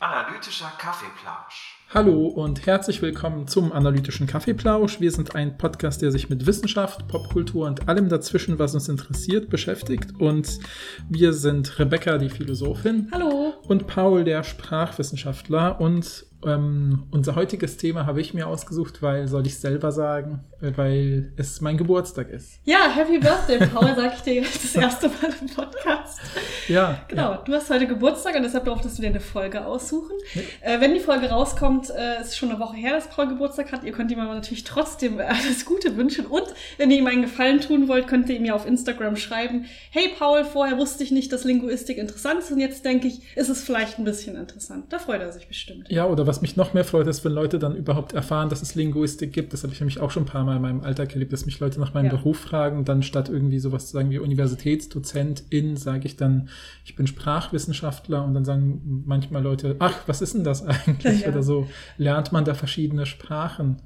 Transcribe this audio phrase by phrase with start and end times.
[0.00, 1.78] Analytischer Kaffeeplausch.
[1.94, 5.00] Hallo und herzlich willkommen zum Analytischen Kaffeeplausch.
[5.00, 9.48] Wir sind ein Podcast, der sich mit Wissenschaft, Popkultur und allem dazwischen, was uns interessiert,
[9.48, 10.20] beschäftigt.
[10.20, 10.58] Und
[11.08, 13.08] wir sind Rebecca, die Philosophin.
[13.12, 13.54] Hallo.
[13.68, 15.80] Und Paul, der Sprachwissenschaftler.
[15.80, 21.32] Und ähm, unser heutiges Thema habe ich mir ausgesucht, weil, soll ich selber sagen, weil
[21.36, 22.60] es mein Geburtstag ist.
[22.64, 26.20] Ja, Happy Birthday, Paul, sag ich dir jetzt das erste Mal im Podcast.
[26.68, 27.00] Ja.
[27.08, 27.42] Genau, ja.
[27.44, 30.16] du hast heute Geburtstag und deshalb durftest du dir eine Folge aussuchen.
[30.34, 30.44] Nee.
[30.60, 33.82] Äh, wenn die Folge rauskommt, äh, ist schon eine Woche her, dass Paul Geburtstag hat.
[33.82, 36.26] Ihr könnt ihm aber natürlich trotzdem alles Gute wünschen.
[36.26, 36.46] Und
[36.78, 40.10] wenn ihr ihm einen Gefallen tun wollt, könnt ihr ihm ja auf Instagram schreiben, hey
[40.16, 43.64] Paul, vorher wusste ich nicht, dass Linguistik interessant ist und jetzt denke ich, ist es
[43.64, 44.92] vielleicht ein bisschen interessant.
[44.92, 45.90] Da freut er sich bestimmt.
[45.90, 48.76] Ja, oder was mich noch mehr freut, ist, wenn Leute dann überhaupt erfahren, dass es
[48.76, 49.52] Linguistik gibt.
[49.52, 51.60] Das habe ich nämlich auch schon ein paar Mal in meinem Alltag erlebt, dass mich
[51.60, 52.12] Leute nach meinem ja.
[52.12, 52.84] Beruf fragen.
[52.84, 56.48] Dann statt irgendwie sowas zu sagen wie Universitätsdozentin, sage ich dann,
[56.84, 58.24] ich bin Sprachwissenschaftler.
[58.24, 61.20] Und dann sagen manchmal Leute, ach, was ist denn das eigentlich?
[61.20, 61.28] Ja.
[61.28, 63.76] Oder so, lernt man da verschiedene Sprachen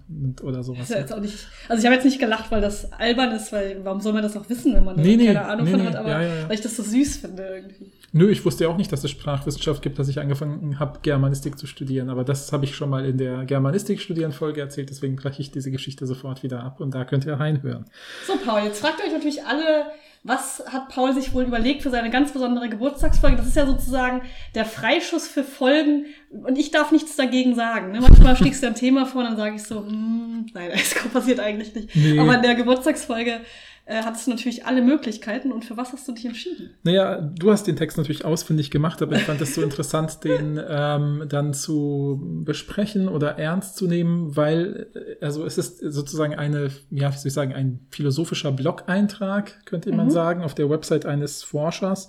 [0.43, 0.89] oder sowas.
[0.89, 4.13] Ja nicht, also ich habe jetzt nicht gelacht, weil das albern ist, weil warum soll
[4.13, 6.55] man das auch wissen, wenn man nee, nee, keine Ahnung nee, von hat, aber weil
[6.55, 7.93] ich das so süß finde irgendwie.
[8.13, 11.59] Nö, ich wusste ja auch nicht, dass es Sprachwissenschaft gibt, dass ich angefangen habe, Germanistik
[11.59, 12.09] zu studieren.
[12.09, 16.07] Aber das habe ich schon mal in der Germanistik-Studieren-Folge erzählt, deswegen breche ich diese Geschichte
[16.07, 17.85] sofort wieder ab und da könnt ihr reinhören.
[18.27, 19.87] So, Paul, jetzt fragt ihr euch natürlich alle,
[20.27, 23.37] was hat Paul sich wohl überlegt für seine ganz besondere Geburtstagsfolge?
[23.37, 24.23] Das ist ja sozusagen
[24.55, 27.93] der Freischuss für Folgen und ich darf nichts dagegen sagen.
[27.93, 28.01] Ne?
[28.01, 31.39] Manchmal schlägst du ein Thema vor und dann sage ich so, hm, nein, das passiert
[31.39, 31.95] eigentlich nicht.
[31.95, 32.19] Nee.
[32.19, 33.41] Aber in der Geburtstagsfolge
[33.89, 35.53] äh, hattest du natürlich alle Möglichkeiten.
[35.53, 36.71] Und für was hast du dich entschieden?
[36.83, 40.61] Naja, du hast den Text natürlich ausfindig gemacht, aber ich fand es so interessant, den
[40.69, 44.89] ähm, dann zu besprechen oder ernst zu nehmen, weil,
[45.21, 49.93] äh, also es ist sozusagen eine, ja, wie soll ich sagen, ein philosophischer Blog-Eintrag, könnte
[49.93, 50.11] man mhm.
[50.11, 52.09] sagen, auf der Website eines Forschers.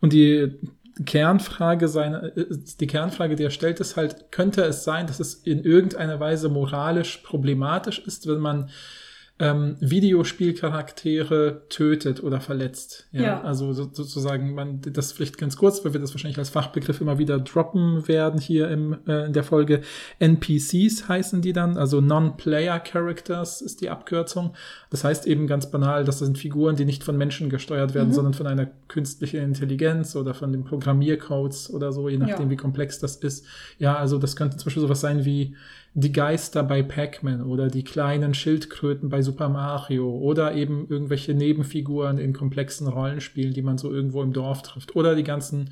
[0.00, 0.60] Und die
[1.06, 2.46] Kernfrage seine, äh,
[2.78, 6.48] die Kernfrage, die er stellt, ist halt, könnte es sein, dass es in irgendeiner Weise
[6.48, 8.70] moralisch problematisch ist, wenn man
[9.40, 13.08] ähm, Videospielcharaktere tötet oder verletzt.
[13.10, 13.40] Ja, ja.
[13.40, 17.18] also so, sozusagen, man, das vielleicht ganz kurz, weil wir das wahrscheinlich als Fachbegriff immer
[17.18, 19.80] wieder droppen werden hier im, äh, in der Folge.
[20.18, 24.54] NPCs heißen die dann, also Non-Player Characters ist die Abkürzung.
[24.90, 28.14] Das heißt eben ganz banal, das sind Figuren, die nicht von Menschen gesteuert werden, mhm.
[28.14, 32.50] sondern von einer künstlichen Intelligenz oder von den Programmiercodes oder so, je nachdem, ja.
[32.50, 33.46] wie komplex das ist.
[33.78, 35.56] Ja, also das könnte zum Beispiel sowas sein wie
[35.94, 42.18] die Geister bei Pac-Man oder die kleinen Schildkröten bei Super Mario oder eben irgendwelche Nebenfiguren
[42.18, 45.70] in komplexen Rollenspielen, die man so irgendwo im Dorf trifft oder die ganzen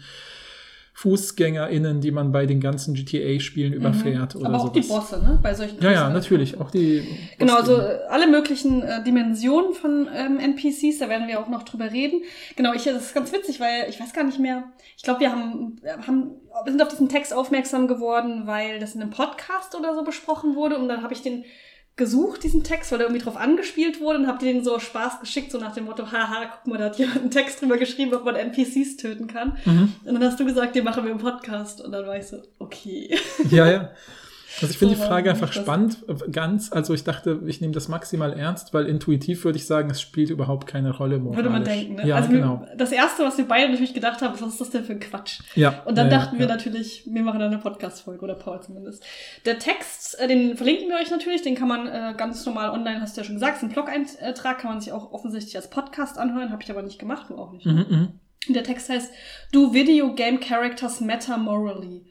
[0.98, 3.78] FußgängerInnen, die man bei den ganzen GTA-Spielen mhm.
[3.78, 4.72] überfährt oder Aber auch sowas.
[4.72, 5.38] die Bosse, ne?
[5.40, 6.60] Bei solchen Ja, ja, natürlich.
[6.60, 7.06] Auch die.
[7.38, 7.76] Genau, also
[8.08, 12.22] alle möglichen äh, Dimensionen von ähm, NPCs, da werden wir auch noch drüber reden.
[12.56, 14.64] Genau, ich, das ist ganz witzig, weil ich weiß gar nicht mehr.
[14.96, 16.32] Ich glaube, wir haben, haben,
[16.64, 20.56] wir sind auf diesen Text aufmerksam geworden, weil das in einem Podcast oder so besprochen
[20.56, 21.44] wurde und dann habe ich den
[21.98, 25.20] gesucht, diesen Text, weil er irgendwie drauf angespielt wurde und hab dir den so Spaß
[25.20, 28.14] geschickt, so nach dem Motto, haha, guck mal, da hat jemand einen Text drüber geschrieben,
[28.14, 29.58] ob man NPCs töten kann.
[29.66, 29.92] Mhm.
[30.04, 31.82] Und dann hast du gesagt, den machen wir im Podcast.
[31.82, 33.18] Und dann war ich so, okay.
[33.50, 33.90] Ja, ja.
[34.60, 35.98] Also ich finde die Frage einfach spannend,
[36.32, 36.72] ganz.
[36.72, 40.30] Also ich dachte, ich nehme das maximal ernst, weil intuitiv würde ich sagen, es spielt
[40.30, 41.36] überhaupt keine Rolle moralisch.
[41.36, 42.06] Würde man denken, ne?
[42.06, 42.66] Ja, also genau.
[42.76, 45.40] das Erste, was wir beide natürlich gedacht haben, was ist das denn für ein Quatsch?
[45.54, 45.82] Ja.
[45.84, 49.04] Und dann ja, dachten ja, wir natürlich, wir machen dann eine Podcast-Folge oder Paul zumindest.
[49.44, 53.00] Der Text, äh, den verlinken wir euch natürlich, den kann man äh, ganz normal online,
[53.00, 56.18] hast du ja schon gesagt, ist ein Blog-Eintrag, kann man sich auch offensichtlich als Podcast
[56.18, 57.66] anhören, habe ich aber nicht gemacht, du auch nicht.
[57.66, 58.08] Mhm, mhm.
[58.48, 59.12] Der Text heißt,
[59.52, 62.06] Do Video Game Characters Matter Morally?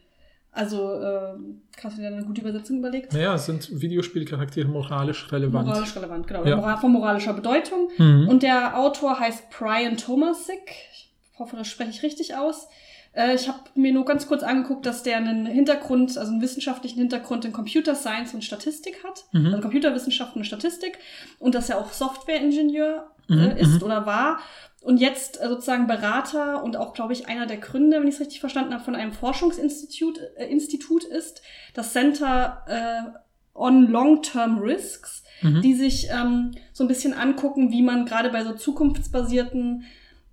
[0.58, 1.36] Also, äh,
[1.84, 3.14] hast du dir eine gute Übersetzung überlegt?
[3.14, 5.68] Naja, sind Videospielcharaktere moralisch relevant.
[5.68, 6.46] Moralisch relevant, genau.
[6.46, 6.78] Ja.
[6.78, 7.90] Von moralischer Bedeutung.
[8.00, 8.28] Mhm.
[8.28, 10.72] Und der Autor heißt Brian Tomasic.
[10.92, 12.68] Ich hoffe, das spreche ich richtig aus.
[13.14, 16.98] Äh, ich habe mir nur ganz kurz angeguckt, dass der einen Hintergrund, also einen wissenschaftlichen
[16.98, 19.26] Hintergrund in Computer Science und Statistik hat.
[19.34, 19.46] Mhm.
[19.46, 20.98] Also Computerwissenschaften und Statistik.
[21.38, 23.58] Und dass er auch Softwareingenieur äh, mhm.
[23.58, 23.84] ist mhm.
[23.84, 24.40] oder war
[24.88, 28.22] und jetzt äh, sozusagen Berater und auch, glaube ich, einer der Gründer, wenn ich es
[28.22, 31.42] richtig verstanden habe, von einem Forschungsinstitut äh, Institut ist,
[31.74, 33.10] das Center äh,
[33.54, 35.62] on Long-Term Risks, mhm.
[35.62, 39.84] die sich ähm, so ein bisschen angucken, wie man gerade bei so zukunftsbasierten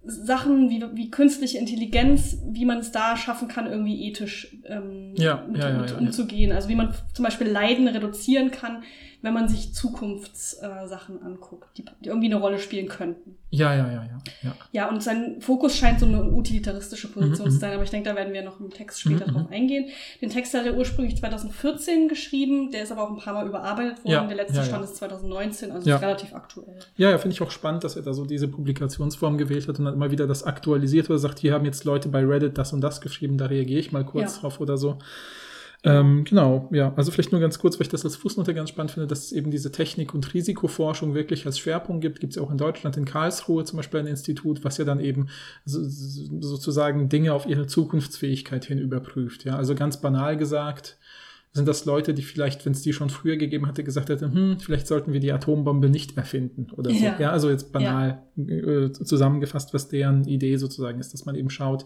[0.05, 5.45] Sachen wie, wie künstliche Intelligenz, wie man es da schaffen kann, irgendwie ethisch ähm, ja,
[5.51, 6.53] mit, ja, ja, mit umzugehen.
[6.53, 8.85] Also wie man zum Beispiel Leiden reduzieren kann,
[9.25, 13.39] wenn man sich Zukunftssachen äh, anguckt, die, die, irgendwie eine Rolle spielen könnten.
[13.49, 14.19] Ja, ja, ja, ja.
[14.43, 17.91] Ja, ja und sein Fokus scheint so eine utilitaristische Position mhm, zu sein, aber ich
[17.91, 19.55] denke, da werden wir noch im Text später mhm, drauf mhm.
[19.55, 19.89] eingehen.
[20.21, 24.05] Den Text hat er ursprünglich 2014 geschrieben, der ist aber auch ein paar Mal überarbeitet
[24.05, 24.13] worden.
[24.13, 26.79] Ja, der letzte ja, Stand ist 2019, also ist relativ aktuell.
[26.99, 29.87] Ja, ja, finde ich auch spannend, dass er da so diese Publikationsform gewählt hat und
[29.87, 32.83] dann mal wieder das aktualisiert oder sagt, hier haben jetzt Leute bei Reddit das und
[32.83, 34.99] das geschrieben, da reagiere ich mal kurz drauf oder so.
[35.87, 36.95] Ähm, genau, ja.
[36.97, 39.33] Also vielleicht nur ganz kurz, weil ich das als Fußnote ganz spannend finde, dass es
[39.33, 42.21] eben diese Technik- und Risikoforschung wirklich als Schwerpunkt gibt.
[42.21, 44.99] Gibt es ja auch in Deutschland, in Karlsruhe zum Beispiel ein Institut, was ja dann
[44.99, 45.29] eben
[45.67, 49.45] so, sozusagen Dinge auf ihre Zukunftsfähigkeit hin überprüft.
[49.45, 50.97] Ja, also ganz banal gesagt,
[51.53, 54.61] sind das Leute, die vielleicht, wenn es die schon früher gegeben hatte, gesagt hätten, hm,
[54.61, 56.97] vielleicht sollten wir die Atombombe nicht erfinden oder so.
[56.97, 58.55] Ja, ja also jetzt banal ja.
[58.55, 61.85] äh, zusammengefasst, was deren Idee sozusagen ist, dass man eben schaut,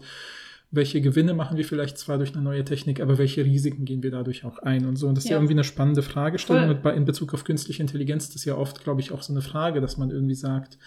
[0.71, 4.11] welche Gewinne machen wir vielleicht zwar durch eine neue Technik, aber welche Risiken gehen wir
[4.11, 5.07] dadurch auch ein und so.
[5.07, 6.69] Und das ist ja, ja irgendwie eine spannende Fragestellung.
[6.69, 9.33] Und bei, in Bezug auf künstliche Intelligenz das ist ja oft, glaube ich, auch so
[9.33, 10.77] eine Frage, dass man irgendwie sagt,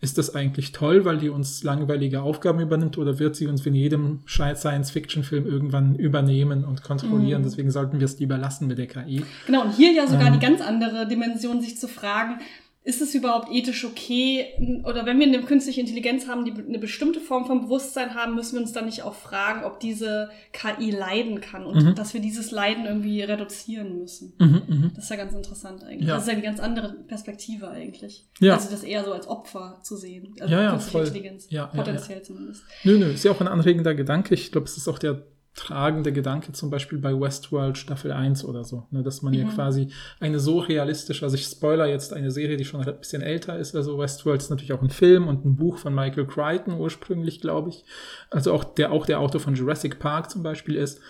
[0.00, 3.74] ist das eigentlich toll, weil die uns langweilige Aufgaben übernimmt oder wird sie uns in
[3.74, 7.42] jedem Science-Fiction-Film irgendwann übernehmen und kontrollieren?
[7.42, 7.44] Mm.
[7.44, 9.24] Deswegen sollten wir es lieber lassen mit der KI.
[9.46, 12.38] Genau, und hier ja sogar ähm, die ganz andere Dimension, sich zu fragen,
[12.86, 14.82] ist es überhaupt ethisch okay?
[14.84, 18.56] Oder wenn wir eine künstliche Intelligenz haben, die eine bestimmte Form von Bewusstsein haben, müssen
[18.56, 21.94] wir uns dann nicht auch fragen, ob diese KI leiden kann und mhm.
[21.94, 24.34] dass wir dieses Leiden irgendwie reduzieren müssen.
[24.38, 24.90] Mhm, mh.
[24.96, 26.08] Das ist ja ganz interessant eigentlich.
[26.08, 26.16] Ja.
[26.16, 28.26] Das ist ja eine ganz andere Perspektive eigentlich.
[28.40, 28.52] Ja.
[28.52, 30.34] Also das eher so als Opfer zu sehen.
[30.38, 31.06] Also ja, ja, künstliche voll.
[31.06, 31.46] Intelligenz.
[31.48, 32.22] Ja, potenziell ja, ja.
[32.22, 32.64] zumindest.
[32.84, 34.34] Nö, nö, ist ja auch ein anregender Gedanke.
[34.34, 35.22] Ich glaube, es ist auch der
[35.54, 39.40] tragende Gedanke zum Beispiel bei Westworld Staffel 1 oder so, ne, dass man mhm.
[39.40, 43.22] ja quasi eine so realistische, also ich spoiler jetzt eine Serie, die schon ein bisschen
[43.22, 46.78] älter ist, also Westworld ist natürlich auch ein Film und ein Buch von Michael Crichton
[46.80, 47.84] ursprünglich, glaube ich,
[48.30, 51.00] also auch der auch der Autor von Jurassic Park zum Beispiel ist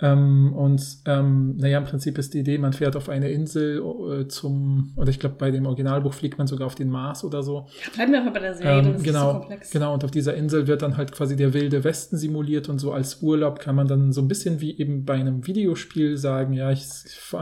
[0.00, 4.28] ähm, und ähm, naja, im Prinzip ist die Idee, man fährt auf eine Insel äh,
[4.28, 7.66] zum, oder ich glaube, bei dem Originalbuch fliegt man sogar auf den Mars oder so.
[7.84, 9.70] Ja, bleiben wir einfach bei der Serie, ähm, das genau, ist so komplex.
[9.70, 12.92] Genau, und auf dieser Insel wird dann halt quasi der wilde Westen simuliert und so
[12.92, 16.70] als Urlaub kann man dann so ein bisschen wie eben bei einem Videospiel sagen, ja,
[16.70, 16.84] ich,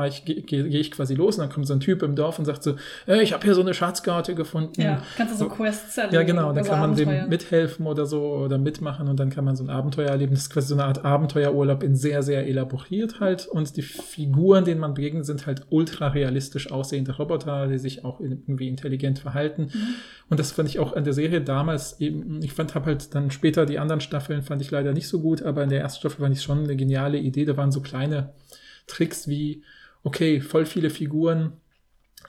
[0.06, 2.38] ich gehe geh, geh ich quasi los und dann kommt so ein Typ im Dorf
[2.38, 2.76] und sagt so,
[3.06, 4.81] äh, ich habe hier so eine Schatzkarte gefunden.
[4.81, 6.14] Ja, kannst du so, so Quests erleben.
[6.14, 7.23] Ja, genau, dann kann man Abenteuer.
[7.23, 10.32] dem mithelfen oder so oder mitmachen und dann kann man so ein Abenteuer erleben.
[10.32, 14.64] Das ist quasi so eine Art Abenteuerurlaub in sehr, sehr elaboriert halt und die Figuren,
[14.64, 19.70] denen man begegnet, sind halt ultra realistisch aussehende Roboter, die sich auch irgendwie intelligent verhalten.
[19.72, 19.94] Mhm.
[20.31, 23.31] Und das fand ich auch an der Serie damals eben, ich fand, habe halt dann
[23.31, 26.22] später die anderen Staffeln fand ich leider nicht so gut, aber in der ersten Staffel
[26.22, 27.44] fand ich schon eine geniale Idee.
[27.44, 28.32] Da waren so kleine
[28.87, 29.62] Tricks wie,
[30.02, 31.54] okay, voll viele Figuren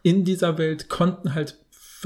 [0.03, 1.57] in dieser Welt konnten halt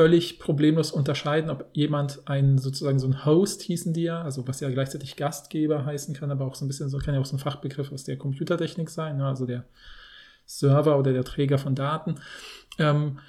[0.02, 4.60] völlig problemlos unterscheiden, ob jemand ein sozusagen so ein Host hießen die ja, also was
[4.60, 7.36] ja gleichzeitig Gastgeber heißen kann, aber auch so ein bisschen so kann ja auch so
[7.36, 9.28] ein Fachbegriff aus der Computertechnik sein, ne?
[9.28, 9.64] also der
[10.48, 12.16] Server oder der Träger von Daten.
[12.80, 13.20] Ähm,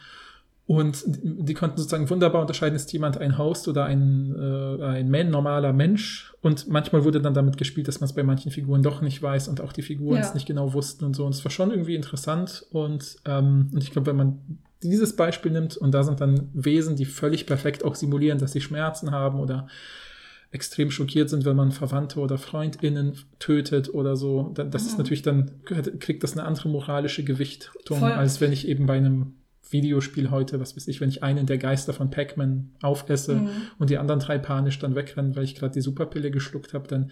[0.67, 5.29] und die konnten sozusagen wunderbar unterscheiden, ist jemand ein Host oder ein, äh, ein man,
[5.29, 6.33] normaler Mensch.
[6.41, 9.49] Und manchmal wurde dann damit gespielt, dass man es bei manchen Figuren doch nicht weiß
[9.49, 10.23] und auch die Figuren ja.
[10.23, 11.27] es nicht genau wussten und so.
[11.27, 12.65] Und es war schon irgendwie interessant.
[12.71, 14.39] Und, ähm, und ich glaube, wenn man
[14.83, 18.61] dieses Beispiel nimmt und da sind dann Wesen, die völlig perfekt auch simulieren, dass sie
[18.61, 19.69] Schmerzen haben oder
[20.53, 25.23] extrem schockiert sind, wenn man Verwandte oder FreundInnen tötet oder so, dann, das ist natürlich
[25.23, 28.13] dann, kriegt das eine andere moralische Gewichtung, Voll.
[28.13, 29.35] als wenn ich eben bei einem
[29.71, 33.49] Videospiel heute, was weiß ich, wenn ich einen der Geister von Pac-Man aufesse mhm.
[33.79, 37.11] und die anderen drei panisch dann wegrennen, weil ich gerade die Superpille geschluckt habe, dann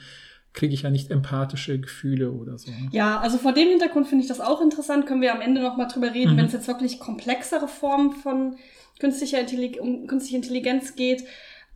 [0.52, 2.70] kriege ich ja nicht empathische Gefühle oder so.
[2.70, 2.88] Ne?
[2.92, 5.06] Ja, also vor dem Hintergrund finde ich das auch interessant.
[5.06, 6.38] Können wir am Ende noch mal drüber reden, mhm.
[6.38, 8.56] wenn es jetzt wirklich komplexere Formen von
[8.98, 11.24] künstlicher Intelligenz, um künstliche Intelligenz geht.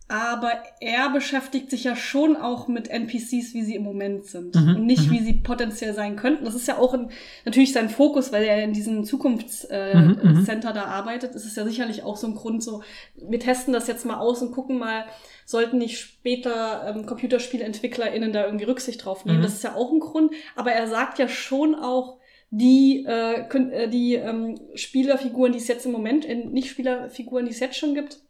[0.06, 4.76] Aber er beschäftigt sich ja schon auch mit NPCs, wie sie im Moment sind mhm,
[4.76, 5.12] und nicht, mhm.
[5.12, 6.44] wie sie potenziell sein könnten.
[6.44, 7.08] Das ist ja auch in,
[7.46, 11.34] natürlich sein Fokus, weil er in diesem Zukunftscenter äh, mhm, mhm, da arbeitet.
[11.34, 12.82] Das ist ja sicherlich auch so ein Grund, so
[13.16, 15.06] wir testen das jetzt mal aus und gucken mal,
[15.46, 19.38] sollten nicht später ähm, ComputerspielentwicklerInnen da irgendwie Rücksicht drauf nehmen.
[19.38, 19.44] Mhm.
[19.44, 20.32] Das ist ja auch ein Grund.
[20.54, 22.18] Aber er sagt ja schon auch,
[22.50, 27.46] die, äh, können, äh, die ähm, Spielerfiguren, die es jetzt im Moment, in nicht Spielerfiguren,
[27.46, 28.20] die es jetzt schon gibt,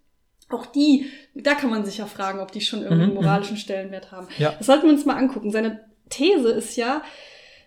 [0.55, 4.13] auch die, da kann man sich ja fragen, ob die schon irgendeinen mhm, moralischen Stellenwert
[4.13, 4.29] haben.
[4.39, 4.55] Ja.
[4.57, 5.51] Das sollten wir uns mal angucken.
[5.51, 7.03] Seine These ist ja,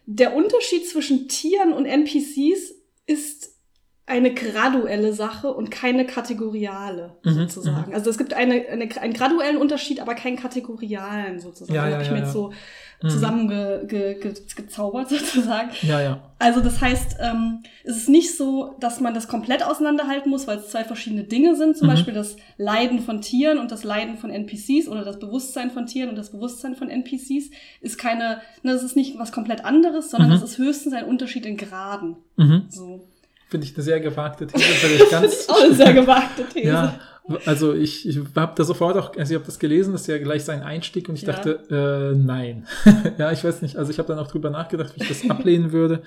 [0.06, 2.74] der Unterschied zwischen Tieren und NPCs
[3.06, 3.58] ist
[4.06, 7.90] eine graduelle Sache und keine kategoriale mhm, sozusagen.
[7.90, 7.96] Mhm.
[7.96, 11.76] Also es gibt eine, eine, einen graduellen Unterschied, aber keinen kategorialen sozusagen.
[11.76, 12.54] Ja, ja, habe ich ja, mir jetzt so
[13.02, 13.10] mhm.
[13.10, 15.70] zusammengezaubert ge, ge, sozusagen.
[15.82, 16.22] Ja, ja.
[16.40, 20.60] Also das heißt, ähm, es ist nicht so, dass man das komplett auseinanderhalten muss, weil
[20.60, 21.78] es zwei verschiedene Dinge sind.
[21.78, 21.92] Zum mhm.
[21.92, 26.10] Beispiel das Leiden von Tieren und das Leiden von NPCs oder das Bewusstsein von Tieren
[26.10, 27.50] und das Bewusstsein von NPCs
[27.82, 30.46] ist keine, ne, das ist nicht was komplett anderes, sondern es mhm.
[30.46, 32.18] ist höchstens ein Unterschied in Graden.
[32.36, 32.66] Mhm.
[32.70, 33.08] So.
[33.50, 34.64] Finde ich eine sehr gewagte These.
[34.96, 36.68] Ich ganz, das ist auch eine sehr gewagte These.
[36.68, 37.00] ja,
[37.46, 40.18] also ich, ich habe da sofort auch, also ich habe das gelesen, das ist ja
[40.18, 41.34] gleich sein Einstieg und ich ja.
[41.34, 42.66] dachte, äh, nein.
[43.18, 45.72] ja, ich weiß nicht, also ich habe dann auch drüber nachgedacht, wie ich das ablehnen
[45.72, 46.02] würde.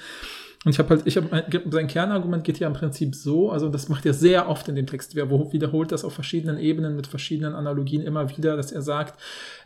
[0.62, 3.88] Und ich habe halt, ich habe sein Kernargument geht ja im Prinzip so, also das
[3.88, 7.54] macht er sehr oft in dem Text, er wiederholt das auf verschiedenen Ebenen mit verschiedenen
[7.54, 9.18] Analogien immer wieder, dass er sagt,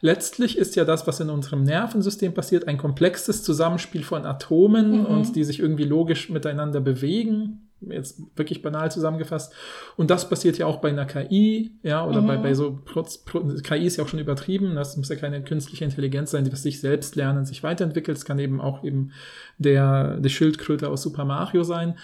[0.03, 5.07] letztlich ist ja das, was in unserem Nervensystem passiert, ein komplexes Zusammenspiel von Atomen mhm.
[5.07, 9.53] und die sich irgendwie logisch miteinander bewegen jetzt wirklich banal zusammengefasst.
[9.97, 12.27] Und das passiert ja auch bei einer KI, ja, oder mhm.
[12.27, 14.75] bei, bei so Proz, Pro, KI ist ja auch schon übertrieben.
[14.75, 18.17] Das muss ja keine künstliche Intelligenz sein, die was sich selbst lernen, sich weiterentwickelt.
[18.17, 19.13] Es kann eben auch eben
[19.59, 21.99] der, der Schildkröte aus Super Mario sein.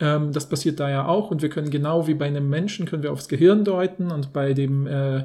[0.00, 1.30] Ähm, das passiert da ja auch.
[1.30, 4.52] Und wir können genau wie bei einem Menschen können wir aufs Gehirn deuten und bei
[4.54, 5.24] dem äh,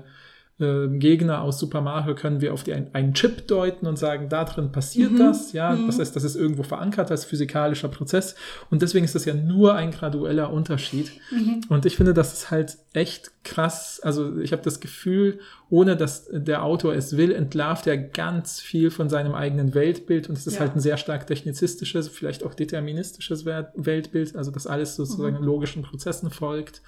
[0.61, 4.29] äh, Gegner aus Super Mario können wir auf die, ein, einen Chip deuten und sagen,
[4.29, 5.17] da drin passiert mhm.
[5.17, 5.87] das, ja, mhm.
[5.87, 8.35] das heißt, das ist irgendwo verankert als physikalischer Prozess
[8.69, 11.61] und deswegen ist das ja nur ein gradueller Unterschied mhm.
[11.69, 15.39] und ich finde, das ist halt echt krass, also ich habe das Gefühl,
[15.69, 20.37] ohne dass der Autor es will, entlarvt er ganz viel von seinem eigenen Weltbild und
[20.37, 20.59] es ist ja.
[20.61, 25.43] halt ein sehr stark technizistisches, vielleicht auch deterministisches Weltbild, also das alles sozusagen mhm.
[25.43, 26.81] logischen Prozessen folgt.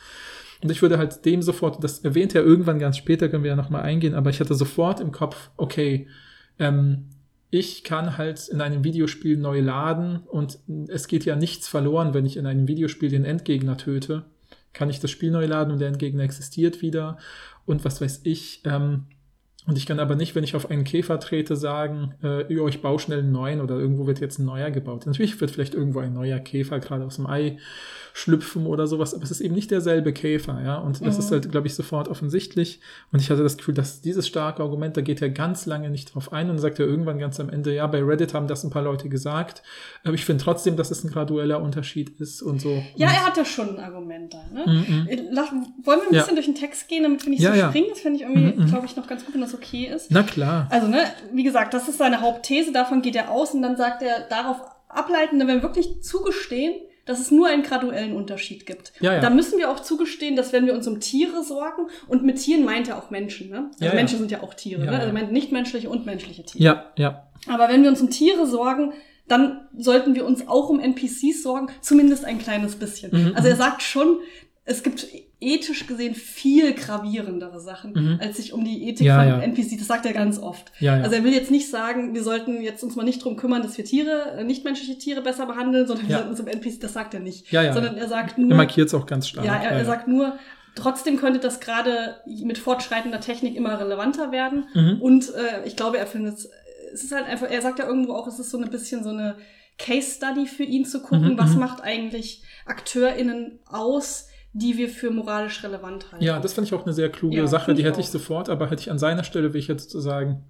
[0.63, 3.58] Und ich würde halt dem sofort, das erwähnt er irgendwann ganz später, können wir ja
[3.58, 6.08] nochmal eingehen, aber ich hatte sofort im Kopf, okay,
[6.58, 7.10] ähm,
[7.50, 12.25] ich kann halt in einem Videospiel neu laden und es geht ja nichts verloren, wenn
[12.25, 14.24] ich in einem Videospiel den Endgegner töte.
[14.72, 17.17] Kann ich das Spiel neu laden und der Endgegner existiert wieder
[17.65, 18.62] und was weiß ich.
[18.65, 19.03] Ähm,
[19.67, 23.00] und ich kann aber nicht, wenn ich auf einen Käfer trete, sagen, äh, ich baue
[23.00, 25.05] schnell einen neuen oder irgendwo wird jetzt ein neuer gebaut.
[25.05, 27.58] Natürlich wird vielleicht irgendwo ein neuer Käfer gerade aus dem Ei
[28.15, 30.77] schlüpfen oder sowas, aber es ist eben nicht derselbe Käfer, ja.
[30.77, 31.20] Und das mhm.
[31.20, 32.79] ist halt, glaube ich, sofort offensichtlich.
[33.12, 36.13] Und ich hatte das Gefühl, dass dieses starke Argument, da geht er ganz lange nicht
[36.13, 38.70] drauf ein und sagt er irgendwann ganz am Ende, ja, bei Reddit haben das ein
[38.70, 39.63] paar Leute gesagt.
[40.03, 42.84] Aber ich finde trotzdem, dass es ein gradueller Unterschied ist und so.
[42.96, 44.63] Ja, er hat ja schon ein Argument da, ne?
[44.67, 45.08] Mhm.
[45.08, 46.34] Äh, wollen wir ein bisschen ja.
[46.36, 47.88] durch den Text gehen, damit wir nicht ja, so springen?
[47.89, 48.67] Das finde ich irgendwie, mhm.
[48.67, 50.12] glaube ich, noch ganz gut, wenn das okay ist.
[50.12, 50.67] Na klar.
[50.70, 51.00] Also, ne,
[51.34, 54.58] wie gesagt, das ist seine Hauptthese, davon geht er aus und dann sagt er darauf
[54.88, 58.93] ableiten, wenn wir wirklich zugestehen, dass es nur einen graduellen Unterschied gibt.
[59.00, 59.19] Ja, ja.
[59.19, 62.63] Da müssen wir auch zugestehen, dass wenn wir uns um Tiere sorgen, und mit Tieren
[62.63, 63.69] meint er auch Menschen, ne?
[63.74, 64.91] Also ja, Menschen sind ja auch Tiere, ne?
[64.91, 66.63] Also er meint nichtmenschliche und menschliche Tiere.
[66.63, 67.27] Ja, ja.
[67.48, 68.93] Aber wenn wir uns um Tiere sorgen,
[69.27, 73.12] dann sollten wir uns auch um NPCs sorgen, zumindest ein kleines bisschen.
[73.12, 73.60] Mhm, also er mhm.
[73.60, 74.17] sagt schon,
[74.65, 75.08] es gibt
[75.41, 78.20] ethisch gesehen viel gravierendere Sachen, mhm.
[78.22, 79.39] als sich um die Ethik ja, von ja.
[79.41, 79.77] NPC.
[79.77, 80.72] Das sagt er ganz oft.
[80.79, 80.93] Ja.
[80.93, 83.77] Also er will jetzt nicht sagen, wir sollten jetzt uns mal nicht drum kümmern, dass
[83.77, 87.13] wir Tiere, äh, nichtmenschliche Tiere besser behandeln, sondern wir sollten uns um NPC, das sagt
[87.13, 87.51] er nicht.
[87.51, 87.74] Ja, ja.
[87.74, 88.51] Sondern er sagt nur.
[88.51, 89.46] Er markiert es auch ganz stark.
[89.46, 90.38] Ja, er, er sagt nur,
[90.75, 94.65] Trotzdem könnte das gerade mit fortschreitender Technik immer relevanter werden.
[94.74, 95.01] Mhm.
[95.01, 96.50] Und äh, ich glaube, er findet es,
[96.91, 99.12] es ist halt einfach, er sagt ja irgendwo auch, es ist so ein bisschen so
[99.12, 99.36] eine
[99.77, 101.38] Case Study für ihn zu gucken, mhm.
[101.38, 101.60] was mhm.
[101.60, 106.24] macht eigentlich AkteurInnen aus, die wir für moralisch relevant halten.
[106.24, 108.69] Ja, das fand ich auch eine sehr kluge ja, Sache, die hätte ich sofort, aber
[108.69, 110.45] hätte ich an seiner Stelle, wie ich jetzt sozusagen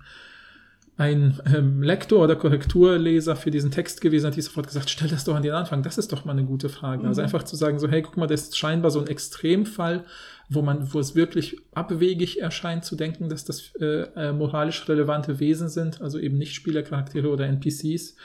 [0.96, 5.24] ein ähm, Lektor oder Korrekturleser für diesen Text gewesen, hätte ich sofort gesagt, stell das
[5.24, 6.98] doch an den Anfang, das ist doch mal eine gute Frage.
[6.98, 7.08] Also mhm.
[7.08, 10.04] Also einfach zu sagen, so, hey, guck mal, das ist scheinbar so ein Extremfall,
[10.50, 15.40] wo man, wo es wirklich abwegig erscheint zu denken, dass das äh, äh, moralisch relevante
[15.40, 18.16] Wesen sind, also eben nicht Spielercharaktere oder NPCs.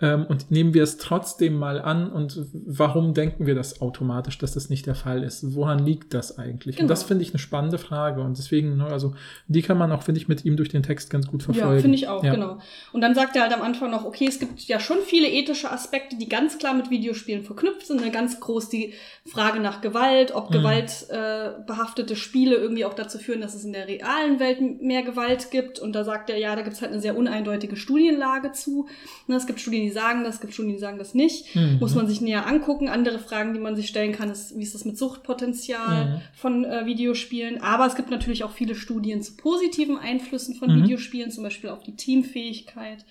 [0.00, 4.52] Ähm, und nehmen wir es trotzdem mal an und warum denken wir das automatisch, dass
[4.52, 5.56] das nicht der Fall ist?
[5.56, 6.76] Woran liegt das eigentlich?
[6.76, 6.84] Genau.
[6.84, 9.14] Und das finde ich eine spannende Frage und deswegen, ne, also
[9.48, 11.74] die kann man auch, finde ich, mit ihm durch den Text ganz gut verfolgen.
[11.74, 12.32] Ja, finde ich auch, ja.
[12.32, 12.58] genau.
[12.92, 15.70] Und dann sagt er halt am Anfang noch, okay, es gibt ja schon viele ethische
[15.70, 18.00] Aspekte, die ganz klar mit Videospielen verknüpft sind.
[18.00, 18.12] Ne?
[18.12, 18.94] Ganz groß die
[19.26, 20.54] Frage nach Gewalt, ob mhm.
[20.54, 25.50] gewaltbehaftete äh, Spiele irgendwie auch dazu führen, dass es in der realen Welt mehr Gewalt
[25.50, 25.80] gibt.
[25.80, 28.86] Und da sagt er, ja, da gibt es halt eine sehr uneindeutige Studienlage zu.
[29.26, 31.56] Ne, es gibt Studien, die sagen das, es gibt Studien, die sagen das nicht.
[31.56, 31.78] Mhm.
[31.80, 32.88] Muss man sich näher angucken.
[32.88, 36.20] Andere Fragen, die man sich stellen kann, ist, wie ist das mit Suchtpotenzial mhm.
[36.34, 37.62] von äh, Videospielen?
[37.62, 40.82] Aber es gibt natürlich auch viele Studien zu positiven Einflüssen von mhm.
[40.82, 43.04] Videospielen, zum Beispiel auf die Teamfähigkeit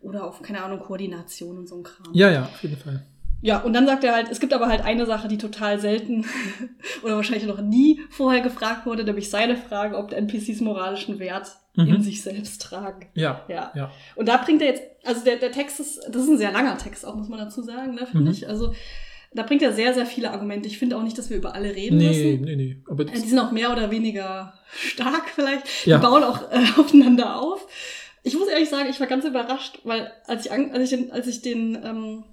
[0.00, 2.12] oder auf, keine Ahnung, Koordination und so ein Kram.
[2.12, 3.04] Ja, ja, auf jeden Fall.
[3.42, 6.26] Ja, und dann sagt er halt, es gibt aber halt eine Sache, die total selten
[7.02, 11.94] oder wahrscheinlich noch nie vorher gefragt wurde, nämlich seine Frage, ob NPCs moralischen Wert mhm.
[11.94, 13.06] in sich selbst tragen.
[13.14, 13.72] Ja, ja.
[13.74, 13.90] ja.
[14.16, 16.76] Und da bringt er jetzt, also der, der Text ist, das ist ein sehr langer
[16.78, 18.32] Text auch, muss man dazu sagen, ne, finde mhm.
[18.32, 18.48] ich.
[18.48, 18.72] Also
[19.32, 20.66] da bringt er sehr, sehr viele Argumente.
[20.66, 22.40] Ich finde auch nicht, dass wir über alle reden nee, müssen.
[22.42, 25.86] Nee, nee, aber Die sind auch mehr oder weniger stark vielleicht.
[25.86, 25.98] Ja.
[25.98, 27.66] Die bauen auch äh, aufeinander auf.
[28.22, 31.26] Ich muss ehrlich sagen, ich war ganz überrascht, weil als ich, als ich den, als
[31.26, 32.24] ich den, ähm,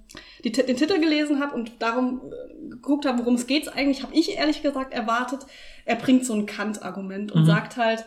[0.44, 4.14] die, den Titel gelesen habe und darum äh, geguckt habe, worum es geht eigentlich, habe
[4.14, 5.46] ich ehrlich gesagt erwartet,
[5.86, 7.46] er bringt so ein Kant-Argument und mhm.
[7.46, 8.04] sagt halt,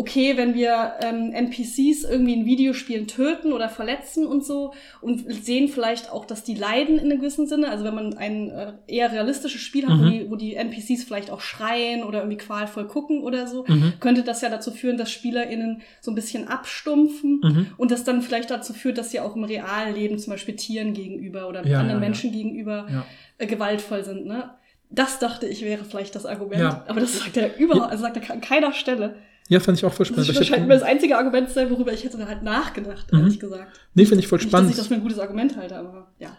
[0.00, 5.68] okay, wenn wir ähm, NPCs irgendwie in Videospielen töten oder verletzen und so und sehen
[5.68, 7.70] vielleicht auch, dass die leiden in einem gewissen Sinne.
[7.70, 10.00] Also wenn man ein äh, eher realistisches Spiel hat, mhm.
[10.00, 13.92] wo, die, wo die NPCs vielleicht auch schreien oder irgendwie qualvoll gucken oder so, mhm.
[14.00, 17.66] könnte das ja dazu führen, dass SpielerInnen so ein bisschen abstumpfen mhm.
[17.76, 20.94] und das dann vielleicht dazu führt, dass sie auch im realen Leben zum Beispiel Tieren
[20.94, 22.38] gegenüber oder ja, anderen ja, Menschen ja.
[22.38, 22.86] gegenüber
[23.36, 24.24] äh, gewaltvoll sind.
[24.24, 24.48] Ne?
[24.88, 28.30] Das dachte ich wäre vielleicht das Argument, aber das sagt er überhaupt, also sagt er
[28.30, 29.16] an keiner Stelle.
[29.50, 30.28] Ja, fand ich auch voll spannend.
[30.28, 33.18] Das scheint mir das einzige Argument zu sein, worüber ich hätte halt nachgedacht, mhm.
[33.18, 33.80] ehrlich gesagt.
[33.94, 34.68] Nee, finde ich voll spannend.
[34.68, 36.36] Nicht, dass ich das für ein gutes Argument halte, aber ja.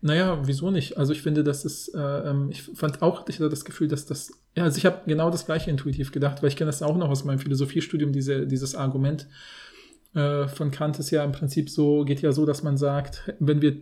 [0.00, 0.96] Naja, wieso nicht?
[0.96, 4.06] Also ich finde, das ist, äh, ähm, ich fand auch, ich hatte das Gefühl, dass
[4.06, 6.96] das, ja, also ich habe genau das gleiche intuitiv gedacht, weil ich kenne das auch
[6.96, 9.26] noch aus meinem Philosophiestudium, diese, dieses Argument
[10.14, 13.60] äh, von Kant ist ja im Prinzip so, geht ja so, dass man sagt, wenn
[13.60, 13.76] wir,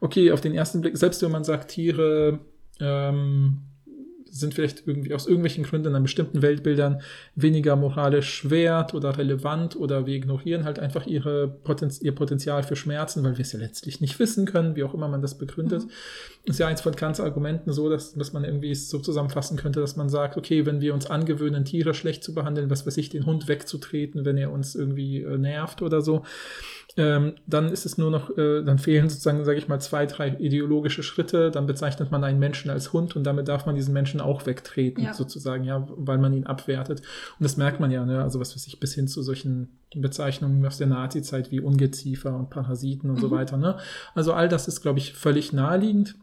[0.00, 2.38] okay, auf den ersten Blick, selbst wenn man sagt, Tiere
[2.78, 3.62] ähm,
[4.34, 7.02] sind vielleicht irgendwie aus irgendwelchen Gründen an bestimmten Weltbildern
[7.36, 12.74] weniger moralisch wert oder relevant oder wir ignorieren halt einfach ihre Potenz ihr Potenzial für
[12.74, 15.84] Schmerzen, weil wir es ja letztlich nicht wissen können, wie auch immer man das begründet.
[15.84, 15.90] Mhm.
[16.44, 19.96] Ist ja eins von Kants Argumenten so, dass, dass man irgendwie so zusammenfassen könnte, dass
[19.96, 23.26] man sagt, okay, wenn wir uns angewöhnen, Tiere schlecht zu behandeln, was weiß ich, den
[23.26, 26.24] Hund wegzutreten, wenn er uns irgendwie äh, nervt oder so,
[26.96, 30.28] ähm, dann ist es nur noch, äh, dann fehlen sozusagen, sage ich mal, zwei, drei
[30.28, 34.20] ideologische Schritte, dann bezeichnet man einen Menschen als Hund und damit darf man diesen Menschen
[34.20, 35.12] auch wegtreten, ja.
[35.12, 37.00] sozusagen, ja, weil man ihn abwertet.
[37.00, 38.22] Und das merkt man ja, ne?
[38.22, 42.50] also was weiß ich, bis hin zu solchen Bezeichnungen aus der Nazi-Zeit wie Ungeziefer und
[42.50, 43.20] Parasiten und mhm.
[43.20, 43.56] so weiter.
[43.56, 43.76] Ne?
[44.14, 46.14] Also all das ist, glaube ich, völlig naheliegend.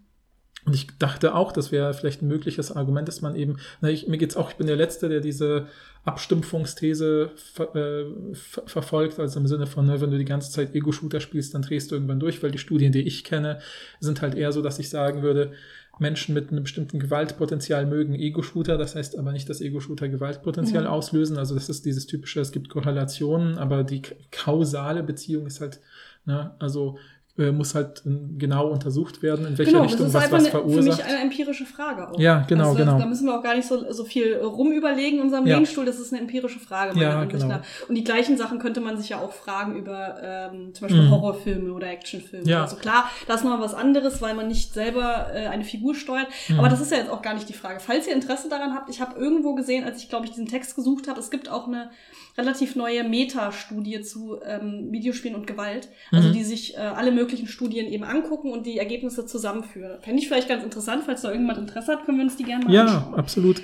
[0.65, 4.07] Und ich dachte auch, das wäre vielleicht ein mögliches Argument, dass man eben, na, ich,
[4.07, 5.67] mir geht's auch, ich bin der Letzte, der diese
[6.05, 10.75] Abstumpfungsthese ver, äh, ver, verfolgt, also im Sinne von, ne, wenn du die ganze Zeit
[10.75, 13.59] Ego-Shooter spielst, dann drehst du irgendwann durch, weil die Studien, die ich kenne,
[13.99, 15.53] sind halt eher so, dass ich sagen würde,
[15.99, 20.89] Menschen mit einem bestimmten Gewaltpotenzial mögen Ego-Shooter, das heißt aber nicht, dass Ego-Shooter Gewaltpotenzial mhm.
[20.89, 24.01] auslösen, also das ist dieses typische, es gibt Korrelationen, aber die
[24.31, 25.79] kausale Beziehung ist halt,
[26.25, 26.97] ne, also
[27.37, 30.87] äh, muss halt ähm, genau untersucht werden, in welche genau, Richtung was was verursacht.
[30.87, 32.19] Das ist für mich eine empirische Frage auch.
[32.19, 32.99] Ja, genau, also, genau.
[32.99, 35.57] Da müssen wir auch gar nicht so, so viel rumüberlegen in unserem ja.
[35.57, 36.99] Lehnstuhl, das ist eine empirische Frage.
[36.99, 37.61] Ja, genau.
[37.87, 41.11] Und die gleichen Sachen könnte man sich ja auch fragen über ähm, zum Beispiel mhm.
[41.11, 42.47] Horrorfilme oder Actionfilme.
[42.47, 42.63] Ja.
[42.63, 46.27] Also klar, da ist noch was anderes, weil man nicht selber äh, eine Figur steuert.
[46.49, 46.59] Mhm.
[46.59, 47.79] Aber das ist ja jetzt auch gar nicht die Frage.
[47.79, 50.75] Falls ihr Interesse daran habt, ich habe irgendwo gesehen, als ich glaube ich diesen Text
[50.75, 51.91] gesucht habe, es gibt auch eine
[52.37, 56.33] relativ neue Meta-Studie zu ähm, Videospielen und Gewalt, also mhm.
[56.33, 60.01] die sich äh, alle möglichen Studien eben angucken und die Ergebnisse zusammenführen.
[60.01, 62.65] Fände ich vielleicht ganz interessant, falls da irgendjemand Interesse hat, können wir uns die gerne
[62.65, 63.11] mal ja, anschauen.
[63.11, 63.61] Ja, absolut.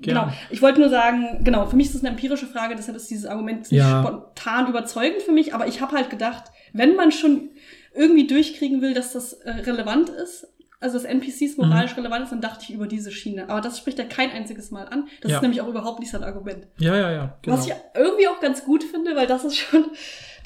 [0.00, 0.20] Gerne.
[0.20, 0.32] Genau.
[0.50, 3.24] Ich wollte nur sagen, genau, für mich ist das eine empirische Frage, deshalb ist dieses
[3.24, 4.02] Argument nicht ja.
[4.02, 7.50] spontan überzeugend für mich, aber ich habe halt gedacht, wenn man schon
[7.94, 10.48] irgendwie durchkriegen will, dass das äh, relevant ist,
[10.80, 12.02] also dass NPCs moralisch mhm.
[12.02, 13.48] relevant ist, dann dachte ich über diese Schiene.
[13.48, 15.08] Aber das spricht er kein einziges Mal an.
[15.22, 15.38] Das ja.
[15.38, 16.66] ist nämlich auch überhaupt nicht sein Argument.
[16.78, 17.38] Ja, ja, ja.
[17.40, 17.56] Genau.
[17.56, 19.86] Was ich irgendwie auch ganz gut finde, weil das ist schon,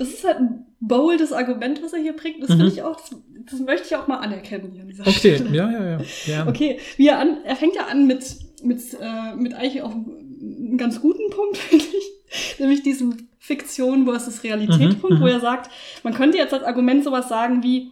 [0.01, 2.43] das ist halt ein boldes Argument, was er hier bringt.
[2.43, 2.55] Das mhm.
[2.55, 3.15] finde ich auch, das,
[3.51, 5.13] das, möchte ich auch mal anerkennen hier an dieser okay.
[5.13, 5.45] Stelle.
[5.45, 5.99] Okay, ja, ja, ja.
[6.25, 6.51] Gerne.
[6.51, 10.79] Okay, wie er an, er fängt ja an mit, mit, äh, mit eigentlich auch einem
[10.79, 12.59] ganz guten Punkt, finde ich.
[12.59, 15.27] Nämlich diesem Fiktion versus Realität mhm, wo mhm.
[15.27, 15.71] er sagt,
[16.03, 17.91] man könnte jetzt als Argument sowas sagen wie,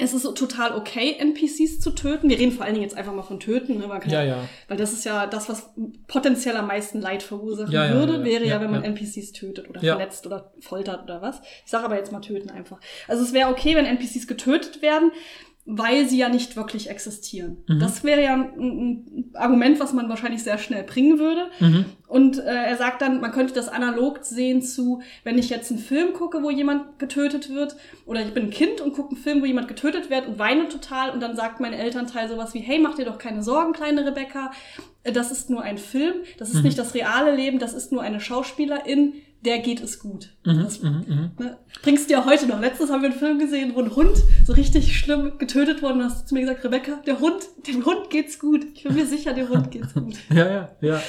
[0.00, 2.28] es ist total okay, NPCs zu töten.
[2.28, 4.00] Wir reden vor allen Dingen jetzt einfach mal von töten, ne?
[4.06, 4.48] ja, ja.
[4.68, 5.70] weil das ist ja das, was
[6.06, 10.26] potenziell am meisten Leid verursachen ja, würde, wäre ja, wenn man NPCs tötet oder verletzt
[10.26, 11.40] oder foltert oder was.
[11.64, 12.78] Ich sage aber jetzt mal töten einfach.
[13.06, 15.12] Also es wäre okay, wenn NPCs getötet werden
[15.70, 17.58] weil sie ja nicht wirklich existieren.
[17.66, 17.78] Mhm.
[17.78, 21.42] Das wäre ja ein, ein, Argument, was man wahrscheinlich sehr schnell bringen würde.
[21.60, 21.84] Mhm.
[22.06, 25.78] Und äh, er sagt dann, man könnte das analog sehen zu, wenn ich jetzt einen
[25.78, 27.76] Film gucke, wo jemand getötet wird,
[28.06, 30.70] oder ich bin ein Kind und gucke einen Film, wo jemand getötet wird und weine
[30.70, 34.06] total und dann sagt mein Elternteil sowas wie, hey, mach dir doch keine Sorgen, kleine
[34.06, 34.50] Rebecca,
[35.04, 36.62] äh, das ist nur ein Film, das ist mhm.
[36.62, 39.12] nicht das reale Leben, das ist nur eine Schauspielerin,
[39.44, 40.30] der geht es gut.
[40.44, 41.30] Mhm, das, mhm, mhm.
[41.38, 42.60] ne, bringst du ja heute noch.
[42.60, 45.94] Letztens haben wir einen Film gesehen, wo ein Hund so richtig schlimm getötet wurde.
[45.94, 48.66] Und hast du zu mir gesagt, Rebecca, der Hund, dem Hund geht's gut.
[48.74, 50.14] Ich bin mir sicher, dem Hund geht's gut.
[50.30, 51.02] ja, ja, ja.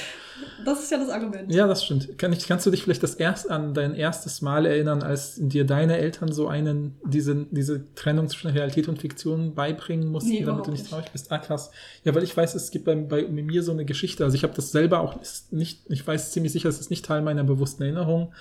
[0.64, 1.52] Das ist ja das Argument.
[1.52, 2.18] Ja, das stimmt.
[2.18, 5.64] Kann ich, kannst du dich vielleicht das erst an dein erstes Mal erinnern, als dir
[5.64, 10.66] deine Eltern so einen, diese, diese Trennung zwischen Realität und Fiktion beibringen mussten, nee, damit
[10.66, 11.30] du nicht traurig bist?
[11.32, 11.70] Ah, krass.
[12.04, 14.24] Ja, weil ich weiß, es gibt bei, bei mir so eine Geschichte.
[14.24, 15.16] Also ich habe das selber auch
[15.50, 18.32] nicht, ich weiß ziemlich sicher, es ist nicht Teil meiner bewussten Erinnerung.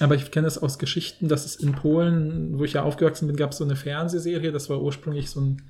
[0.00, 3.36] Aber ich kenne es aus Geschichten, dass es in Polen, wo ich ja aufgewachsen bin,
[3.36, 5.62] gab es so eine Fernsehserie, das war ursprünglich so ein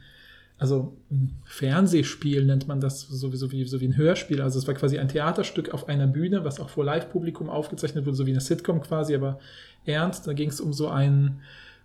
[0.60, 4.42] also ein Fernsehspiel nennt man das sowieso wie, so wie ein Hörspiel.
[4.42, 8.18] Also es war quasi ein Theaterstück auf einer Bühne, was auch vor Live-Publikum aufgezeichnet wurde,
[8.18, 9.40] so wie eine Sitcom quasi, aber
[9.86, 10.26] ernst.
[10.26, 11.40] Da ging es um so einen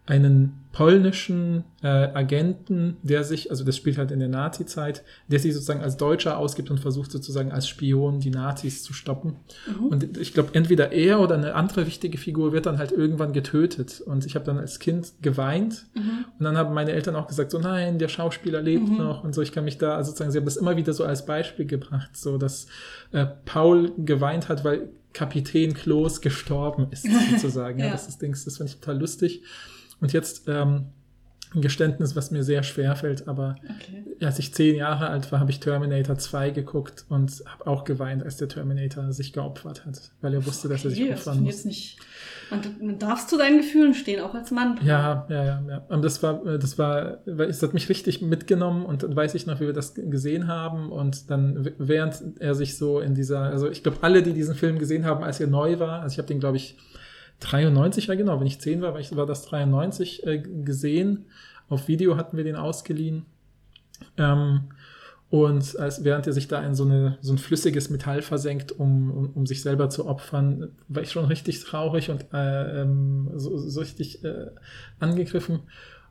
[0.06, 5.54] einen polnischen äh, Agenten, der sich, also das spielt halt in der Nazi-Zeit, der sich
[5.54, 9.38] sozusagen als Deutscher ausgibt und versucht sozusagen als Spion die Nazis zu stoppen.
[9.68, 9.86] Mhm.
[9.88, 14.02] Und ich glaube, entweder er oder eine andere wichtige Figur wird dann halt irgendwann getötet.
[14.02, 15.86] Und ich habe dann als Kind geweint.
[15.94, 16.26] Mhm.
[16.38, 18.98] Und dann haben meine Eltern auch gesagt, so nein, der Schauspieler lebt mhm.
[18.98, 19.41] noch und so.
[19.41, 22.18] Ich kann mich da, also sozusagen, sie haben das immer wieder so als Beispiel gebracht,
[22.18, 22.68] so dass
[23.13, 27.80] äh, Paul geweint hat, weil Kapitän Klos gestorben ist, sozusagen.
[27.80, 27.86] ja.
[27.86, 29.41] ja, das ist Dings, das finde ich total lustig.
[30.01, 30.88] Und jetzt ähm,
[31.55, 34.03] ein Geständnis, was mir sehr schwer fällt, aber okay.
[34.25, 38.23] als ich zehn Jahre alt war, habe ich Terminator 2 geguckt und habe auch geweint,
[38.23, 41.55] als der Terminator sich geopfert hat, weil er wusste, okay, dass er sich opfern muss.
[41.55, 41.99] Jetzt nicht,
[42.49, 44.79] man, darfst zu deinen Gefühlen stehen, auch als Mann.
[44.84, 45.77] Ja, ja, ja, ja.
[45.88, 49.60] Und das war, das war, es hat mich richtig mitgenommen und dann weiß ich noch,
[49.60, 53.81] wie wir das gesehen haben und dann, während er sich so in dieser, also ich
[53.81, 56.39] glaube, alle, die diesen Film gesehen haben, als er neu war, also ich habe den,
[56.39, 56.77] glaube ich,
[57.39, 61.26] 93 ja genau, wenn ich 10 war, war, ich, war das 93 äh, gesehen.
[61.67, 63.26] Auf Video hatten wir den ausgeliehen.
[64.17, 64.69] Ähm,
[65.30, 69.12] und als, während er sich da in so, eine, so ein flüssiges Metall versenkt, um,
[69.12, 73.58] um, um sich selber zu opfern, war ich schon richtig traurig und äh, ähm, so,
[73.58, 74.52] so richtig äh,
[75.00, 75.62] angegriffen.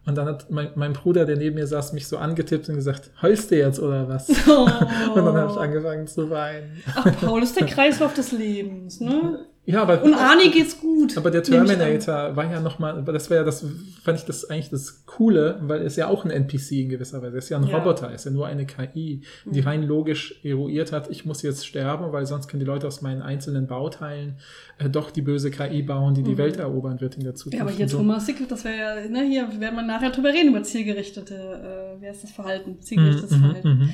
[0.07, 3.11] Und dann hat mein, mein Bruder, der neben mir saß, mich so angetippt und gesagt,
[3.23, 4.29] heulst du jetzt oder was?
[4.47, 4.65] Oh.
[5.15, 6.83] und dann habe ich angefangen zu weinen.
[6.95, 9.47] Ach, Paul ist der Kreislauf des Lebens, ne?
[9.66, 10.03] Ja, aber.
[10.03, 11.16] Und Arnie geht's gut.
[11.16, 13.64] Aber der Terminator war ja nochmal, das war ja das,
[14.03, 17.22] fand ich das eigentlich das Coole, weil er ist ja auch ein NPC in gewisser
[17.22, 17.37] Weise.
[17.37, 17.79] Er ist ja ein ja.
[17.79, 19.66] Roboter, er ist ja nur eine KI, die mhm.
[19.66, 23.22] rein logisch eruiert hat, ich muss jetzt sterben, weil sonst können die Leute aus meinen
[23.22, 24.37] einzelnen Bauteilen
[24.79, 26.38] äh, doch die böse KI bauen, die die mhm.
[26.38, 27.57] Welt erobern wird in der Zukunft.
[27.57, 27.98] Ja, aber hier so.
[27.98, 32.00] Thomas Sickle, das wäre ja, ne, hier werden wir nachher drüber reden, über zielgerichtete, äh,
[32.00, 32.81] wer ist das Verhalten?
[32.81, 33.68] Zielgerichtetes mhm, mhm Verhalten.
[33.68, 33.90] Mhm.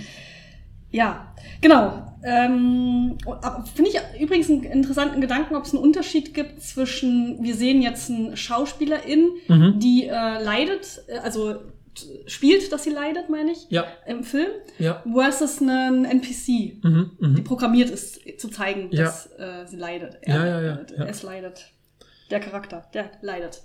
[0.90, 2.07] Ja, genau.
[2.22, 3.16] Ähm,
[3.74, 8.11] Finde ich übrigens einen interessanten Gedanken, ob es einen Unterschied gibt zwischen, wir sehen jetzt
[8.11, 9.79] eine Schauspielerin, mhm.
[9.79, 11.57] die äh, leidet, äh, also
[12.26, 13.87] spielt, dass sie leidet, meine ich, ja.
[14.07, 14.48] im Film,
[14.79, 15.03] ja.
[15.11, 17.37] versus einen NPC, mhm, mh.
[17.37, 19.05] die programmiert ist, zu zeigen, ja.
[19.05, 20.18] dass äh, sie leidet.
[20.22, 21.05] Er, ja, ja, ja, ja.
[21.07, 21.72] Es leidet.
[22.31, 23.62] Der Charakter, der leidet.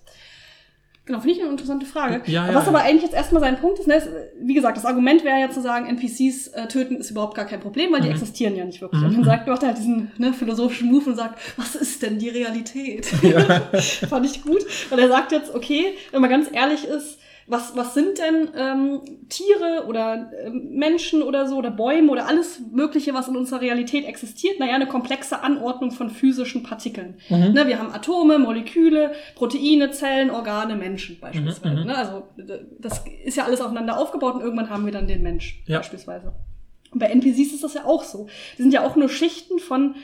[1.05, 2.23] Genau, finde ich eine interessante Frage.
[2.25, 4.09] Ja, ja, Was aber eigentlich jetzt erstmal sein Punkt ist, ne, ist,
[4.41, 7.59] wie gesagt, das Argument wäre ja zu sagen, NPCs äh, töten ist überhaupt gar kein
[7.59, 8.13] Problem, weil die mhm.
[8.13, 9.01] existieren ja nicht wirklich.
[9.01, 9.07] Mhm.
[9.09, 12.17] Und dann sagt, macht er halt diesen ne, philosophischen Move und sagt, was ist denn
[12.17, 13.07] die Realität?
[13.21, 13.39] Ja.
[14.09, 17.93] Fand ich gut, weil er sagt jetzt, okay, wenn man ganz ehrlich ist, was, was
[17.93, 23.27] sind denn ähm, Tiere oder äh, Menschen oder so oder Bäume oder alles Mögliche, was
[23.27, 24.59] in unserer Realität existiert?
[24.59, 27.15] Naja, eine komplexe Anordnung von physischen Partikeln.
[27.29, 27.53] Mhm.
[27.53, 31.75] Ne, wir haben Atome, Moleküle, Proteine, Zellen, Organe, Menschen beispielsweise.
[31.75, 31.87] Mhm, mhm.
[31.87, 32.23] ne, also
[32.79, 35.77] das ist ja alles aufeinander aufgebaut und irgendwann haben wir dann den Mensch ja.
[35.77, 36.33] beispielsweise.
[36.91, 38.27] Und bei NPCs ist das ja auch so.
[38.57, 39.95] Die sind ja auch nur Schichten von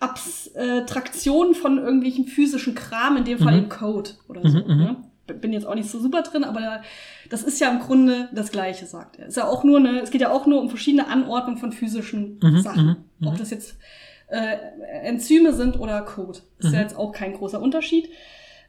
[0.00, 3.64] Abstraktionen von irgendwelchen physischen Kram, in dem Fall mhm.
[3.64, 4.58] im Code oder so.
[4.58, 5.09] Mhm, ne?
[5.34, 6.82] Bin jetzt auch nicht so super drin, aber
[7.28, 9.26] das ist ja im Grunde das Gleiche, sagt er.
[9.26, 12.38] Ist ja auch nur eine, es geht ja auch nur um verschiedene Anordnungen von physischen
[12.42, 12.86] mhm, Sachen.
[12.86, 13.28] Mhm, mhm.
[13.28, 13.76] Ob das jetzt
[14.28, 14.56] äh,
[15.02, 16.40] Enzyme sind oder Code.
[16.58, 16.74] Ist mhm.
[16.74, 18.08] ja jetzt auch kein großer Unterschied.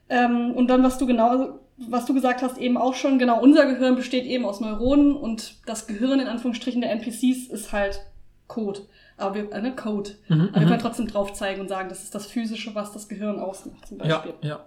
[0.09, 3.65] Ähm, und dann, was du genau, was du gesagt hast, eben auch schon, genau, unser
[3.65, 8.01] Gehirn besteht eben aus Neuronen und das Gehirn in Anführungsstrichen der NPCs ist halt
[8.47, 8.81] Code.
[9.17, 10.11] Aber wir, äh, ne, Code.
[10.27, 10.69] Mhm, aber wir mhm.
[10.69, 13.99] können trotzdem drauf zeigen und sagen, das ist das Physische, was das Gehirn ausmacht, zum
[13.99, 14.33] Beispiel.
[14.41, 14.65] Ja, ja.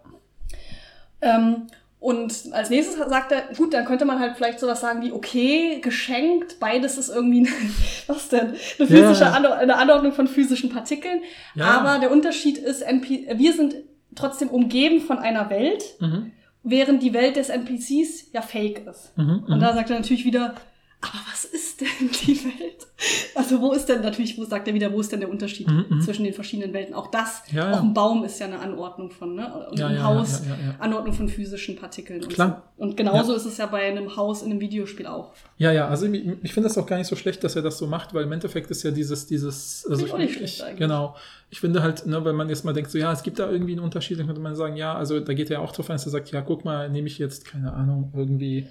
[1.20, 1.66] Ähm,
[2.04, 5.80] und als nächstes sagt er, gut, dann könnte man halt vielleicht sowas sagen wie, okay,
[5.80, 7.48] geschenkt, beides ist irgendwie,
[8.08, 8.48] was denn?
[8.48, 9.32] Eine physische ja.
[9.32, 11.22] Anord eine Anordnung von physischen Partikeln.
[11.54, 11.64] Ja.
[11.64, 13.76] Aber der Unterschied ist, NP wir sind
[14.14, 16.32] trotzdem umgeben von einer Welt, mhm.
[16.62, 19.16] während die Welt des NPCs ja fake ist.
[19.16, 19.76] Mhm, Und da mhm.
[19.76, 20.56] sagt er natürlich wieder,
[21.04, 22.86] aber was ist denn die Welt?
[23.34, 25.70] Also wo ist denn natürlich, wo sagt er wieder, wo ist denn der Unterschied mm
[25.70, 26.00] -hmm.
[26.00, 26.94] zwischen den verschiedenen Welten?
[26.94, 27.78] Auch das, ja, ja.
[27.78, 29.66] auch ein Baum ist ja eine Anordnung von, ne?
[29.70, 30.42] Und ja, ein Haus,
[30.78, 32.22] Anordnung von physischen Partikeln.
[32.22, 32.62] Und Klar.
[32.76, 32.82] So.
[32.84, 35.32] Und genauso ist es ja bei einem Haus in einem Videospiel auch.
[35.58, 37.78] Ja, ja, also ich, ich finde das auch gar nicht so schlecht, dass er das
[37.78, 41.16] so macht, weil im Endeffekt ist ja dieses, dieses, also ich, nicht schlecht ich, genau.
[41.50, 43.72] Ich finde halt, ne, wenn man jetzt mal denkt, so ja, es gibt da irgendwie
[43.72, 46.06] einen Unterschied, dann könnte man sagen, ja, also da geht er auch drauf ein, dass
[46.06, 48.68] er sagt, ja, guck mal, nehme ich jetzt, keine Ahnung, irgendwie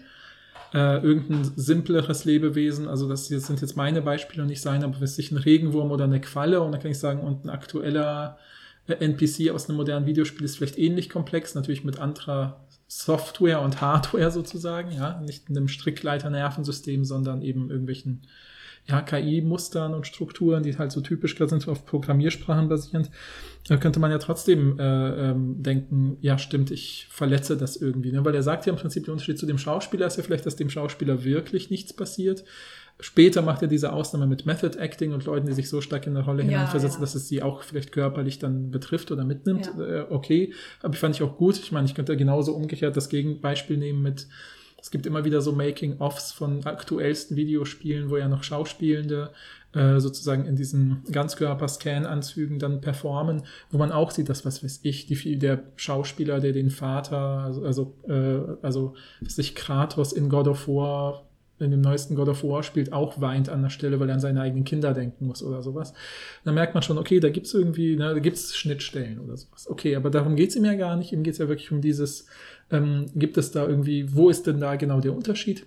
[0.73, 5.19] äh, irgendein simpleres Lebewesen, also das sind jetzt meine Beispiele und nicht seine, aber es
[5.19, 6.61] ist ein Regenwurm oder eine Qualle.
[6.61, 8.37] Und dann kann ich sagen, und ein aktueller
[8.87, 13.81] äh, NPC aus einem modernen Videospiel ist vielleicht ähnlich komplex, natürlich mit anderer Software und
[13.81, 18.23] Hardware sozusagen, ja, nicht in einem Strickleiter-Nervensystem, sondern eben irgendwelchen
[18.85, 23.09] ja, KI-Mustern und Strukturen, die halt so typisch sind, auf Programmiersprachen basierend,
[23.67, 28.11] da könnte man ja trotzdem äh, ähm, denken, ja stimmt, ich verletze das irgendwie.
[28.11, 28.25] Ne?
[28.25, 30.57] Weil er sagt ja im Prinzip, der Unterschied zu dem Schauspieler ist ja vielleicht, dass
[30.57, 32.43] dem Schauspieler wirklich nichts passiert.
[32.99, 36.15] Später macht er diese Ausnahme mit Method Acting und Leuten, die sich so stark in
[36.15, 37.01] eine Rolle Ja, hineinversetzen, ja.
[37.01, 39.71] dass es sie auch vielleicht körperlich dann betrifft oder mitnimmt.
[39.77, 39.83] Ja.
[39.83, 41.57] Äh, okay, aber fand ich auch gut.
[41.57, 44.27] Ich meine, ich könnte genauso umgekehrt das Gegenbeispiel nehmen mit,
[44.83, 49.31] es gibt immer wieder so Making-ofs von aktuellsten Videospielen, wo ja noch Schauspielende
[49.71, 55.05] äh, sozusagen in diesen Ganzkörper-Scan-Anzügen dann performen, wo man auch sieht, dass, was weiß ich,
[55.05, 60.67] die, der Schauspieler, der den Vater, also, also, äh, also sich Kratos in God of
[60.67, 64.15] War in dem neuesten God of War spielt, auch weint an der Stelle, weil er
[64.15, 65.93] an seine eigenen Kinder denken muss oder sowas.
[66.43, 69.69] Dann merkt man schon, okay, da gibt's irgendwie, ne, da gibt's Schnittstellen oder sowas.
[69.69, 71.13] Okay, aber darum geht's ihm ja gar nicht.
[71.13, 72.27] Ihm geht's ja wirklich um dieses,
[72.73, 75.65] ähm, gibt es da irgendwie, wo ist denn da genau der Unterschied?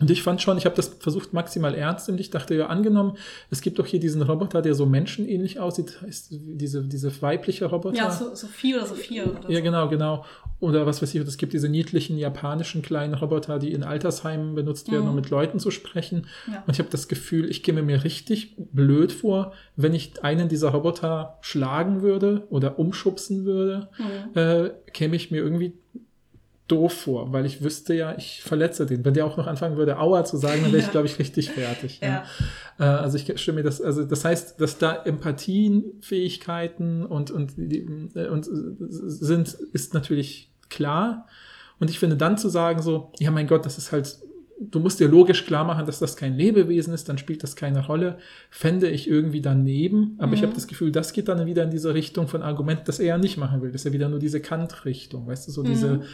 [0.00, 3.16] Und ich fand schon, ich habe das versucht maximal ernst und ich dachte ja, angenommen,
[3.52, 7.96] es gibt doch hier diesen Roboter, der so menschenähnlich aussieht, heißt diese, diese weibliche Roboter.
[7.96, 9.62] Ja, so, Sophie oder Sophia oder Ja, so.
[9.62, 10.24] genau, genau.
[10.58, 14.90] Oder was weiß ich, es gibt diese niedlichen japanischen kleinen Roboter, die in Altersheimen benutzt
[14.90, 15.10] werden, Mhm.
[15.10, 16.26] um mit Leuten zu sprechen.
[16.50, 16.64] Ja.
[16.66, 20.70] Und ich habe das Gefühl, ich käme mir richtig blöd vor, wenn ich einen dieser
[20.70, 24.36] Roboter schlagen würde oder umschubsen würde, Mhm.
[24.38, 25.74] äh, käme ich mir irgendwie
[26.68, 29.04] doof vor, weil ich wüsste ja, ich verletze den.
[29.04, 30.92] Wenn der auch noch anfangen würde, Aua zu sagen, dann wäre ich, Ja.
[30.92, 32.00] glaube ich, richtig fertig.
[32.02, 32.24] Ja.
[32.78, 38.28] Äh, also ich stelle mir das, also das heißt, dass da Empathienfähigkeiten und, und, äh,
[38.28, 41.26] und sind, ist natürlich klar.
[41.80, 44.18] Und ich finde dann zu sagen so, ja mein Gott, das ist halt,
[44.60, 47.84] du musst dir logisch klar machen, dass das kein Lebewesen ist, dann spielt das keine
[47.86, 48.18] Rolle,
[48.50, 50.14] fände ich irgendwie daneben.
[50.18, 50.46] Aber ich Mhm.
[50.46, 53.18] habe das Gefühl, das geht dann wieder in diese Richtung von Argument, das er ja
[53.18, 53.72] nicht machen will.
[53.72, 56.02] Das ist ja wieder nur diese Kant-Richtung, weißt du, so diese, Mhm.
[56.02, 56.06] äh,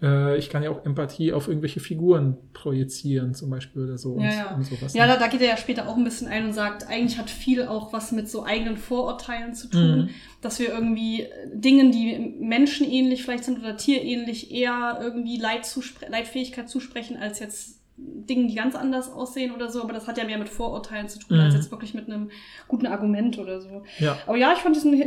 [0.00, 4.18] ich kann ja auch Empathie auf irgendwelche Figuren projizieren, zum Beispiel oder so.
[4.20, 4.54] Ja, ja.
[4.54, 4.94] und sowas.
[4.94, 7.28] Ja, da, da geht er ja später auch ein bisschen ein und sagt, eigentlich hat
[7.30, 10.08] viel auch was mit so eigenen Vorurteilen zu tun, Mhm.
[10.40, 16.06] dass wir irgendwie äh, Dingen, die menschenähnlich vielleicht sind oder tierähnlich, eher irgendwie Leid zuspre
[16.08, 19.82] Leitfähigkeit zusprechen, als jetzt Dingen, die ganz anders aussehen oder so.
[19.82, 21.42] Aber das hat ja mehr mit Vorurteilen zu tun, Mhm.
[21.42, 22.30] als jetzt wirklich mit einem
[22.68, 23.82] guten Argument oder so.
[23.98, 24.16] ja.
[24.26, 25.02] Aber ja, ich fand diesen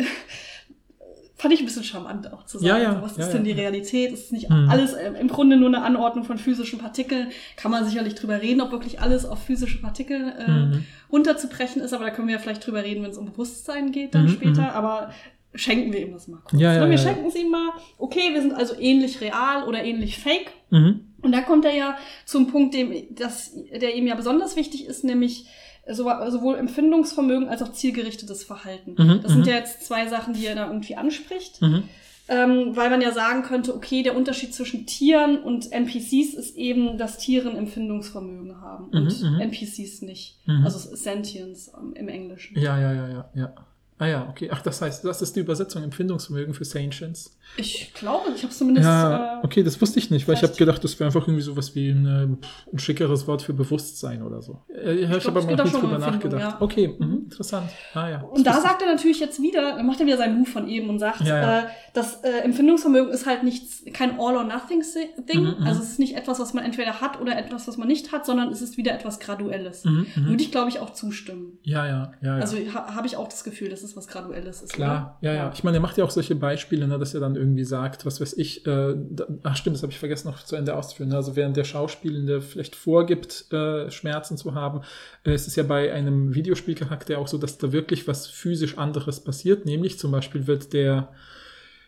[1.41, 2.67] fand ich ein bisschen charmant auch zu sagen.
[2.67, 4.11] Ja, ja, so, was ja, ist denn die Realität?
[4.11, 4.69] Ist nicht Mhm.
[4.69, 7.29] alles äh, im Grunde nur eine Anordnung von physischen Partikeln?
[7.57, 10.85] Kann man sicherlich drüber reden, ob wirklich alles auf physische Partikel äh, Mhm.
[11.11, 14.13] runterzubrechen ist, aber da können wir ja vielleicht drüber reden, wenn es um Bewusstsein geht
[14.15, 14.61] dann Mhm, später.
[14.61, 14.69] mhm.
[14.69, 15.11] Aber
[15.53, 16.61] schenken wir ihm das mal kurz.
[16.61, 16.89] Ja, ja, ne?
[16.91, 20.51] wir ja, schenken es ihm mal, okay, wir sind also ähnlich real oder ähnlich fake.
[20.69, 21.07] Mhm.
[21.23, 25.03] Und da kommt er ja zum Punkt, dem, das, der ihm ja besonders wichtig ist,
[25.03, 25.45] nämlich
[25.87, 28.95] sowohl Empfindungsvermögen als auch zielgerichtetes Verhalten.
[28.97, 29.47] Mhm, das sind mhm.
[29.47, 31.61] ja jetzt zwei Sachen, die er da irgendwie anspricht.
[31.61, 31.83] Mhm.
[32.27, 36.97] Ähm, weil man ja sagen könnte, okay, der Unterschied zwischen Tieren und NPCs ist eben,
[36.97, 39.41] dass Tiere ein Empfindungsvermögen haben und Mhm, mhm.
[39.41, 40.37] NPCs nicht.
[40.45, 40.63] Mhm.
[40.63, 42.57] Also Sentience ähm, im Englischen.
[42.57, 43.53] Ja, ja, ja, ja, ja.
[44.01, 44.49] Ah ja, okay.
[44.51, 47.37] Ach, das heißt, das ist die Übersetzung Empfindungsvermögen für Sentience.
[47.57, 48.87] Ich glaube, ich habe zumindest.
[48.87, 51.43] Ja, äh, okay, das wusste ich nicht, weil ich habe gedacht, das wäre einfach irgendwie
[51.43, 54.61] sowas wie ein, äh, ein schickeres Wort für Bewusstsein oder so.
[54.73, 56.41] Äh, ich habe aber mal nicht drüber nachgedacht.
[56.41, 56.57] ja.
[56.59, 57.69] Okay, mhm, interessant.
[57.93, 58.21] Ah ja.
[58.21, 60.67] Und da Das sagt er natürlich jetzt wieder, dann macht er wieder seinen Move von
[60.67, 61.59] eben und sagt, Ja, ja.
[61.59, 65.41] Äh, das äh, Empfindungsvermögen ist halt nichts, kein All-or-Nothing-Ding.
[65.41, 65.67] Mhm, mhm.
[65.67, 68.25] also es ist nicht etwas, was man entweder hat oder etwas, was man nicht hat,
[68.25, 69.83] sondern es ist wieder etwas Graduelles.
[69.83, 70.25] Mhm, mhm.
[70.29, 71.59] Würde ich, glaube ich, auch zustimmen.
[71.63, 72.41] Ja, ja, ja, ja.
[72.41, 74.73] Also ha habe ich auch das Gefühl, dass es was Graduelles ist.
[74.73, 75.29] Klar, oder?
[75.31, 75.51] ja, ja.
[75.53, 78.19] Ich meine, er macht ja auch solche Beispiele, ne, dass er dann irgendwie sagt, was
[78.21, 81.09] weiß ich, äh, da, ach stimmt, das habe ich vergessen noch zu Ende auszuführen.
[81.09, 81.15] Ne?
[81.15, 84.81] Also während der Schauspielende vielleicht vorgibt, äh, Schmerzen zu haben,
[85.25, 89.19] äh, ist es ja bei einem Videospielcharakter auch so, dass da wirklich was physisch anderes
[89.19, 89.65] passiert.
[89.65, 91.09] Nämlich zum Beispiel wird der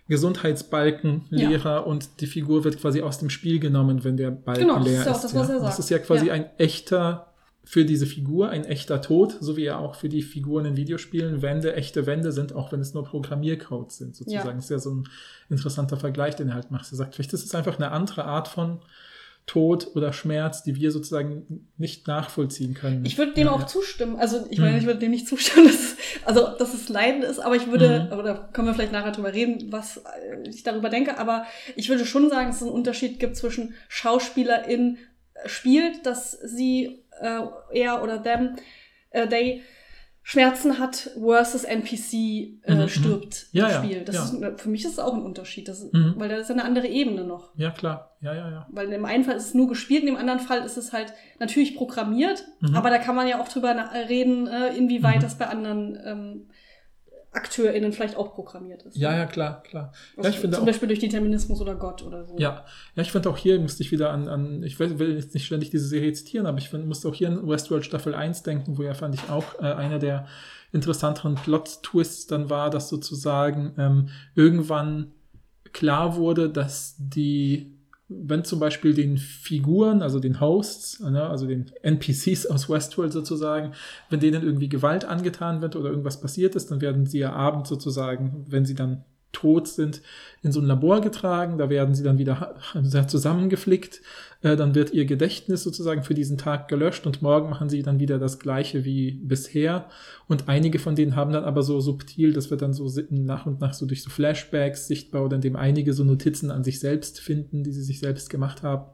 [0.10, 1.50] Gesundheitsbalken Ja.
[1.50, 4.86] leerer und die Figur wird quasi aus dem Spiel genommen, wenn der Balken Genau, das
[4.86, 5.24] leer ist ja auch ist.
[5.24, 5.80] das, was er Das sagt.
[5.80, 6.34] ist ja quasi Ja.
[6.34, 7.33] ein echter
[7.66, 11.42] für diese Figur ein echter Tod, so wie er auch für die Figuren in Videospielen
[11.42, 14.48] Wände echte Wände sind, auch wenn es nur Programmiercodes sind, sozusagen.
[14.48, 14.54] Ja.
[14.54, 15.08] Das ist ja so ein
[15.50, 16.92] interessanter Vergleich, den er halt macht.
[16.92, 18.80] Er sagt, vielleicht ist es einfach eine andere Art von
[19.46, 23.06] Tod oder Schmerz, die wir sozusagen nicht nachvollziehen können.
[23.06, 23.68] Ich würde dem Ja, auch ja.
[23.68, 24.16] zustimmen.
[24.16, 24.64] Also ich Mhm.
[24.66, 25.96] meine, ich würde dem nicht zustimmen, dass es,
[26.26, 28.20] also dass es Leiden ist, aber ich würde, Mhm.
[28.20, 31.46] oder können wir vielleicht nachher drüber reden, was äh, ich darüber denke, aber
[31.76, 34.98] ich würde schon sagen, dass es einen Unterschied gibt zwischen Schauspielerin
[35.34, 37.42] äh, spielt, dass sie äh,
[37.74, 38.56] er oder them,
[39.12, 39.62] äh, they
[40.26, 42.88] Schmerzen hat versus NPC äh, Mhm, mhm.
[42.88, 44.02] stirbt Ja, im Spiel.
[44.06, 44.48] Das ja.
[44.50, 46.14] ist, für mich ist es auch ein Unterschied, das, Mhm.
[46.16, 47.52] weil das ist eine andere Ebene noch.
[47.58, 48.16] Ja, klar.
[48.22, 48.68] Ja, ja, ja.
[48.72, 51.14] Weil im einen Fall ist es nur gespielt, in dem anderen Fall ist es halt
[51.40, 52.74] natürlich programmiert, Mhm.
[52.76, 53.76] aber da kann man ja auch drüber
[54.08, 55.22] reden, äh, inwieweit Mhm.
[55.24, 56.48] das bei anderen ähm,
[57.34, 58.96] AkteurInnen vielleicht auch programmiert ist.
[58.96, 59.92] Ja, ja, klar, klar.
[60.16, 62.38] Also ja, ich finde zum auch, Beispiel durch Determinismus oder Gott oder so.
[62.38, 62.66] Ja,
[62.96, 65.46] ja ich fand auch hier, musste ich wieder an, an ich will, will jetzt nicht
[65.46, 68.78] ständig diese Serie zitieren, aber ich find, musste auch hier an Westworld Staffel 1 denken,
[68.78, 70.28] wo ja fand ich auch äh, einer der
[70.72, 75.12] interessanteren Plot-Twists dann war, dass sozusagen ähm, irgendwann
[75.72, 77.73] klar wurde, dass die
[78.22, 83.74] wenn zum Beispiel den Figuren, also den Hosts, ne, also den NPCs aus Westworld sozusagen,
[84.10, 87.70] wenn denen irgendwie Gewalt angetan wird oder irgendwas passiert ist, dann werden sie ja abends
[87.70, 90.02] sozusagen, wenn sie dann tot sind,
[90.42, 91.58] in so ein Labor getragen.
[91.58, 92.56] Da werden sie dann wieder
[93.08, 94.02] zusammengeflickt.
[94.44, 98.00] Äh, dann wird ihr Gedächtnis sozusagen für diesen Tag gelöscht und morgen machen sie dann
[98.00, 99.88] wieder das Gleiche wie bisher.
[100.28, 103.62] Und einige von denen haben dann aber so subtil, das wird dann so nach und
[103.62, 107.64] nach so durch so Flashbacks sichtbar oder indem einige so Notizen an sich selbst finden,
[107.64, 108.86] die sie sich selbst gemacht haben,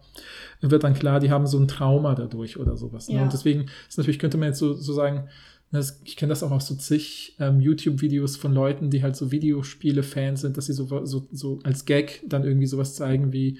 [0.61, 3.09] wird dann klar, die haben so ein Trauma dadurch oder sowas.
[3.09, 3.15] Ne?
[3.15, 3.23] Ja.
[3.23, 5.29] Und deswegen ist natürlich, könnte man jetzt so, so sagen,
[5.71, 9.31] das, ich kenne das auch aus so zig ähm, YouTube-Videos von Leuten, die halt so
[9.31, 13.59] Videospiele-Fans sind, dass sie so, so, so als Gag dann irgendwie sowas zeigen wie,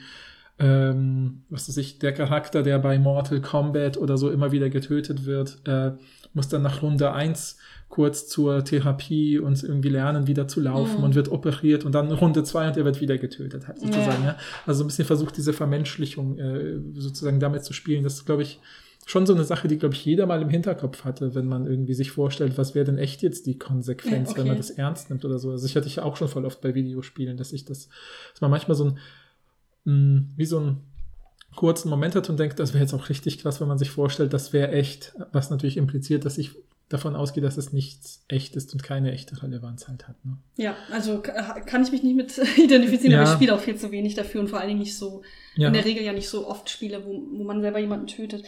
[0.59, 5.25] ähm, was weiß ich, der Charakter, der bei Mortal Kombat oder so immer wieder getötet
[5.25, 5.91] wird, äh,
[6.33, 11.03] muss dann nach Runde eins kurz zur Therapie und irgendwie lernen, wieder zu laufen mm.
[11.03, 14.23] und wird operiert und dann Runde zwei und er wird wieder getötet, halt sozusagen.
[14.23, 14.31] Ja.
[14.31, 14.37] ja.
[14.67, 18.03] Also ein bisschen versucht, diese Vermenschlichung äh, sozusagen damit zu spielen.
[18.03, 18.59] Das ist, glaube ich,
[19.07, 21.95] schon so eine Sache, die, glaube ich, jeder mal im Hinterkopf hatte, wenn man irgendwie
[21.95, 24.41] sich vorstellt, was wäre denn echt jetzt die Konsequenz, ja, okay.
[24.41, 25.49] wenn man das ernst nimmt oder so.
[25.49, 27.89] Also ich hatte ich auch schon voll oft bei Videospielen, dass ich das,
[28.33, 28.99] dass man manchmal so ein,
[29.89, 30.77] mh, mm, wie so ein
[31.55, 34.33] kurzen Moment hat und denkt, das wäre jetzt auch richtig krass, wenn man sich vorstellt,
[34.33, 36.51] das wäre echt, was natürlich impliziert, dass ich
[36.89, 40.15] davon ausgehe, dass es nichts echt ist und keine echte Relevanz halt hat.
[40.25, 40.37] Ne?
[40.57, 43.21] Ja, also kann ich mich nicht mit identifizieren, ja.
[43.21, 45.21] aber ich spiele auch viel zu wenig dafür und vor allen Dingen nicht so,
[45.55, 45.67] ja.
[45.67, 48.43] in der Regel ja nicht so oft Spiele, wo, wo man selber jemanden tötet.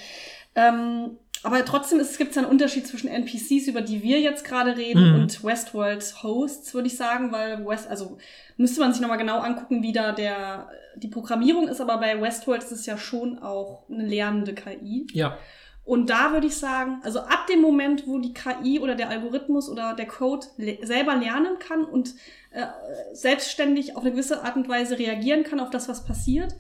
[0.56, 5.10] Ähm, aber trotzdem gibt es einen Unterschied zwischen NPCs, über die wir jetzt gerade reden,
[5.10, 5.22] mhm.
[5.22, 8.18] und Westworlds Hosts, würde ich sagen, weil West, also
[8.58, 12.64] müsste man sich nochmal genau angucken, wie da der, die Programmierung ist, aber bei Westworld
[12.64, 15.08] ist es ja schon auch eine lernende KI.
[15.14, 15.38] Ja.
[15.84, 19.68] Und da würde ich sagen, also ab dem Moment, wo die KI oder der Algorithmus
[19.68, 22.14] oder der Code le selber lernen kann und
[22.52, 22.68] äh,
[23.14, 26.56] selbstständig auf eine gewisse Art und Weise reagieren kann auf das, was passiert,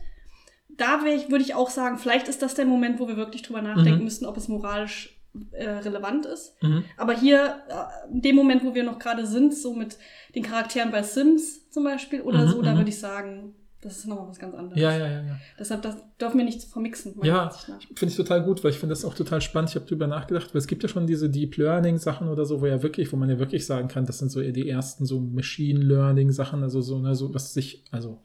[0.77, 3.61] da ich, würde ich auch sagen, vielleicht ist das der Moment, wo wir wirklich drüber
[3.61, 4.05] nachdenken mhm.
[4.05, 6.61] müssten, ob es moralisch äh, relevant ist.
[6.61, 6.83] Mhm.
[6.97, 9.97] Aber hier, äh, in dem Moment, wo wir noch gerade sind, so mit
[10.35, 12.77] den Charakteren bei Sims zum Beispiel oder mhm, so, da mhm.
[12.77, 14.79] würde ich sagen, das ist nochmal was ganz anderes.
[14.79, 15.21] Ja, ja, ja.
[15.21, 15.39] ja.
[15.57, 17.15] Deshalb das dürfen wir nicht vermixen.
[17.23, 17.49] Ja,
[17.95, 19.71] finde ich total gut, weil ich finde das auch total spannend.
[19.71, 22.61] Ich habe drüber nachgedacht, weil es gibt ja schon diese Deep Learning Sachen oder so,
[22.61, 25.19] wo ja wirklich, wo man ja wirklich sagen kann, das sind so die ersten so
[25.19, 28.21] Machine Learning Sachen, also so, ne, so was sich, also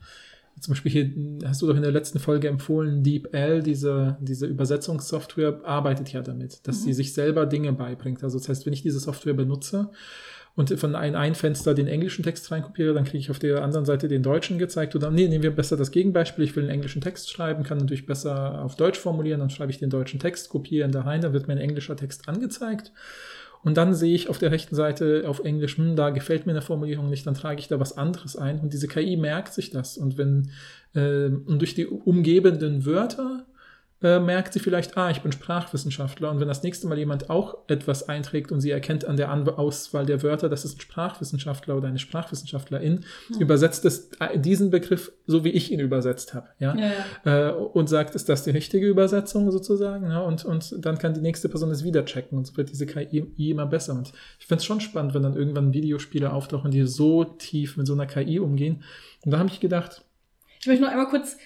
[0.60, 1.10] zum Beispiel hier
[1.46, 6.66] hast du doch in der letzten Folge empfohlen, DeepL, diese, diese Übersetzungssoftware, arbeitet ja damit,
[6.66, 6.84] dass mhm.
[6.84, 8.24] sie sich selber Dinge beibringt.
[8.24, 9.90] Also das heißt, wenn ich diese Software benutze
[10.54, 13.84] und von ein, ein Fenster den englischen Text reinkopiere, dann kriege ich auf der anderen
[13.84, 14.96] Seite den deutschen gezeigt.
[14.96, 16.44] Oder nee, nehmen wir besser das Gegenbeispiel.
[16.44, 19.78] Ich will einen englischen Text schreiben, kann natürlich besser auf Deutsch formulieren, dann schreibe ich
[19.78, 22.92] den deutschen Text, kopiere ihn da rein, dann wird mir ein englischer Text angezeigt.
[23.66, 26.62] Und dann sehe ich auf der rechten Seite auf Englisch, hm, da gefällt mir eine
[26.62, 28.60] Formulierung nicht, dann trage ich da was anderes ein.
[28.60, 29.98] Und diese KI merkt sich das.
[29.98, 30.52] Und wenn
[30.94, 33.44] äh, und durch die umgebenden Wörter
[34.02, 36.30] äh, merkt sie vielleicht, ah, ich bin Sprachwissenschaftler.
[36.30, 39.48] Und wenn das nächste Mal jemand auch etwas einträgt und sie erkennt an der An
[39.48, 43.40] Auswahl der Wörter, das ist ein Sprachwissenschaftler oder eine Sprachwissenschaftlerin, mhm.
[43.40, 46.48] übersetzt es äh, diesen Begriff so, wie ich ihn übersetzt habe.
[46.58, 46.76] Ja?
[46.76, 46.90] ja,
[47.24, 47.48] ja.
[47.48, 50.10] Äh, und sagt, ist das die richtige Übersetzung sozusagen?
[50.10, 50.20] Ja?
[50.20, 53.50] Und, und dann kann die nächste Person es wieder checken und so wird diese KI
[53.50, 53.94] immer besser.
[53.94, 57.86] Und ich finde es schon spannend, wenn dann irgendwann Videospiele auftauchen, die so tief mit
[57.86, 58.82] so einer KI umgehen.
[59.24, 60.02] Und da habe ich gedacht,
[60.60, 61.36] ich möchte noch einmal kurz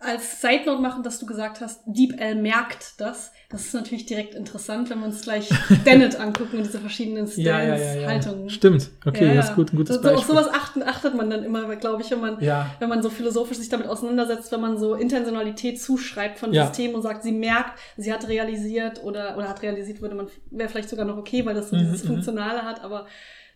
[0.00, 3.32] als Side Note machen, dass du gesagt hast, DeepL merkt das.
[3.48, 5.48] Das ist natürlich direkt interessant, wenn wir uns gleich
[5.86, 8.38] Dennett angucken und diese verschiedenen Stance-Haltungen.
[8.38, 10.18] Ja, ja, Stimmt, okay, das ist gut, ein gutes so, Beispiel.
[10.18, 13.58] Auf sowas achten, achtet man dann immer, glaube ich, wenn man, wenn man so philosophisch
[13.58, 18.12] sich damit auseinandersetzt, wenn man so Intentionalität zuschreibt von Systemen und sagt, sie merkt, sie
[18.12, 21.70] hat realisiert oder, oder hat realisiert, würde man, wäre vielleicht sogar noch okay, weil das
[21.70, 22.08] so mhm, dieses mhm.
[22.08, 23.06] Funktionale hat, aber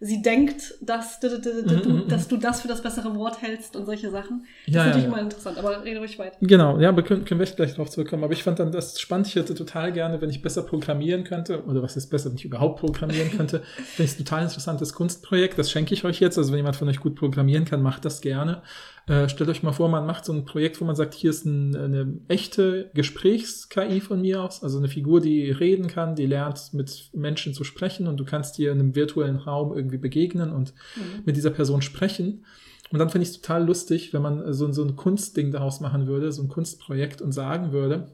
[0.05, 4.11] sie denkt, dass, du, mhm, dass du das für das bessere Wort hältst und solche
[4.11, 4.45] Sachen.
[4.67, 6.37] Das ja, ist natürlich ja, mal interessant, aber rede ruhig weiter.
[6.41, 8.25] Genau, ja, aber können, können wir gleich darauf zurückkommen.
[8.25, 9.29] Aber ich fand dann das spannend.
[9.29, 12.45] Ich hätte total gerne, wenn ich besser programmieren könnte, oder was ist besser, wenn ich
[12.45, 15.57] überhaupt programmieren könnte, finde ich ein total interessantes Kunstprojekt.
[15.57, 16.37] Das schenke ich euch jetzt.
[16.37, 18.63] Also wenn jemand von euch gut programmieren kann, macht das gerne.
[19.07, 21.45] Äh, stellt euch mal vor, man macht so ein Projekt, wo man sagt, hier ist
[21.45, 26.73] ein, eine echte Gesprächs-KI von mir aus, also eine Figur, die reden kann, die lernt
[26.73, 30.73] mit Menschen zu sprechen und du kannst dir in einem virtuellen Raum irgendwie begegnen und
[30.95, 31.23] mhm.
[31.25, 32.45] mit dieser Person sprechen.
[32.93, 36.07] Und dann finde ich es total lustig, wenn man so, so ein Kunstding daraus machen
[36.07, 38.13] würde, so ein Kunstprojekt und sagen würde,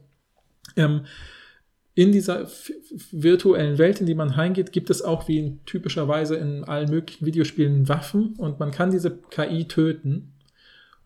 [0.75, 1.01] ähm,
[1.93, 2.47] in dieser
[3.11, 7.89] virtuellen Welt, in die man reingeht, gibt es auch wie typischerweise in allen möglichen Videospielen
[7.89, 10.31] Waffen und man kann diese KI töten.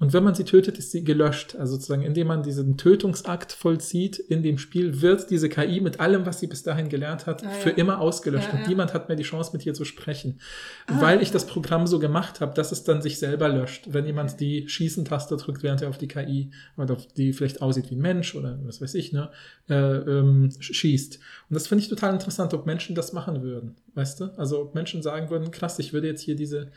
[0.04, 1.56] Und wenn man sie tötet, ist sie gelöscht.
[1.56, 6.26] Also sozusagen, indem man diesen Tötungsakt vollzieht in dem Spiel, wird diese KI mit allem,
[6.26, 7.52] was sie bis dahin gelernt hat, ah, ja.
[7.52, 8.50] für immer ausgelöscht.
[8.50, 8.68] Ja, und ja.
[8.68, 10.42] niemand hat mehr die Chance, mit ihr zu sprechen.
[10.88, 13.93] Ah, weil ich das Programm so gemacht habe, dass es dann sich selber löscht.
[13.93, 17.89] Wenn jemand die Schießen-Taste drückt, während er auf die KI oder auf die vielleicht aussieht
[17.89, 19.30] wie ein Mensch oder was weiß ich, ne,
[19.70, 21.18] äh, ähm, schießt.
[21.54, 23.76] Und das finde ich total interessant, ob Menschen das machen würden.
[23.93, 24.32] Weißt du?
[24.38, 26.72] Also ob Menschen sagen würden, krass, ich würde jetzt hier diese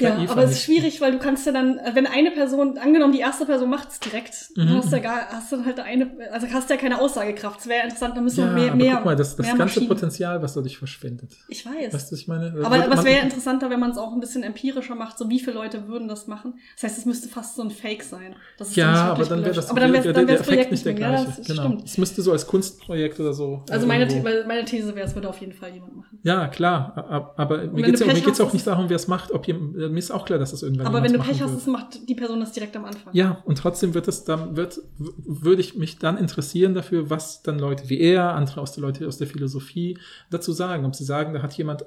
[0.00, 3.18] ja, aber es ist schwierig, weil du kannst ja dann, wenn eine Person, angenommen die
[3.18, 4.66] erste Person macht es direkt, mhm.
[4.66, 7.60] dann hast du ja gar, hast du halt eine, also hast du ja keine Aussagekraft.
[7.60, 8.94] Es wäre interessant, da müssen ja, wir mehr, mehr.
[8.96, 9.88] Guck mal, das, das ganze Maschinen.
[9.88, 11.32] Potenzial, was dadurch verschwindet.
[11.48, 11.92] Ich weiß.
[11.92, 12.54] Weißt du, ich meine?
[12.62, 15.28] Aber, aber es wäre ja interessanter, wenn man es auch ein bisschen empirischer macht, so
[15.30, 16.54] wie viele Leute würden das machen.
[16.76, 18.36] Das heißt, es müsste fast so ein Fake sein.
[18.74, 21.24] ja, aber dann wäre das, aber dann wär's, dann wär's der Effekt nicht der gleiche.
[21.24, 21.62] Ja, das genau.
[21.62, 21.84] Stimmt.
[21.84, 23.64] Es müsste so als Kunstprojekt oder so.
[23.68, 26.18] Also meine, meine These wäre, es würde auf jeden Fall jemand machen.
[26.22, 27.32] Ja, klar.
[27.36, 28.06] Aber mir geht es ja
[28.44, 29.32] auch nicht darum, wer es macht.
[29.32, 31.66] Ob mir ist auch klar, dass das irgendwann Aber wenn du Pech hast, wird.
[31.66, 33.14] macht die Person das direkt am Anfang.
[33.14, 37.58] Ja, und trotzdem wird es dann, wird, würde ich mich dann interessieren dafür, was dann
[37.58, 39.98] Leute wie er, andere aus der Leute aus der Philosophie
[40.30, 40.84] dazu sagen.
[40.84, 41.84] Ob sie sagen, da hat jemand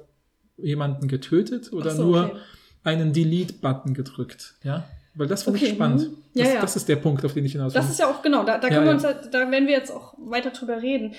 [0.56, 2.36] jemanden getötet oder so, nur okay.
[2.84, 4.84] einen Delete-Button gedrückt, ja?
[5.14, 6.00] Weil das finde okay, ich spannend.
[6.00, 6.16] Mhm.
[6.34, 6.60] Ja, das, ja.
[6.60, 7.80] das ist der Punkt, auf den ich hinaus will.
[7.80, 9.90] Das ist ja auch, genau, da, da können ja, wir uns, da werden wir jetzt
[9.90, 11.14] auch weiter drüber reden.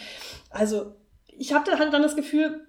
[0.49, 0.95] Also,
[1.37, 2.65] ich hatte, hatte dann das Gefühl,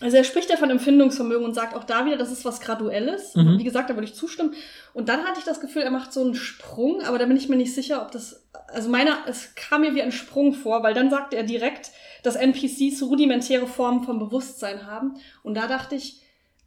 [0.00, 3.36] also er spricht ja von Empfindungsvermögen und sagt auch da wieder, das ist was Graduelles.
[3.36, 3.58] Mhm.
[3.58, 4.54] Wie gesagt, da würde ich zustimmen.
[4.92, 7.48] Und dann hatte ich das Gefühl, er macht so einen Sprung, aber da bin ich
[7.48, 10.94] mir nicht sicher, ob das, also meiner, es kam mir wie ein Sprung vor, weil
[10.94, 11.92] dann sagte er direkt,
[12.24, 15.14] dass NPCs rudimentäre Formen von Bewusstsein haben.
[15.44, 16.23] Und da dachte ich,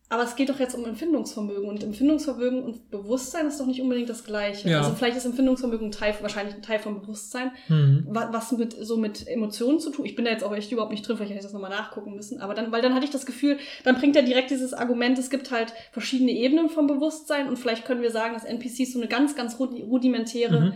[0.10, 4.10] aber es geht doch jetzt um Empfindungsvermögen und Empfindungsvermögen und Bewusstsein ist doch nicht unbedingt
[4.10, 4.70] das Gleiche.
[4.70, 4.80] Ja.
[4.80, 8.08] Also vielleicht ist Empfindungsvermögen Teil, wahrscheinlich ein Teil von Bewusstsein, mhm.
[8.10, 10.06] was mit so mit Emotionen zu tun.
[10.06, 12.16] Ich bin da jetzt auch echt überhaupt nicht drin, vielleicht hätte ich das nochmal nachgucken
[12.16, 12.40] müssen.
[12.40, 15.30] Aber dann, weil dann hatte ich das Gefühl, dann bringt er direkt dieses Argument, es
[15.30, 19.10] gibt halt verschiedene Ebenen vom Bewusstsein und vielleicht können wir sagen, dass NPCs so eine
[19.10, 20.74] ganz, ganz rudimentäre mhm.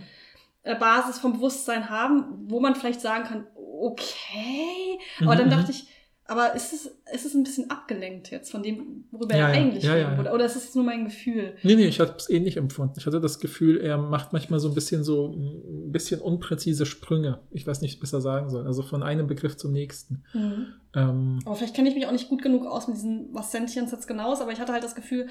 [0.64, 5.00] Äh, Basis vom Bewusstsein haben, wo man vielleicht sagen kann, okay.
[5.22, 5.40] Aber mhm.
[5.40, 5.88] dann dachte ich,
[6.32, 9.84] aber ist es, ist es ein bisschen abgelenkt jetzt von dem, worüber ja, er eigentlich
[9.84, 11.58] ja, ja, ja, Oder ist es nur mein Gefühl?
[11.62, 12.94] Nee, nee, ich habe es ähnlich empfunden.
[12.98, 17.40] Ich hatte das Gefühl, er macht manchmal so ein bisschen so ein bisschen unpräzise Sprünge.
[17.52, 18.66] Ich weiß nicht, was er sagen soll.
[18.66, 20.24] Also von einem Begriff zum nächsten.
[20.32, 20.68] Mhm.
[20.96, 23.92] Ähm, aber vielleicht kenne ich mich auch nicht gut genug aus mit diesen, was Sentience
[23.92, 25.28] jetzt genau ist, aber ich hatte halt das Gefühl,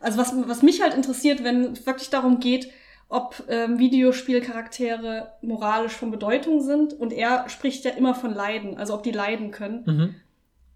[0.00, 2.70] also was, was mich halt interessiert, wenn es wirklich darum geht,
[3.08, 6.92] ob ähm, Videospielcharaktere moralisch von Bedeutung sind.
[6.92, 9.82] Und er spricht ja immer von Leiden, also ob die leiden können.
[9.84, 10.14] Mhm.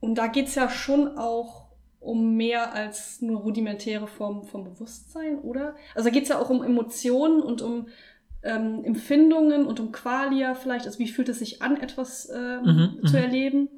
[0.04, 1.64] Und da geht's ja schon auch
[2.00, 5.74] um mehr als nur rudimentäre Formen von Bewusstsein, oder?
[5.94, 7.88] Also da geht's ja auch um Emotionen und um
[8.42, 10.86] ähm, Empfindungen und um Qualia vielleicht.
[10.86, 13.22] Also wie fühlt es sich an, etwas ähm, mhm, zu mhm.
[13.22, 13.68] erleben?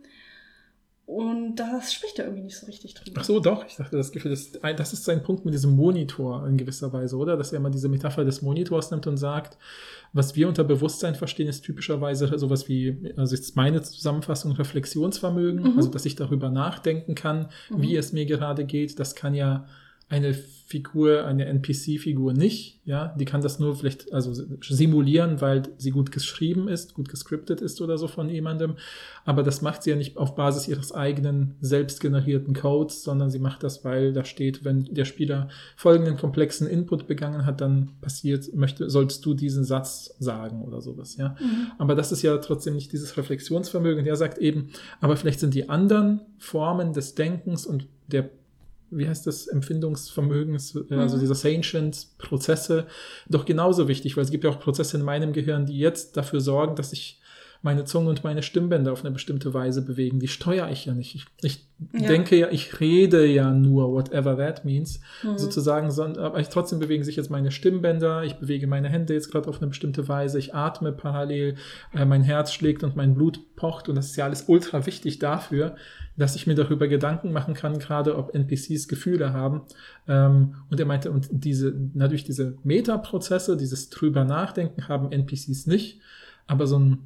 [1.06, 3.20] Und das spricht er irgendwie nicht so richtig drüber.
[3.20, 3.64] Ach so, doch.
[3.64, 7.16] Ich dachte, das Gefühl, das, das ist sein Punkt mit diesem Monitor in gewisser Weise,
[7.16, 7.36] oder?
[7.36, 9.56] Dass er immer diese Metapher des Monitors nimmt und sagt,
[10.12, 15.76] was wir unter Bewusstsein verstehen, ist typischerweise sowas wie, also ist meine Zusammenfassung, Reflexionsvermögen, mhm.
[15.76, 17.82] also dass ich darüber nachdenken kann, mhm.
[17.82, 18.98] wie es mir gerade geht.
[18.98, 19.68] Das kann ja
[20.08, 25.90] eine Figur, eine NPC-Figur nicht, ja, die kann das nur vielleicht also simulieren, weil sie
[25.90, 28.74] gut geschrieben ist, gut gescriptet ist oder so von jemandem,
[29.24, 33.62] aber das macht sie ja nicht auf Basis ihres eigenen selbstgenerierten Codes, sondern sie macht
[33.62, 38.90] das, weil da steht, wenn der Spieler folgenden komplexen Input begangen hat, dann passiert, möchte,
[38.90, 41.36] sollst du diesen Satz sagen oder sowas, ja.
[41.40, 41.72] Mhm.
[41.78, 44.04] Aber das ist ja trotzdem nicht dieses Reflexionsvermögen.
[44.04, 48.30] Der sagt eben, aber vielleicht sind die anderen Formen des Denkens und der
[48.90, 51.20] wie heißt das, Empfindungsvermögens, äh, also mhm.
[51.20, 52.86] dieser Sentient-Prozesse,
[53.28, 56.40] doch genauso wichtig, weil es gibt ja auch Prozesse in meinem Gehirn, die jetzt dafür
[56.40, 57.20] sorgen, dass ich
[57.62, 60.20] meine Zunge und meine Stimmbänder auf eine bestimmte Weise bewegen.
[60.20, 61.14] Die steuere ich ja nicht.
[61.14, 61.66] Ich, ich
[62.00, 62.06] ja.
[62.06, 65.36] denke ja, ich rede ja nur, whatever that means, mhm.
[65.36, 69.48] sozusagen, aber ich, trotzdem bewegen sich jetzt meine Stimmbänder, ich bewege meine Hände jetzt gerade
[69.48, 71.56] auf eine bestimmte Weise, ich atme parallel,
[71.92, 75.18] äh, mein Herz schlägt und mein Blut pocht und das ist ja alles ultra wichtig
[75.18, 75.74] dafür,
[76.16, 79.62] dass ich mir darüber Gedanken machen kann, gerade ob NPCs Gefühle haben.
[80.08, 86.00] Ähm, und er meinte, und diese, natürlich diese Metaprozesse, dieses drüber nachdenken haben NPCs nicht,
[86.46, 86.98] aber so ein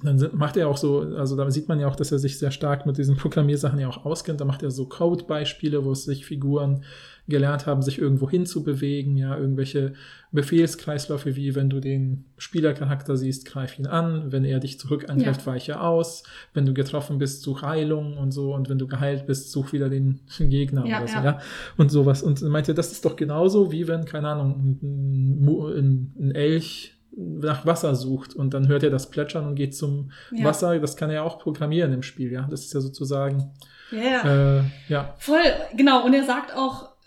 [0.00, 2.52] dann macht er auch so, also da sieht man ja auch, dass er sich sehr
[2.52, 4.40] stark mit diesen Programmiersachen ja auch auskennt.
[4.40, 6.84] Da macht er so Code-Beispiele, wo es sich Figuren
[7.28, 9.92] gelernt haben, sich irgendwo hinzubewegen, ja, irgendwelche
[10.32, 15.42] Befehlskreisläufe, wie wenn du den Spielercharakter siehst, greif ihn an, wenn er dich zurück angreift,
[15.42, 15.46] ja.
[15.46, 16.22] weiche aus,
[16.54, 19.90] wenn du getroffen bist, such Heilung und so, und wenn du geheilt bist, such wieder
[19.90, 21.24] den Gegner ja, oder so, ja.
[21.24, 21.40] ja.
[21.76, 22.22] Und sowas.
[22.22, 27.94] Und meinte, das ist doch genauso, wie wenn, keine Ahnung, ein, ein, Elch nach Wasser
[27.94, 30.44] sucht und dann hört er das Plätschern und geht zum Ja.
[30.44, 30.78] Wasser.
[30.78, 32.46] Das kann er auch programmieren im Spiel, ja.
[32.50, 33.50] Das ist ja sozusagen,
[33.90, 34.58] Ja, ja.
[34.58, 35.14] äh, ja.
[35.18, 35.40] Voll,
[35.76, 36.04] genau.
[36.04, 36.97] Und er sagt auch,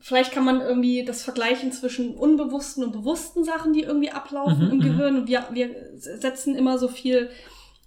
[0.00, 4.70] vielleicht kann man irgendwie das vergleichen zwischen unbewussten und bewussten Sachen, die irgendwie ablaufen Mhm,
[4.72, 4.82] im mhm.
[4.82, 5.16] Gehirn.
[5.16, 7.30] Und wir, wir setzen immer so viel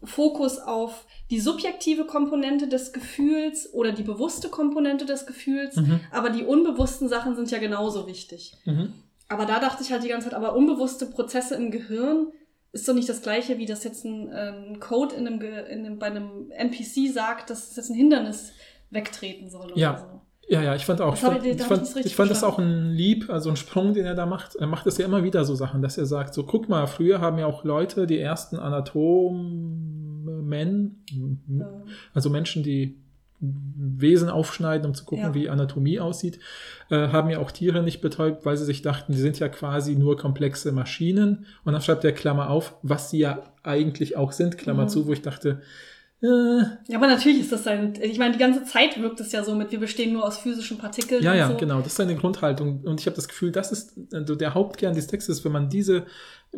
[0.03, 5.75] Fokus auf die subjektive Komponente des Gefühls oder die bewusste Komponente des Gefühls.
[5.75, 5.99] Mhm.
[6.11, 8.53] Aber die unbewussten Sachen sind ja genauso wichtig.
[8.65, 8.93] Mhm.
[9.27, 12.27] Aber da dachte ich halt die ganze Zeit, aber unbewusste Prozesse im Gehirn
[12.71, 15.99] ist doch nicht das gleiche, wie das jetzt ein, ähm, Code in einem, in einem,
[15.99, 18.51] bei einem NPC sagt, dass es jetzt ein Hindernis
[18.89, 19.71] wegtreten soll.
[19.71, 19.97] Oder Ja.
[19.97, 20.21] so.
[20.49, 22.91] Ja, ja, ich fand auch, Das ich fand, ich- fand, ich fand das auch ein
[22.91, 24.55] Lieb, also ein Sprung, den er da macht.
[24.55, 27.19] Er macht das ja immer wieder so Sachen, dass er sagt, so guck mal, früher
[27.19, 30.47] haben ja auch Leute, die ersten Anatomen,
[31.59, 31.69] Ja.
[32.13, 32.97] also Menschen, die
[33.39, 35.33] Wesen aufschneiden, um zu gucken, Ja.
[35.35, 36.39] wie Anatomie aussieht,
[36.89, 39.95] äh, haben ja auch Tiere nicht betäubt, weil sie sich dachten, die sind ja quasi
[39.95, 41.45] nur komplexe Maschinen.
[41.63, 44.89] Und dann schreibt der Klammer auf, was sie ja eigentlich auch sind, Klammer Mhm.
[44.89, 45.61] zu, wo ich dachte,
[46.21, 46.27] äh,
[46.87, 47.93] Ja, aber natürlich ist das sein.
[48.01, 50.77] Ich meine, die ganze Zeit wirkt es ja so mit, wir bestehen nur aus physischen
[50.77, 51.23] Partikeln.
[51.23, 51.57] Ja, ja, so.
[51.57, 51.77] genau.
[51.79, 52.81] Das ist seine Grundhaltung.
[52.83, 56.05] Und ich habe das Gefühl, das ist also der Hauptkern des Textes, wenn man diese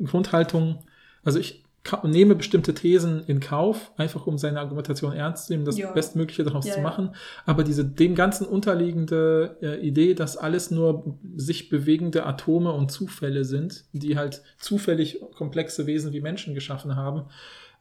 [0.03, 0.83] Grundhaltung,
[1.23, 1.65] also ich
[2.03, 5.91] nehme bestimmte Thesen in Kauf, einfach um seine Argumentation ernst zu nehmen, das Ja.
[5.91, 6.83] Bestmögliche daraus Ja, zu ja.
[6.83, 7.15] machen.
[7.45, 13.45] Aber diese dem Ganzen unterliegende äh, Idee, dass alles nur sich bewegende Atome und Zufälle
[13.45, 17.23] sind, die halt zufällig komplexe Wesen wie Menschen geschaffen haben,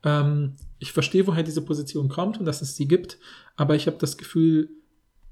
[0.04, 3.18] ähm, ich verstehe, woher diese Position kommt und dass es sie gibt,
[3.56, 4.70] aber ich habe das Gefühl,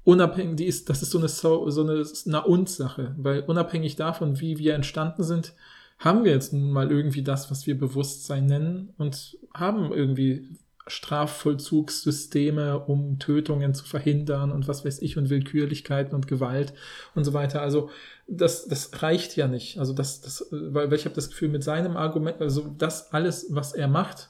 [0.03, 4.39] unabhängig, die ist, das ist so eine, so, so eine, eine uns-Sache, weil unabhängig davon,
[4.39, 5.53] wie wir entstanden sind,
[5.99, 10.57] haben wir jetzt nun mal irgendwie das, was wir Bewusstsein nennen und haben irgendwie
[10.87, 16.73] Strafvollzugssysteme, um Tötungen zu verhindern und was weiß ich und Willkürlichkeiten und Gewalt
[17.13, 17.61] und so weiter.
[17.61, 17.89] Also
[18.27, 19.79] das, das reicht ja nicht.
[19.79, 23.47] Also das, das, weil, weil ich habe das Gefühl, mit seinem Argument, also das alles,
[23.49, 24.29] was er macht,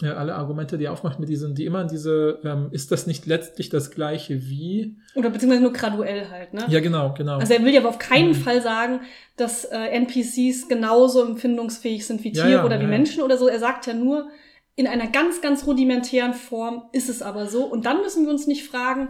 [0.00, 3.26] ja, alle Argumente, die er aufmacht mit diesen, die immer diese, ähm, ist das nicht
[3.26, 4.96] letztlich das gleiche wie?
[5.16, 6.64] Oder beziehungsweise nur graduell halt, ne?
[6.68, 7.38] Ja, genau, genau.
[7.38, 8.34] Also er will ja aber auf keinen Mhm.
[8.34, 9.00] Fall sagen,
[9.36, 12.96] dass äh, NPCs genauso empfindungsfähig sind wie Ja, Tiere ja, oder wie ja, ja.
[12.96, 13.48] Menschen oder so.
[13.48, 14.28] Er sagt ja nur,
[14.76, 17.64] in einer ganz, ganz rudimentären Form ist es aber so.
[17.64, 19.08] Und dann müssen wir uns nicht fragen,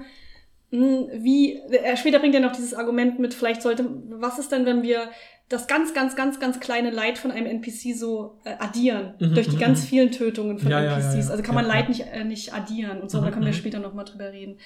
[0.70, 4.64] mh, wie, er später bringt ja noch dieses Argument mit, vielleicht sollte, was ist denn,
[4.64, 5.11] wenn wir
[5.49, 9.49] das ganz, ganz, ganz, ganz kleine Leid von einem NPC so äh, addieren Mhm, durch
[9.49, 9.86] die mhm, ganz mhm.
[9.86, 11.14] vielen Tötungen von Ja, NPCs.
[11.14, 11.30] ja, ja.
[11.30, 13.57] Also kann man Leid nicht, äh, nicht addieren und so, Mhm, da können wir mhm.
[13.57, 14.59] später noch mal drüber reden.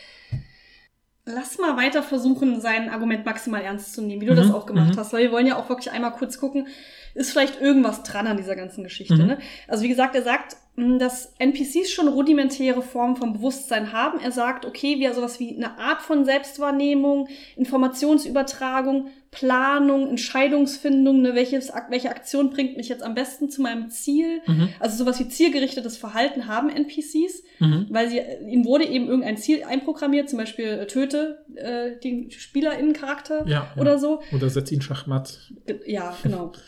[1.24, 4.66] Lass mal weiter versuchen, sein Argument maximal ernst zu nehmen, wie du Mhm, das auch
[4.66, 4.98] gemacht mhm.
[4.98, 6.66] hast, weil wir wollen ja auch wirklich einmal kurz gucken,
[7.14, 9.16] ist vielleicht irgendwas dran an dieser ganzen Geschichte.
[9.16, 9.26] Mhm.
[9.26, 9.38] Ne?
[9.68, 14.20] Also wie gesagt, er sagt, mh, dass NPCs schon rudimentäre Formen von Bewusstsein haben.
[14.20, 21.72] Er sagt, okay, wir sowas wie eine Art von Selbstwahrnehmung, Informationsübertragung, Planung, Entscheidungsfindung, ne, welches,
[21.88, 24.42] welche Aktion bringt mich jetzt am besten zu meinem Ziel.
[24.46, 27.86] Mhm, Also sowas wie zielgerichtetes Verhalten haben NPCs mhm.
[27.88, 33.46] weil sie, ihnen wurde eben irgendein Ziel einprogrammiert, zum Beispiel äh, töte äh, den SpielerInnencharakter
[33.46, 33.80] Ja, ja.
[33.80, 34.22] oder so.
[34.32, 35.38] Oder setz ihn Schachmatt.
[35.86, 36.52] Ja, genau.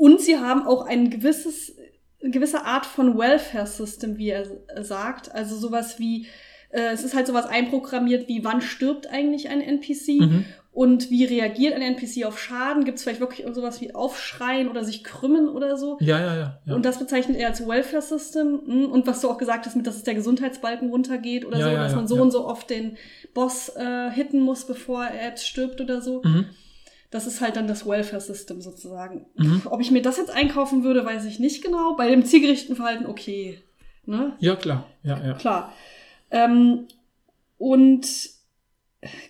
[0.00, 1.76] Und sie haben auch ein gewisses,
[2.22, 4.46] eine gewisse Art von Welfare-System, wie er
[4.82, 5.30] sagt.
[5.34, 6.26] Also sowas wie,
[6.70, 10.20] äh, es ist halt sowas einprogrammiert wie, wann stirbt eigentlich ein NPC?
[10.20, 10.44] Mhm.
[10.72, 12.84] Und wie reagiert ein NPC auf Schaden?
[12.86, 15.98] Gibt es vielleicht wirklich sowas wie Aufschreien oder sich krümmen oder so?
[16.00, 16.60] Ja, ja, ja.
[16.64, 16.74] ja.
[16.74, 18.60] Und das bezeichnet er als Welfare System.
[18.64, 21.64] Mm, Und was du auch gesagt hast, mit, dass es der Gesundheitsbalken runtergeht oder Ja,
[21.66, 22.96] so, ja, dass man so und so oft den
[23.34, 26.22] Boss äh, hitten muss, bevor er jetzt stirbt oder so.
[26.24, 26.46] mhm.
[27.10, 29.26] Das ist halt dann das Welfare System sozusagen.
[29.36, 29.62] Mhm.
[29.64, 31.96] Ob ich mir das jetzt einkaufen würde, weiß ich nicht genau.
[31.96, 33.58] Bei dem zielgerichteten Verhalten okay.
[34.06, 34.36] Ne?
[34.40, 34.86] ja, klar.
[35.02, 35.34] Ja, ja.
[35.34, 35.72] Klar.
[36.30, 36.86] Ähm,
[37.58, 38.06] und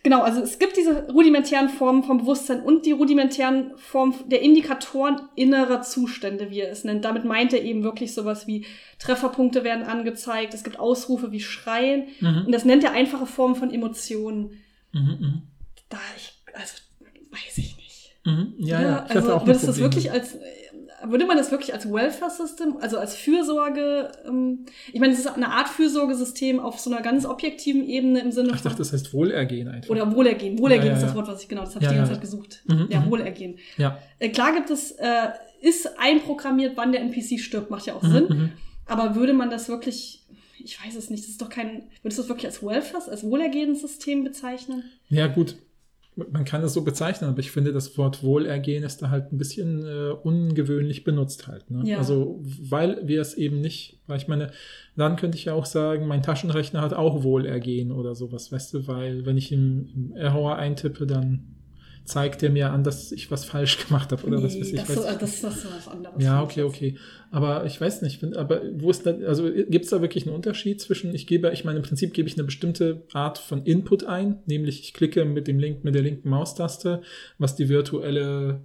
[0.03, 5.21] genau, also es gibt diese rudimentären Formen vom Bewusstsein und die rudimentären Formen der Indikatoren
[5.37, 7.05] innerer Zustände, wie er es nennt.
[7.05, 8.67] Damit meint er eben wirklich sowas wie
[8.99, 12.53] Trefferpunkte werden angezeigt, es gibt Ausrufe wie Schreien und Mhm.
[12.53, 14.61] das nennt er einfache Formen von Emotionen.
[14.93, 15.43] Mhm, mhm.
[15.89, 16.75] Da ich, also
[17.31, 18.10] weiß ich nicht.
[18.25, 18.55] Mhm.
[18.59, 19.07] Ja, ja.
[19.09, 20.39] Ich also würdest du das wirklich als, äh,
[21.07, 25.49] würde man das wirklich als Welfare-System, also als Fürsorge, ähm, ich meine, es ist eine
[25.49, 29.15] Art Fürsorgesystem auf so einer ganz objektiven Ebene im Sinne Ach, Ich dachte, das heißt
[29.15, 29.89] Wohlergehen einfach.
[29.89, 30.59] oder Wohlergehen.
[30.59, 31.17] Wohlergehen Ja, ja, ist das ja.
[31.17, 32.17] Wort, was ich genau, das habe Ja, ich die ganze ja.
[32.17, 32.63] Zeit gesucht.
[32.67, 33.11] Mhm, ja, mhm.
[33.11, 33.59] Wohlergehen.
[33.79, 33.99] ja.
[34.19, 35.29] Äh, klar gibt es, äh,
[35.63, 38.27] ist einprogrammiert, wann der NPC stirbt, macht ja auch Mhm, Sinn.
[38.29, 38.53] mhm.
[38.87, 40.23] Aber würde man das wirklich,
[40.63, 43.25] ich weiß es nicht, das ist doch kein, würdest du das wirklich als Welfare, als
[43.25, 44.85] Wohlergehenssystem bezeichnen?
[45.09, 45.57] Ja, gut.
[46.17, 49.39] Man kann es so bezeichnen, aber ich finde, das Wort Wohlergehen ist da halt ein
[49.39, 51.71] bisschen äh, ungewöhnlich benutzt halt.
[51.71, 51.83] Ne?
[51.89, 51.99] Ja.
[51.99, 54.51] Also, weil wir es eben nicht, weil ich meine,
[54.97, 58.87] dann könnte ich ja auch sagen, mein Taschenrechner hat auch Wohlergehen oder sowas, weißt du,
[58.89, 61.60] weil wenn ich im, im Error eintippe, dann
[62.05, 64.77] zeigt er mir an, dass ich was falsch gemacht habe oder nee, was weiß ich.
[64.77, 66.23] Das, weiß so, das, das ist was anderes.
[66.23, 66.97] Ja, okay, okay.
[67.31, 70.35] Aber ich weiß nicht, find, aber wo ist da, also gibt es da wirklich einen
[70.35, 74.05] Unterschied zwischen, ich gebe, ich meine, im Prinzip gebe ich eine bestimmte Art von Input
[74.05, 77.03] ein, nämlich ich klicke mit dem Link, mit der linken Maustaste,
[77.39, 78.63] was die virtuelle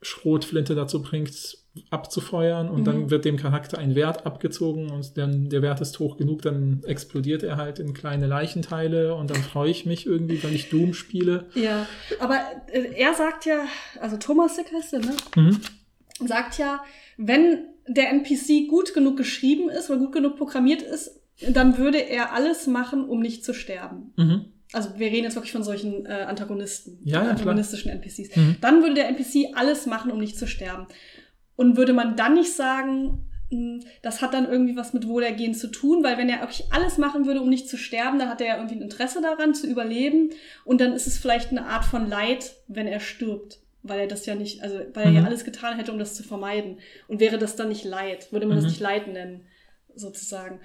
[0.00, 1.58] Schrotflinte dazu bringt,
[1.90, 2.84] abzufeuern und Mhm.
[2.84, 6.82] dann wird dem Charakter ein Wert abgezogen und dann der Wert ist hoch genug, dann
[6.86, 10.94] explodiert er halt in kleine Leichenteile und dann freue ich mich irgendwie, weil ich Doom
[10.94, 11.46] spiele.
[11.54, 11.86] Ja,
[12.20, 12.40] aber
[12.72, 13.60] äh, er sagt ja,
[14.00, 15.16] also Thomas Sick heißt er, ne?
[15.36, 15.60] Mhm.
[16.26, 16.80] Sagt ja,
[17.16, 21.10] wenn der NPC gut genug geschrieben ist oder gut genug programmiert ist,
[21.48, 24.12] dann würde er alles machen, um nicht zu sterben.
[24.16, 24.44] Mhm.
[24.72, 27.30] Also wir reden jetzt wirklich von solchen äh, Antagonisten, Ja, ja, klar.
[27.30, 28.36] antagonistischen NPCs.
[28.36, 28.56] Mhm.
[28.60, 30.86] Dann würde der NPC alles machen, um nicht zu sterben.
[31.58, 35.66] Und würde man dann nicht sagen, mh, das hat dann irgendwie was mit Wohlergehen zu
[35.68, 38.46] tun, weil wenn er wirklich alles machen würde, um nicht zu sterben, dann hat er
[38.46, 40.30] ja irgendwie ein Interesse daran zu überleben
[40.64, 44.24] und dann ist es vielleicht eine Art von Leid, wenn er stirbt, weil er das
[44.24, 45.26] ja nicht, also weil er ja Mhm.
[45.26, 46.78] alles getan hätte, um das zu vermeiden.
[47.08, 48.70] Und wäre das dann nicht Leid, würde man das Mhm.
[48.70, 49.44] nicht Leid nennen,
[49.96, 50.60] sozusagen.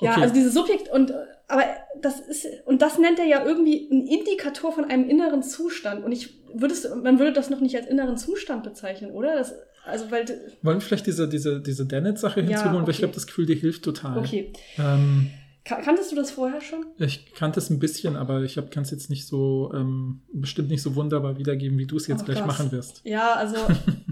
[0.00, 0.22] Ja, Okay.
[0.22, 1.12] also dieses Subjekt und
[1.48, 1.64] aber
[2.00, 6.12] das ist und das nennt er ja irgendwie ein Indikator von einem inneren Zustand und
[6.12, 9.34] ich würdest man würde das noch nicht als inneren Zustand bezeichnen, oder?
[9.36, 10.24] Das, also weil
[10.62, 13.06] Wollen wir vielleicht diese, diese, diese Dennett-Sache Ja, hinzuholen, weil ich okay.
[13.06, 14.18] habe das Gefühl, die hilft total.
[14.18, 15.30] okay, Ähm,
[15.64, 16.86] Ka- kanntest du das vorher schon?
[16.98, 20.82] ich kannte es ein bisschen, aber ich kann es jetzt nicht so, ähm, bestimmt nicht
[20.82, 22.46] so wunderbar wiedergeben, wie du es jetzt Oh, gleich krass.
[22.46, 23.00] machen wirst.
[23.04, 23.56] Ja, also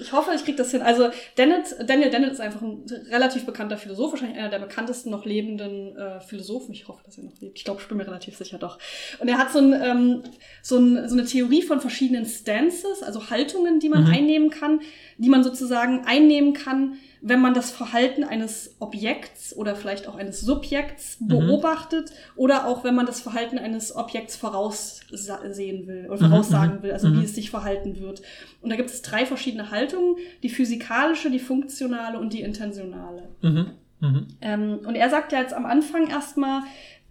[0.00, 0.82] ich hoffe, ich krieg das hin.
[0.82, 5.24] Also Dennett, Daniel Dennett ist einfach ein relativ bekannter Philosoph, wahrscheinlich einer der bekanntesten noch
[5.24, 6.72] lebenden äh, Philosophen.
[6.72, 7.58] Ich hoffe, dass er noch lebt.
[7.58, 8.78] Ich glaube, ich bin mir relativ sicher doch.
[9.20, 10.22] Und er hat so, ein, ähm,
[10.62, 14.12] so, ein, so eine Theorie von verschiedenen Stances, also Haltungen, die man Mhm.
[14.12, 14.80] einnehmen kann,
[15.18, 20.42] die man sozusagen einnehmen kann, wenn man das Verhalten eines Objekts oder vielleicht auch eines
[20.42, 21.28] Subjekts Mhm.
[21.28, 26.82] beobachtet oder auch wenn man das Verhalten eines Objekts voraussehen will oder Mhm, voraussagen mhm,
[26.82, 27.20] will, also mhm.
[27.20, 28.20] wie es sich verhalten wird.
[28.60, 33.30] Und da gibt es drei verschiedene Haltungen, die physikalische, die funktionale und die intentionale.
[33.40, 33.70] Mhm.
[34.00, 34.26] Mhm.
[34.42, 36.62] Ähm, und er sagt ja jetzt am Anfang erstmal,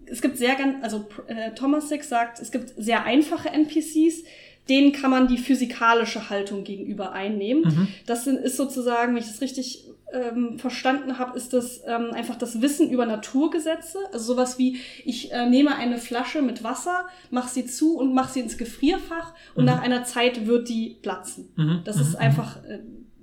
[0.05, 4.23] es gibt sehr ganz, also äh, Tomasic sagt, es gibt sehr einfache NPCs,
[4.69, 7.63] denen kann man die physikalische Haltung gegenüber einnehmen.
[7.63, 7.87] Mhm.
[8.05, 12.61] Das ist sozusagen, wenn ich das richtig ähm, verstanden habe, ist das ähm, einfach das
[12.61, 13.97] Wissen über Naturgesetze.
[14.11, 18.29] Also sowas wie, ich äh, nehme eine Flasche mit Wasser, mach sie zu und mach
[18.29, 19.69] sie ins Gefrierfach und Mhm.
[19.71, 21.49] nach einer Zeit wird die platzen.
[21.55, 21.81] Mhm.
[21.83, 22.01] Das Mhm.
[22.03, 22.79] ist einfach, äh,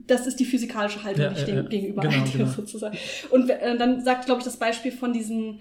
[0.07, 1.63] das ist die physikalische Haltung, Ja, die ich ja, dem ja.
[1.71, 2.47] gegenüber Genau, genau.
[2.51, 2.99] sozusagen.
[3.31, 5.61] Und äh, dann sagt, glaube ich, das Beispiel von diesen,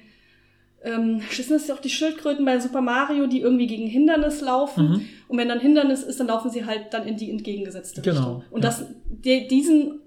[0.83, 4.89] ähm, sind das auch die Schildkröten bei Super Mario, die irgendwie gegen Hindernis laufen.
[4.89, 5.05] Mhm.
[5.27, 8.43] Und wenn dann Hindernis ist, dann laufen sie halt dann in die entgegengesetzte Genau, Richtung.
[8.49, 8.69] Und ja.
[8.69, 9.99] das, die, diesen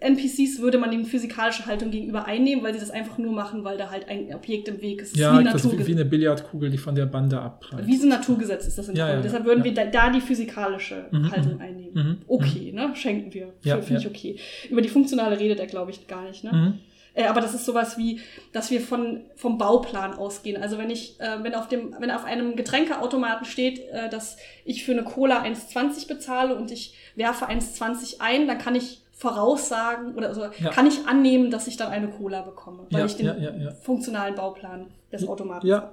[0.00, 3.76] NPCs würde man die physikalische Haltung gegenüber einnehmen, weil sie das einfach nur machen, weil
[3.76, 5.12] da halt ein Objekt im Weg ist.
[5.14, 7.86] Das Ja, ist wie, das ist wie, eine Billardkugel, die von der Bande abprallt.
[7.86, 9.64] wie so ein Naturgesetz ist das in Ja, ja, Deshalb würden ja.
[9.64, 11.60] wir da, da die physikalische Mhm, Haltung mhm.
[11.60, 11.92] einnehmen.
[11.94, 12.92] Mhm, Okay, ne?
[12.94, 13.52] Schenken wir.
[13.62, 14.36] Ja, Finde ich okay.
[14.70, 16.52] Über die funktionale redet er, glaube ich, gar nicht, ne?
[16.52, 16.74] Mhm.
[17.14, 18.20] Äh, aber das ist sowas wie,
[18.52, 20.62] dass wir von, vom Bauplan ausgehen.
[20.62, 24.84] Also wenn ich, äh, wenn auf dem, wenn auf einem Getränkeautomaten steht, äh, dass ich
[24.84, 30.28] für eine Cola 1,20 bezahle und ich werfe 1,20 ein, dann kann ich voraussagen oder
[30.28, 30.70] also Ja.
[30.70, 34.34] kann ich annehmen, dass ich dann eine Cola bekomme, weil Ja, ich den ja, funktionalen
[34.34, 35.92] Bauplan des Automaten Ja.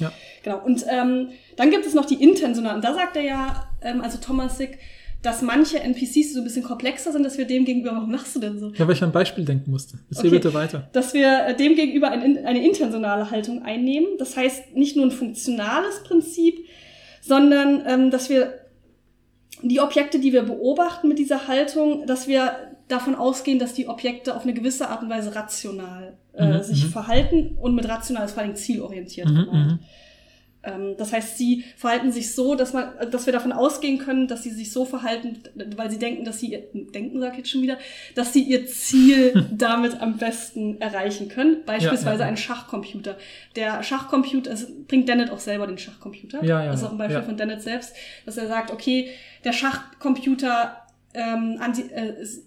[0.00, 0.12] Ja.
[0.44, 0.64] Genau.
[0.64, 2.76] Und ähm, dann gibt es noch die intentionalen.
[2.76, 4.78] Und da sagt er ja, ähm, also Thomas Sick,
[5.22, 8.38] dass manche NPCs so ein bisschen komplexer sind, dass wir dem gegenüber, warum machst du
[8.40, 8.70] denn so?
[8.76, 9.98] Ja, weil ich an ein Beispiel denken musste.
[10.08, 10.36] Erzähl Okay.
[10.36, 10.88] bitte weiter.
[10.92, 14.06] Dass wir äh, dem gegenüber ein, eine intentionale Haltung einnehmen.
[14.18, 16.64] Das heißt nicht nur ein funktionales Prinzip,
[17.20, 18.54] sondern ähm, dass wir
[19.62, 22.52] die Objekte, die wir beobachten mit dieser Haltung, dass wir
[22.88, 26.84] davon ausgehen, dass die Objekte auf eine gewisse Art und Weise rational äh, Mhm, sich
[26.84, 26.88] mhm.
[26.88, 29.28] verhalten und mit rational ist vor allem zielorientiert.
[29.28, 29.72] Mhm, gemeint.
[29.72, 29.78] mhm.
[30.64, 34.42] Ähm, das heißt, sie verhalten sich so, dass man, dass wir davon ausgehen können, dass
[34.42, 35.38] sie sich so verhalten,
[35.76, 37.78] weil sie denken, dass sie ihr, denken sag ich jetzt schon wieder,
[38.16, 41.58] dass sie ihr Ziel damit am besten erreichen können.
[41.64, 42.30] Beispielsweise Ja, ja.
[42.30, 43.16] ein Schachcomputer.
[43.54, 46.42] Der Schachcomputer, es bringt Dennett auch selber den Schachcomputer.
[46.44, 47.22] Ja, ja, Das ist auch ein Beispiel ja.
[47.22, 47.94] von Dennett selbst,
[48.26, 49.10] dass er sagt, okay,
[49.44, 50.76] der Schachcomputer
[51.14, 52.44] ähm, anti, äh, es-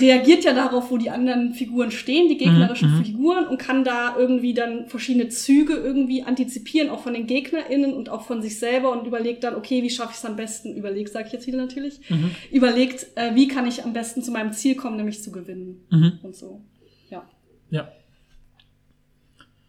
[0.00, 3.04] reagiert ja darauf, wo die anderen Figuren stehen, die gegnerischen Mhm, mhm.
[3.04, 8.08] Figuren, und kann da irgendwie dann verschiedene Züge irgendwie antizipieren, auch von den GegnerInnen und
[8.08, 10.74] auch von sich selber und überlegt dann, okay, wie schaffe ich es am besten?
[10.74, 12.00] Überlegt, sage ich jetzt wieder natürlich.
[12.08, 12.30] Mhm.
[12.50, 16.18] Überlegt, äh, wie kann ich am besten zu meinem Ziel kommen, nämlich zu gewinnen Mhm.
[16.22, 16.62] und so.
[17.10, 17.24] Ja.
[17.70, 17.92] Ja.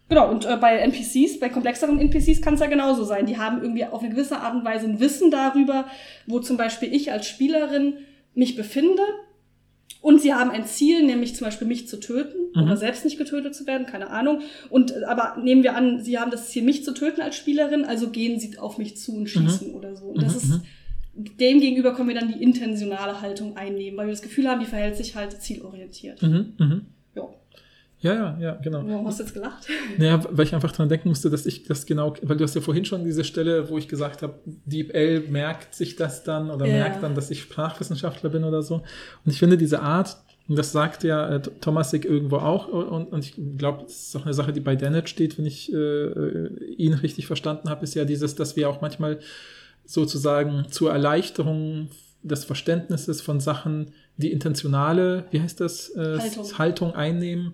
[0.09, 3.25] Genau, und äh, bei NPCs, bei komplexeren NPCs kann es ja genauso sein.
[3.25, 5.85] Die haben irgendwie auf eine gewisse Art und Weise ein Wissen darüber,
[6.27, 7.95] wo zum Beispiel ich als Spielerin
[8.35, 9.01] mich befinde
[10.03, 12.63] Und sie haben ein Ziel, nämlich zum Beispiel mich zu töten mhm.
[12.63, 14.41] oder selbst nicht getötet zu werden, keine Ahnung.
[14.69, 18.09] Und aber nehmen wir an, sie haben das Ziel, mich zu töten als Spielerin, also
[18.09, 19.75] gehen sie auf mich zu und schießen mhm.
[19.75, 20.07] oder so.
[20.07, 20.37] Und das mhm.
[20.39, 20.49] ist
[21.15, 21.37] mhm.
[21.37, 24.65] dem gegenüber können wir dann die intentionale Haltung einnehmen, weil wir das Gefühl haben, die
[24.65, 26.21] verhält sich halt zielorientiert.
[26.21, 26.53] Mhm.
[26.59, 26.81] mhm.
[27.15, 27.29] Ja.
[28.03, 28.83] Ja, ja, ja, genau.
[28.85, 29.65] Warum hast du jetzt gelacht?
[29.97, 32.59] Naja, weil ich einfach dran denken musste, dass ich das genau, weil du hast ja
[32.59, 36.73] vorhin schon diese Stelle, wo ich gesagt habe, DeepL merkt sich das dann oder ja.
[36.73, 38.75] merkt dann, dass ich Sprachwissenschaftler bin oder so.
[38.75, 40.17] Und ich finde diese Art,
[40.49, 44.25] und das sagt ja äh, Thomasik irgendwo auch, und, und ich glaube, das ist auch
[44.25, 48.03] eine Sache, die bei Dennett steht, wenn ich äh, ihn richtig verstanden habe, ist ja
[48.03, 49.19] dieses, dass wir auch manchmal
[49.85, 51.87] sozusagen zur Erleichterung
[52.21, 56.57] des Verständnisses von Sachen die intentionale, wie heißt das, äh, Haltung.
[56.57, 57.53] Haltung einnehmen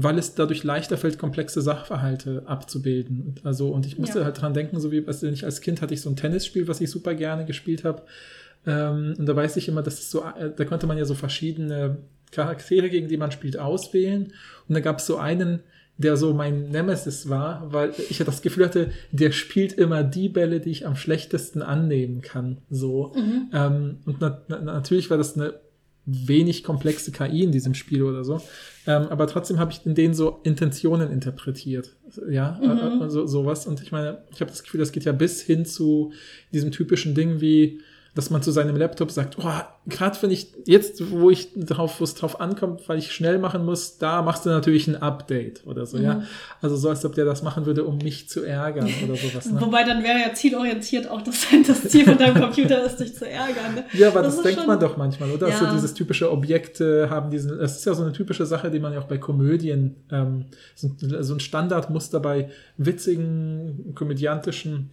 [0.00, 3.34] weil es dadurch leichter fällt, komplexe Sachverhalte abzubilden.
[3.42, 4.24] Also, und ich musste ja.
[4.26, 6.80] halt dran denken, so wie was ich als Kind hatte ich so ein Tennisspiel, was
[6.80, 8.02] ich super gerne gespielt habe.
[8.64, 11.16] Ähm, und da weiß ich immer, dass es so, äh, da konnte man ja so
[11.16, 11.96] verschiedene
[12.30, 14.32] Charaktere, gegen die man spielt, auswählen.
[14.68, 15.64] Und da gab es so einen,
[15.96, 20.60] der so mein Nemesis war, weil ich das Gefühl hatte, der spielt immer die Bälle,
[20.60, 22.58] die ich am schlechtesten annehmen kann.
[22.70, 23.12] So.
[23.16, 23.50] Mhm.
[23.52, 25.54] Ähm, und na, na, natürlich war das eine
[26.10, 28.40] wenig komplexe KI in diesem Spiel oder so.
[28.86, 31.96] Ähm, aber trotzdem habe ich in denen so Intentionen interpretiert.
[32.30, 33.02] Ja, mhm.
[33.02, 33.66] also sowas.
[33.66, 36.12] Und ich meine, ich habe das Gefühl, das geht ja bis hin zu
[36.52, 37.80] diesem typischen Ding wie,
[38.18, 39.48] dass man zu seinem Laptop sagt, oh,
[39.86, 43.64] gerade wenn ich jetzt, wo ich drauf, wo es drauf ankommt, weil ich schnell machen
[43.64, 46.02] muss, da machst du natürlich ein Update oder so, mhm.
[46.02, 46.22] ja.
[46.60, 49.48] Also so, als ob der das machen würde, um mich zu ärgern oder sowas.
[49.48, 49.60] Ne?
[49.60, 53.24] Wobei dann wäre ja zielorientiert auch das, das Ziel von deinem Computer ist, dich zu
[53.24, 53.76] ärgern.
[53.76, 53.84] Ne?
[53.92, 55.48] Ja, aber das, das denkt man doch manchmal, oder?
[55.50, 55.56] Ja.
[55.56, 58.94] So dieses typische Objekte haben diesen, das ist ja so eine typische Sache, die man
[58.94, 64.90] ja auch bei Komödien, ähm, so, so ein Standardmuster bei witzigen, komödiantischen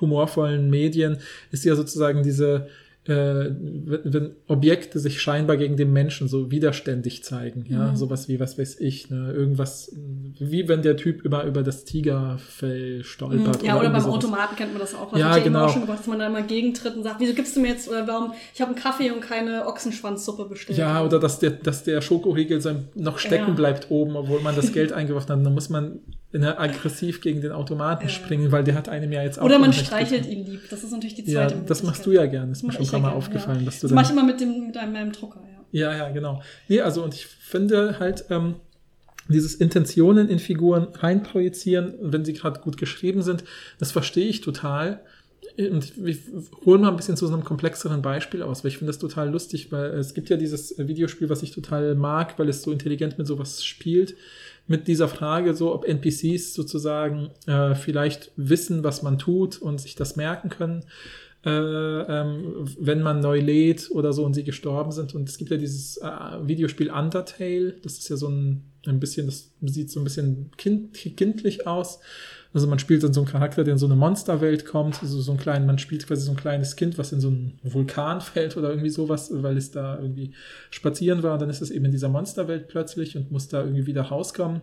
[0.00, 1.18] humorvollen Medien
[1.50, 2.68] ist ja sozusagen diese,
[3.08, 7.96] äh, wenn Objekte sich scheinbar gegen den Menschen so widerständig zeigen, ja, mhm.
[7.96, 9.94] sowas wie, was weiß ich, ne, irgendwas,
[10.38, 13.62] wie wenn der Typ immer über das Tigerfell stolpert.
[13.62, 13.66] Mhm.
[13.66, 14.14] Ja, oder, oder beim sowas.
[14.16, 15.12] Automaten kennt man das auch.
[15.12, 15.66] Was ja, genau.
[15.66, 17.88] Auch schon gebracht, dass man da immer gegentritt und sagt, wieso gibst du mir jetzt,
[17.88, 20.78] oder warum, ich habe einen Kaffee und keine Ochsenschwanzsuppe bestellt.
[20.78, 22.60] Ja, oder dass der, dass der Schokoriegel
[22.94, 23.54] noch stecken ja.
[23.54, 26.00] bleibt oben, obwohl man das Geld eingeworfen hat, dann muss man
[26.32, 28.08] ne, aggressiv gegen den Automaten ja.
[28.08, 29.44] springen, weil der hat einem ja jetzt auch.
[29.44, 30.68] Oder man streichelt ihn lieb.
[30.70, 31.54] Das ist natürlich die zweite.
[31.54, 32.48] Ja, das machst du ja gerne.
[32.48, 33.64] Das ist mir schon ein paar Mal ja aufgefallen, ja.
[33.66, 33.94] dass du das.
[33.94, 35.56] mache ich immer mit dem mit einem, meinem Drucker, ja.
[35.72, 36.42] Ja, ja, genau.
[36.68, 38.56] Nee, also und ich finde halt ähm,
[39.28, 43.44] dieses Intentionen in Figuren reinprojizieren, wenn sie gerade gut geschrieben sind,
[43.78, 45.00] das verstehe ich total.
[45.58, 46.20] Und ich
[46.64, 49.30] hole mal ein bisschen zu so einem komplexeren Beispiel aus, weil ich finde das total
[49.30, 53.16] lustig, weil es gibt ja dieses Videospiel, was ich total mag, weil es so intelligent
[53.16, 54.16] mit sowas spielt
[54.66, 59.94] mit dieser Frage, so ob NPCs sozusagen äh, vielleicht wissen, was man tut und sich
[59.94, 60.84] das merken können,
[61.44, 65.14] äh, ähm, wenn man neu lädt oder so und sie gestorben sind.
[65.14, 66.08] Und es gibt ja dieses äh,
[66.42, 70.94] Videospiel Undertale, das ist ja so ein, ein bisschen, das sieht so ein bisschen kind,
[70.94, 72.00] kindlich aus.
[72.52, 75.32] Also man spielt dann so einen Charakter, der in so eine Monsterwelt kommt, also so
[75.32, 78.56] ein kleinen, man spielt quasi so ein kleines Kind, was in so einen Vulkan fällt
[78.56, 80.32] oder irgendwie sowas, weil es da irgendwie
[80.70, 83.86] spazieren war und dann ist es eben in dieser Monsterwelt plötzlich und muss da irgendwie
[83.86, 84.62] wieder rauskommen.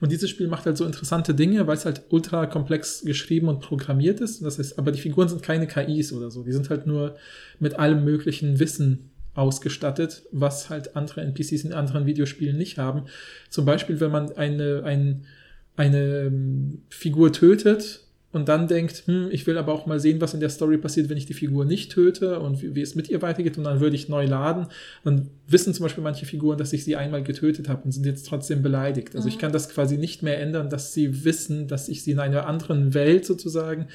[0.00, 3.60] Und dieses Spiel macht halt so interessante Dinge, weil es halt ultra komplex geschrieben und
[3.60, 4.44] programmiert ist.
[4.44, 6.44] Das heißt, aber die Figuren sind keine KIs oder so.
[6.44, 7.16] Die sind halt nur
[7.58, 13.04] mit allem möglichen Wissen ausgestattet, was halt andere NPCs in anderen Videospielen nicht haben.
[13.50, 15.24] Zum Beispiel, wenn man eine, ein,
[15.76, 18.00] eine ähm, Figur tötet
[18.30, 21.08] und dann denkt, hm, ich will aber auch mal sehen, was in der Story passiert,
[21.08, 23.80] wenn ich die Figur nicht töte und wie, wie, es mit ihr weitergeht und dann
[23.80, 24.66] würde ich neu laden,
[25.02, 28.26] dann wissen zum Beispiel manche Figuren, dass ich sie einmal getötet habe und sind jetzt
[28.26, 29.16] trotzdem beleidigt.
[29.16, 29.32] Also mhm.
[29.32, 32.46] ich kann das quasi nicht mehr ändern, dass sie wissen, dass ich sie in einer
[32.46, 33.86] anderen Welt sozusagen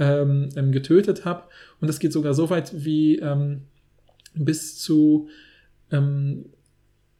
[0.00, 1.44] ähm, ähm getötet habe
[1.80, 3.62] und das geht sogar so weit wie ähm,
[4.36, 5.28] bis zu
[5.90, 6.46] ähm,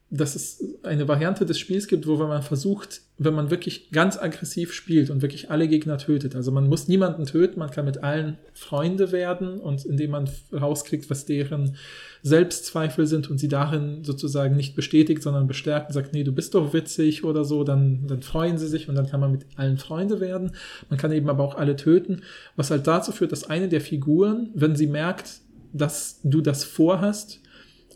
[0.09, 4.73] dass es eine Variante des Spiels gibt, wo man versucht, wenn man wirklich ganz aggressiv
[4.73, 6.37] spielt und wirklich alle Gegner tötet.
[6.37, 11.11] Also man muss niemanden töten, man kann mit allen Freunde werden und indem man rauskriegt,
[11.11, 11.77] was deren
[12.23, 16.55] Selbstzweifel sind und sie darin sozusagen nicht bestätigt, sondern bestärkt und sagt, nee, du bist
[16.55, 19.79] doch witzig oder so, dann, dann freuen sie sich und dann kann man mit allen
[19.79, 20.53] Freunde werden.
[20.89, 22.23] Man kann eben aber auch alle töten,
[22.55, 25.41] was halt dazu führt, dass eine der Figuren, wenn sie merkt,
[25.77, 27.41] dass du das vorhast,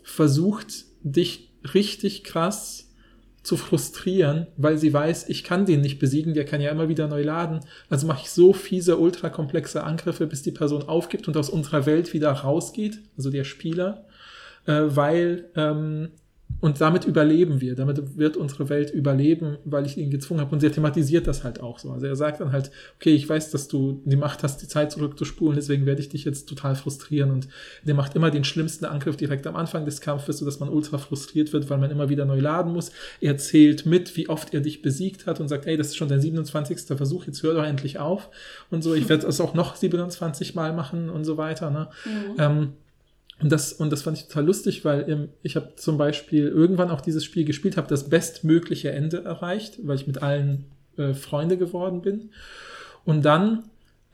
[0.03, 2.91] versucht, dich richtig krass
[3.43, 7.07] zu frustrieren, weil sie weiß, ich kann den nicht besiegen, der kann ja immer wieder
[7.07, 7.61] neu laden.
[7.89, 12.13] Also mache ich so fiese, ultrakomplexe Angriffe, bis die Person aufgibt und aus unserer Welt
[12.13, 14.05] wieder rausgeht, also der Spieler,
[14.67, 16.11] äh, weil ähm,
[16.59, 20.53] und damit überleben wir, damit wird unsere Welt überleben, weil ich ihn gezwungen habe.
[20.53, 21.91] Und er thematisiert das halt auch so.
[21.91, 24.91] Also er sagt dann halt, okay, ich weiß, dass du die Macht hast, die Zeit
[24.91, 27.31] zurückzuspulen, deswegen werde ich dich jetzt total frustrieren.
[27.31, 27.47] Und
[27.83, 31.53] der macht immer den schlimmsten Angriff direkt am Anfang des Kampfes, sodass man ultra frustriert
[31.53, 32.91] wird, weil man immer wieder neu laden muss.
[33.21, 36.09] Er zählt mit, wie oft er dich besiegt hat und sagt, ey, das ist schon
[36.09, 36.97] dein 27.
[36.97, 38.29] Versuch, jetzt hör doch endlich auf.
[38.69, 41.71] Und so, ich werde es auch noch 27 Mal machen und so weiter.
[41.71, 41.89] Ne?
[42.05, 42.35] Mhm.
[42.37, 42.73] Ähm,
[43.41, 46.91] und das, und das fand ich total lustig, weil ähm, ich habe zum Beispiel irgendwann
[46.91, 50.65] auch dieses Spiel gespielt, habe das bestmögliche Ende erreicht, weil ich mit allen
[50.97, 52.29] äh, Freunde geworden bin.
[53.05, 53.63] Und dann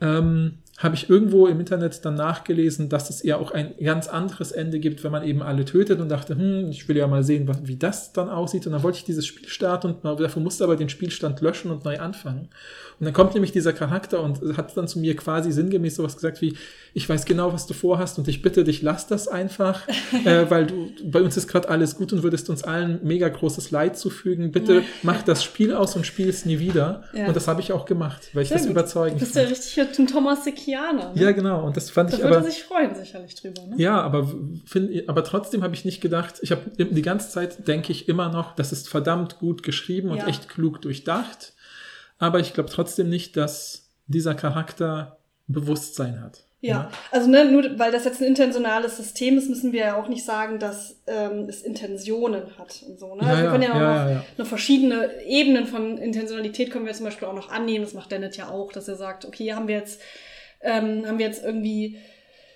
[0.00, 4.52] ähm, habe ich irgendwo im Internet dann nachgelesen, dass es eher auch ein ganz anderes
[4.52, 7.50] Ende gibt, wenn man eben alle tötet und dachte, hm, ich will ja mal sehen,
[7.64, 8.64] wie das dann aussieht.
[8.64, 11.84] Und dann wollte ich dieses Spiel starten und dafür musste aber den Spielstand löschen und
[11.84, 12.48] neu anfangen.
[13.00, 16.40] Und dann kommt nämlich dieser Charakter und hat dann zu mir quasi sinngemäß sowas gesagt
[16.42, 16.54] wie,
[16.94, 19.86] ich weiß genau, was du vorhast und ich bitte dich, lass das einfach,
[20.24, 23.72] äh, weil du, bei uns ist gerade alles gut und würdest uns allen mega großes
[23.72, 24.52] Leid zufügen.
[24.52, 27.02] Bitte mach das Spiel aus und spiel es nie wieder.
[27.12, 27.26] Ja.
[27.26, 28.72] Und das habe ich auch gemacht, weil ich Sehr das gut.
[28.72, 31.12] überzeugend Du bist ja richtig ein Thomas Sekianer.
[31.14, 31.22] Ne?
[31.22, 31.64] Ja, genau.
[31.64, 32.34] Und das fand da ich aber.
[32.34, 33.62] Da würde sich freuen, sicherlich drüber.
[33.66, 33.76] Ne?
[33.78, 34.28] Ja, aber,
[34.66, 38.28] find, aber trotzdem habe ich nicht gedacht, ich habe die ganze Zeit denke ich immer
[38.30, 40.26] noch, das ist verdammt gut geschrieben und ja.
[40.26, 41.54] echt klug durchdacht.
[42.18, 46.44] Aber ich glaube trotzdem nicht, dass dieser Charakter Bewusstsein hat.
[46.60, 49.96] Ja, ja, also ne, nur weil das jetzt ein intentionales System ist, müssen wir ja
[49.96, 53.14] auch nicht sagen, dass ähm, es Intentionen hat und so.
[53.14, 53.22] Ne?
[53.22, 56.92] Ja, also wir können ja, ja auch noch, noch, verschiedene Ebenen von Intentionalität können wir
[56.94, 57.84] zum Beispiel auch noch annehmen.
[57.84, 60.00] Das macht Dennett ja auch, dass er sagt, okay, haben wir jetzt,
[60.60, 61.98] ähm, haben wir jetzt irgendwie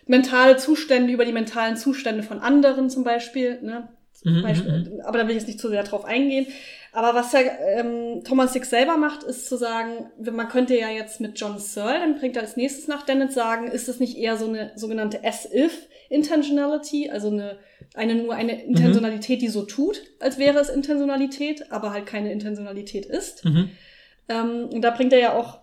[0.06, 3.60] mentale Zustände über die mentalen Zustände von anderen zum Beispiel.
[3.62, 3.88] Ne?
[4.24, 5.00] Mhm, Beispiel, mhm, mhm.
[5.00, 6.46] aber da will ich jetzt nicht zu sehr drauf eingehen.
[6.92, 7.40] Aber was ja
[7.76, 12.00] ähm, Thomas Six selber macht, ist zu sagen, man könnte ja jetzt mit John Searle,
[12.00, 15.24] dann bringt er als nächstes nach Dennett sagen, ist es nicht eher so eine sogenannte
[15.24, 17.56] as-if Intentionality, also eine,
[17.94, 19.40] eine nur eine Intentionalität, mhm.
[19.40, 23.44] die so tut, als wäre es Intentionalität, aber halt keine Intentionalität ist.
[23.46, 23.70] Mhm.
[24.28, 25.61] Ähm, und da bringt er ja auch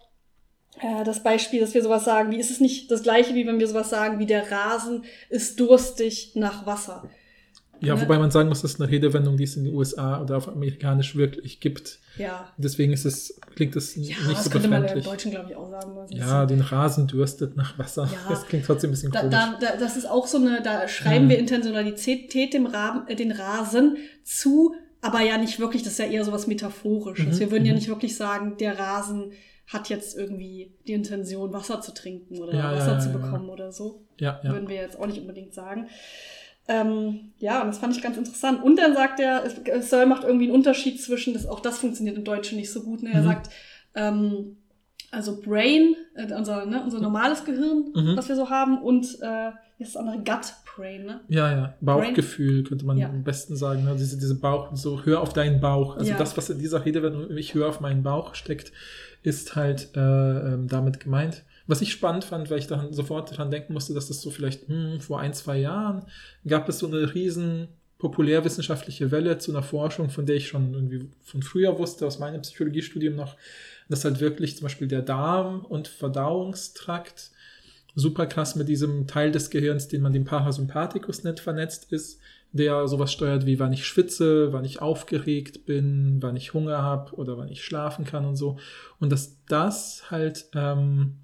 [0.82, 3.60] äh, das Beispiel, dass wir sowas sagen, wie ist es nicht das gleiche, wie wenn
[3.60, 7.10] wir sowas sagen, wie der Rasen ist durstig nach Wasser.
[7.82, 8.02] Ja, ne?
[8.02, 10.48] wobei man sagen muss, das ist eine Redewendung, die es in den USA oder auf
[10.50, 12.00] amerikanisch wirklich gibt.
[12.18, 12.52] Ja.
[12.58, 15.56] Deswegen ist es, klingt das ja, nicht das so könnte man im Deutschen, glaube ich,
[15.56, 15.96] auch sagen.
[16.10, 18.10] Ja, den Rasen dürstet nach Wasser.
[18.12, 19.30] Ja, das klingt trotzdem ein bisschen komisch.
[19.32, 21.30] Da, da, das ist auch so eine, da schreiben hm.
[21.30, 26.06] wir Intentionalität dem Raben, äh, den Rasen zu, aber ja nicht wirklich, das ist ja
[26.06, 27.36] eher so was Metaphorisches.
[27.36, 27.40] Mhm.
[27.40, 27.80] Wir würden ja mhm.
[27.80, 29.32] nicht wirklich sagen, der Rasen
[29.70, 33.72] hat jetzt irgendwie die Intention, Wasser zu trinken oder ja, Wasser ja, zu bekommen oder
[33.72, 34.02] so.
[34.20, 34.52] Ja, ja.
[34.52, 35.88] Würden wir jetzt auch nicht unbedingt sagen.
[36.68, 38.64] Ähm, ja, und das fand ich ganz interessant.
[38.64, 39.44] Und dann sagt er,
[39.82, 43.04] Searle macht irgendwie einen Unterschied zwischen, das, auch das funktioniert im Deutschen nicht so gut.
[43.04, 43.12] Ne?
[43.14, 43.26] Er mhm.
[43.26, 43.50] sagt,
[43.96, 44.58] ähm,
[45.12, 48.18] also Brain, äh, unser, ne, unser normales Gehirn, mhm.
[48.18, 51.22] was wir so haben, und äh, das andere Gut Brain, ne?
[51.28, 51.74] Ja, ja.
[51.82, 52.64] Bauchgefühl Brain.
[52.66, 53.10] könnte man ja.
[53.10, 53.84] am besten sagen.
[53.84, 53.96] Ne?
[53.98, 55.98] Diese, diese Bauch, so hör auf deinen Bauch.
[55.98, 56.18] Also ja.
[56.18, 58.72] das, was in dieser Rede, wenn ich höre auf meinen Bauch steckt,
[59.22, 61.44] ist halt äh, ähm, damit gemeint.
[61.68, 64.68] Was ich spannend fand, weil ich dann sofort daran denken musste, dass das so vielleicht
[64.68, 66.06] hm, vor ein, zwei Jahren
[66.48, 67.68] gab es so eine riesen
[68.00, 72.42] populärwissenschaftliche Welle zu einer Forschung, von der ich schon irgendwie von früher wusste, aus meinem
[72.42, 73.36] Psychologiestudium noch,
[73.90, 77.32] dass halt wirklich zum Beispiel der Darm und Verdauungstrakt
[77.96, 82.20] super krass mit diesem Teil des Gehirns, den man den Parasympathikus nennt, vernetzt ist,
[82.52, 87.14] der sowas steuert wie wann ich schwitze, wann ich aufgeregt bin, wann ich Hunger habe
[87.16, 88.58] oder wann ich schlafen kann und so.
[89.00, 91.18] Und dass das halt ähm,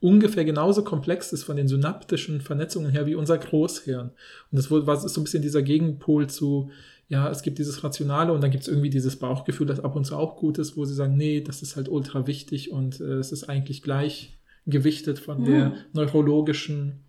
[0.00, 4.10] ungefähr genauso komplex ist von den synaptischen Vernetzungen her wie unser Großhirn.
[4.10, 6.70] Und das war ist so ein bisschen dieser Gegenpol zu,
[7.08, 10.04] ja, es gibt dieses Rationale und dann gibt es irgendwie dieses Bauchgefühl, das ab und
[10.04, 13.14] zu auch gut ist, wo sie sagen, nee, das ist halt ultra wichtig und äh,
[13.14, 15.44] es ist eigentlich gleich gewichtet von mhm.
[15.44, 17.04] der neurologischen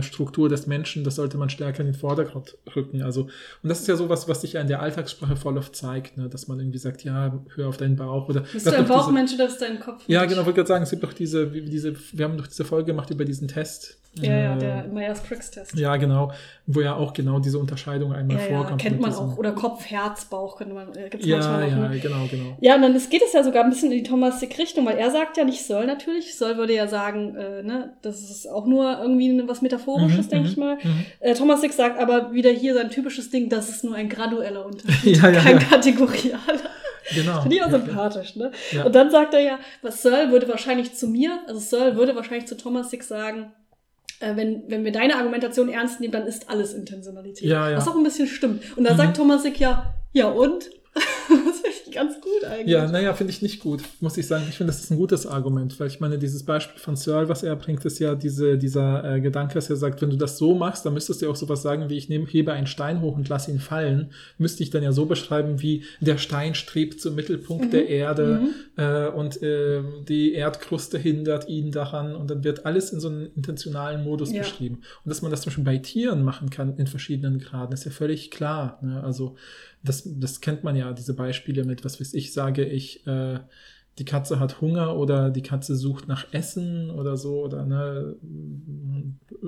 [0.00, 3.02] Struktur des Menschen, das sollte man stärker in den Vordergrund rücken.
[3.02, 3.22] Also,
[3.62, 6.28] und das ist ja sowas, was sich ja in der Alltagssprache voll oft zeigt, ne?
[6.28, 8.40] dass man irgendwie sagt, ja, hör auf deinen Bauch oder.
[8.40, 10.02] Bist du ein Bauchmensch oder ist dein Kopf?
[10.06, 12.64] Ja, genau, ich wollte gerade sagen, es gibt doch diese, diese, wir haben doch diese
[12.64, 15.76] Folge gemacht über diesen Test, ja, ja, der Myers-Briggs-Test.
[15.76, 16.32] Ja, genau.
[16.66, 18.82] Wo ja auch genau diese Unterscheidung einmal ja, vorkommt.
[18.82, 19.36] Ja, kennt man auch.
[19.36, 21.68] Oder Kopf, Herz, Bauch könnte man, äh, gibt's ja, manchmal.
[21.68, 21.98] Ja, ne?
[21.98, 22.56] genau, genau.
[22.60, 25.10] Ja, und dann geht es ja sogar ein bisschen in die Thomas Sick-Richtung, weil er
[25.10, 26.36] sagt ja nicht soll natürlich.
[26.36, 30.48] Soll würde ja sagen, äh, ne, das ist auch nur irgendwie was Metaphorisches, mhm, denke
[30.48, 30.76] ich mhm, mal.
[30.82, 31.06] Mhm.
[31.20, 34.64] Äh, Thomas Sick sagt aber wieder hier sein typisches Ding, das ist nur ein gradueller
[34.64, 35.64] Unterschied, ja, ja, kein ja.
[35.64, 36.70] kategorialer.
[37.12, 37.42] Genau.
[37.42, 38.50] Finde ich auch sympathisch, ne?
[38.72, 38.84] Ja.
[38.84, 42.46] Und dann sagt er ja, was Searle würde wahrscheinlich zu mir, also Searle würde wahrscheinlich
[42.46, 43.52] zu Thomas Sick sagen,
[44.20, 47.48] äh, wenn, wenn wir deine Argumentation ernst nehmen, dann ist alles Intentionalität.
[47.48, 47.76] Ja, ja.
[47.76, 48.76] Was auch ein bisschen stimmt.
[48.76, 48.96] Und da mhm.
[48.98, 50.70] sagt Thomas Sick ja, ja und?
[51.94, 52.72] ganz gut eigentlich.
[52.72, 54.44] Ja, naja, finde ich nicht gut, muss ich sagen.
[54.48, 57.42] Ich finde, das ist ein gutes Argument, weil ich meine, dieses Beispiel von Searle, was
[57.42, 60.54] er bringt, ist ja diese, dieser äh, Gedanke, dass er sagt, wenn du das so
[60.54, 63.28] machst, dann müsstest du auch sowas sagen, wie ich nehme, hebe einen Stein hoch und
[63.28, 64.10] lasse ihn fallen.
[64.36, 67.70] Müsste ich dann ja so beschreiben, wie der Stein strebt zum Mittelpunkt mhm.
[67.70, 68.82] der Erde mhm.
[68.82, 73.28] äh, und äh, die Erdkruste hindert ihn daran und dann wird alles in so einem
[73.36, 74.42] intentionalen Modus ja.
[74.42, 74.82] beschrieben.
[75.04, 77.90] Und dass man das zum Beispiel bei Tieren machen kann in verschiedenen Graden, ist ja
[77.90, 78.78] völlig klar.
[78.82, 79.02] Ne?
[79.02, 79.36] Also
[79.84, 83.38] das, das kennt man ja, diese Beispiele mit, was weiß ich, sage ich, äh,
[83.98, 88.16] die Katze hat Hunger oder die Katze sucht nach Essen oder so oder ne,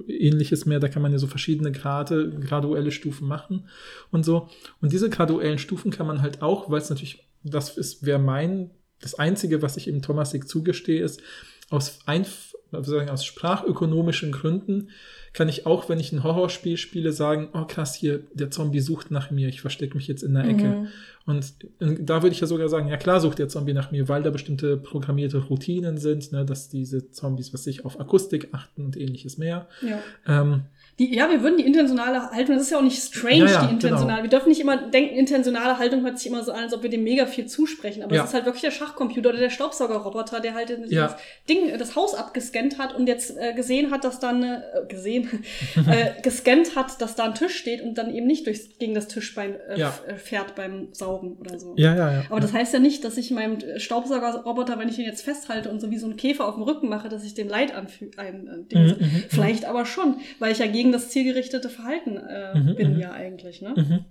[0.06, 0.78] ähnliches mehr.
[0.78, 3.64] Da kann man ja so verschiedene Grade, graduelle Stufen machen
[4.12, 4.48] und so.
[4.80, 8.70] Und diese graduellen Stufen kann man halt auch, weil es natürlich, das ist, wäre mein,
[9.00, 11.20] das Einzige, was ich eben Thomasik zugestehe, ist,
[11.68, 12.24] aus, ein,
[12.70, 14.90] aus sprachökonomischen Gründen
[15.36, 19.10] kann ich auch, wenn ich ein Horrorspiel spiele, sagen, oh krass, hier, der Zombie sucht
[19.10, 20.64] nach mir, ich verstecke mich jetzt in der Ecke.
[20.64, 20.88] Mhm.
[21.26, 24.22] Und da würde ich ja sogar sagen, ja klar sucht der Zombie nach mir, weil
[24.22, 28.96] da bestimmte programmierte Routinen sind, ne, dass diese Zombies, was sich auf Akustik achten und
[28.96, 29.68] ähnliches mehr.
[29.82, 29.98] Ja.
[30.26, 30.62] Ähm,
[30.98, 33.66] die, ja, wir würden die intentionale Haltung, das ist ja auch nicht strange, ja, ja,
[33.66, 34.06] die intentionale.
[34.06, 34.22] Genau.
[34.22, 36.88] Wir dürfen nicht immer denken, intentionale Haltung hört sich immer so an, als ob wir
[36.88, 38.02] dem mega viel zusprechen.
[38.02, 38.22] Aber ja.
[38.22, 41.16] es ist halt wirklich der Schachcomputer oder der Staubsaugerroboter, der halt das
[41.50, 45.44] Ding, das Haus abgescannt hat und jetzt äh, gesehen hat, dass dann, äh, gesehen,
[45.86, 49.06] äh, gescannt hat, dass da ein Tisch steht und dann eben nicht durchs, gegen das
[49.06, 51.74] Tischbein äh, äh, fährt beim Saugen oder so.
[51.76, 52.24] Ja, ja, ja.
[52.30, 55.80] Aber das heißt ja nicht, dass ich meinem Staubsaugerroboter, wenn ich ihn jetzt festhalte und
[55.80, 58.18] so wie so ein Käfer auf dem Rücken mache, dass ich dem Leid anfüge.
[58.18, 62.16] Ein, äh, mhm, mhm, mhm, Vielleicht aber schon, weil ich ja gegen das zielgerichtete Verhalten
[62.16, 63.00] äh, mhm, bin mhm.
[63.00, 63.74] ja eigentlich, ne?
[63.76, 64.04] Mhm.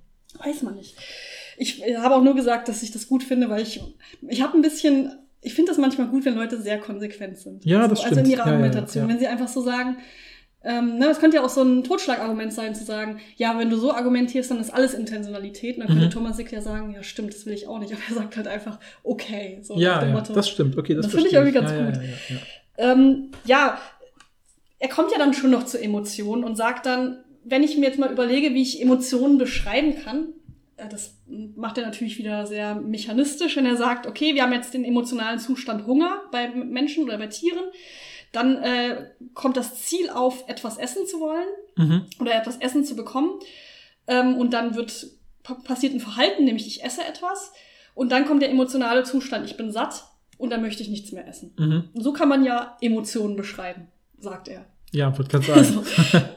[0.44, 0.96] Weiß man nicht.
[1.58, 3.82] Ich habe auch nur gesagt, dass ich das gut finde, weil ich,
[4.28, 5.12] ich habe ein bisschen,
[5.42, 7.64] ich finde das manchmal gut, wenn Leute sehr konsequent sind.
[7.64, 8.18] Ja, also, das stimmt.
[8.18, 9.04] Also in ihrer Argumentation.
[9.04, 9.14] Ja, ja, ja.
[9.14, 9.98] Wenn sie einfach so sagen,
[10.66, 13.78] ähm, ne, das könnte ja auch so ein Totschlagargument sein, zu sagen, ja, wenn du
[13.78, 15.76] so argumentierst, dann ist alles Intentionalität.
[15.76, 16.12] Und dann könnte mhm.
[16.12, 17.94] Thomas Sick ja sagen, ja, stimmt, das will ich auch nicht.
[17.94, 19.60] Aber er sagt halt einfach, okay.
[19.62, 20.76] So ja, ja das stimmt.
[20.78, 22.04] Okay, das, das finde ich irgendwie ganz gut.
[22.04, 23.80] Ja, ähm, ja,
[24.86, 27.98] er kommt ja dann schon noch zu Emotionen und sagt dann, wenn ich mir jetzt
[27.98, 30.28] mal überlege, wie ich Emotionen beschreiben kann,
[30.78, 31.18] äh, das
[31.56, 35.40] macht er natürlich wieder sehr mechanistisch, wenn er sagt, okay, wir haben jetzt den emotionalen
[35.40, 37.64] Zustand Hunger bei Menschen oder bei Tieren.
[38.32, 42.06] Dann äh, kommt das Ziel auf, etwas essen zu wollen mhm.
[42.20, 43.40] oder etwas essen zu bekommen.
[44.06, 45.08] Ähm, und dann wird
[45.64, 47.54] passiert ein Verhalten, nämlich ich esse etwas.
[47.96, 50.04] Und dann kommt der emotionale Zustand, ich bin satt
[50.38, 51.54] und dann möchte ich nichts mehr essen.
[51.58, 51.90] Mhm.
[51.96, 53.88] So kann man ja Emotionen beschreiben,
[54.20, 54.66] sagt er.
[54.96, 55.86] Ja, würde gerade sagen.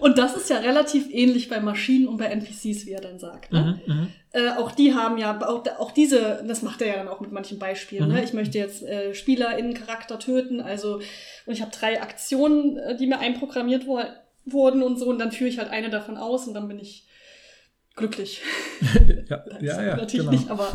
[0.00, 3.52] und das ist ja relativ ähnlich bei Maschinen und bei NPCs, wie er dann sagt.
[3.52, 3.80] Ne?
[3.86, 7.08] Mhm, mhm, äh, auch die haben ja, auch, auch, diese, das macht er ja dann
[7.08, 8.08] auch mit manchen Beispielen.
[8.08, 8.14] Ne?
[8.14, 8.14] Mhm.
[8.14, 8.24] Ne?
[8.24, 9.12] Ich möchte jetzt äh,
[9.74, 10.96] Charakter töten, also
[11.46, 14.00] und ich habe drei Aktionen, äh, die mir einprogrammiert wo
[14.44, 17.06] wurden und so, und dann führe ich halt eine davon aus und dann bin ich
[17.94, 18.42] glücklich.
[19.28, 20.30] ja, ja, ja, natürlich genau.
[20.30, 20.72] nicht, aber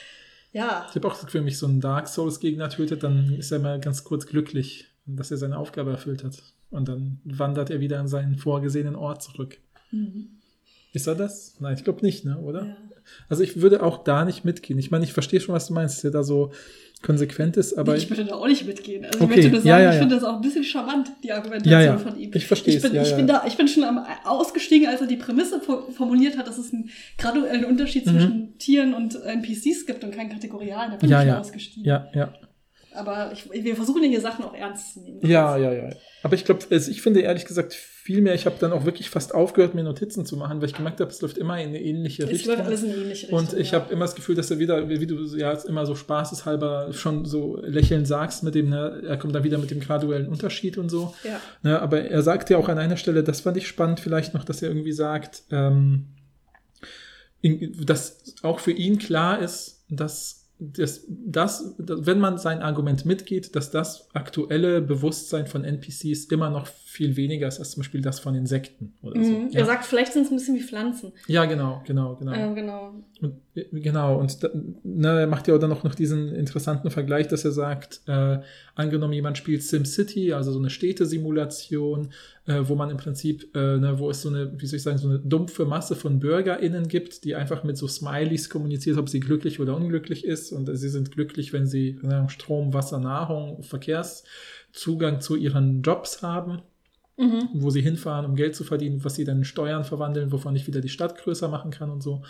[0.52, 0.86] ja.
[0.88, 3.58] Ich habe auch das Gefühl, wenn mich so ein Dark Souls-Gegner tötet, dann ist er
[3.58, 6.42] mal ganz kurz glücklich, dass er seine Aufgabe erfüllt hat.
[6.70, 9.58] Und dann wandert er wieder an seinen vorgesehenen Ort zurück.
[9.90, 10.30] Mhm.
[10.92, 11.56] Ist er das?
[11.60, 12.38] Nein, ich glaube nicht, ne?
[12.38, 12.66] oder?
[12.66, 12.76] Ja.
[13.28, 14.78] Also ich würde auch da nicht mitgehen.
[14.78, 16.52] Ich meine, ich verstehe schon, was du meinst, dass er da so
[17.02, 17.96] konsequent ist, aber.
[17.96, 19.04] Ich würde da auch nicht mitgehen.
[19.04, 19.24] Also okay.
[19.24, 21.98] ich möchte nur sagen, ja, ja, ich finde das auch ein bisschen charmant, die Argumentation
[21.98, 22.30] von ihm.
[22.34, 22.84] Ich verstehe es.
[22.84, 26.38] Ich bin, ich, bin da, ich bin schon am ausgestiegen, als er die Prämisse formuliert
[26.38, 28.10] hat, dass es einen graduellen Unterschied mhm.
[28.10, 30.92] zwischen Tieren und NPCs gibt und keinen kategorialen.
[30.92, 31.84] Da bin ich schon ausgestiegen.
[31.84, 32.32] Ja, ja.
[32.96, 35.20] Aber ich, wir versuchen hier Sachen auch ernst zu nehmen.
[35.26, 35.90] Ja, ja, ja.
[36.22, 39.10] Aber ich glaube, also ich finde ehrlich gesagt viel mehr, ich habe dann auch wirklich
[39.10, 41.80] fast aufgehört, mir Notizen zu machen, weil ich gemerkt habe, es läuft immer in eine
[41.80, 42.52] ähnliche es Richtung.
[42.52, 43.38] Es läuft alles in eine ähnliche Richtung.
[43.38, 43.80] Und ich ja.
[43.80, 47.60] habe immer das Gefühl, dass er wieder, wie du ja immer so spaßeshalber schon so
[47.62, 51.14] lächelnd sagst mit dem, ne, er kommt dann wieder mit dem graduellen Unterschied und so.
[51.24, 51.40] Ja.
[51.62, 54.44] Ne, aber er sagt ja auch an einer Stelle, das fand ich spannend vielleicht noch,
[54.44, 56.06] dass er irgendwie sagt, ähm,
[57.42, 63.70] dass auch für ihn klar ist, dass das, das, wenn man sein Argument mitgeht, dass
[63.70, 66.66] das aktuelle Bewusstsein von NPCs immer noch
[66.96, 69.30] viel weniger ist als zum Beispiel das von Insekten oder so.
[69.30, 69.48] Mhm.
[69.52, 69.66] Er ja.
[69.66, 71.12] sagt, vielleicht sind es ein bisschen wie Pflanzen.
[71.26, 72.32] Ja, genau, genau, genau.
[72.32, 72.94] Äh, genau.
[73.20, 73.34] Und,
[73.70, 74.48] genau, und da,
[74.82, 78.38] ne, er macht ja auch dann noch, noch diesen interessanten Vergleich, dass er sagt, äh,
[78.74, 82.12] angenommen jemand spielt SimCity, also so eine Städtesimulation,
[82.46, 84.98] äh, wo man im Prinzip, äh, ne, wo es so eine, wie soll ich sagen,
[84.98, 89.20] so eine dumpfe Masse von BürgerInnen gibt, die einfach mit so Smileys kommuniziert, ob sie
[89.20, 95.20] glücklich oder unglücklich ist und sie sind glücklich, wenn sie ne, Strom, Wasser, Nahrung, Verkehrszugang
[95.20, 96.62] zu ihren Jobs haben
[97.16, 97.48] mhm.
[97.54, 100.66] wo sie hinfahren, um Geld zu verdienen, was sie dann in Steuern verwandeln, wovon ich
[100.66, 102.22] wieder die Stadt größer machen kann und so.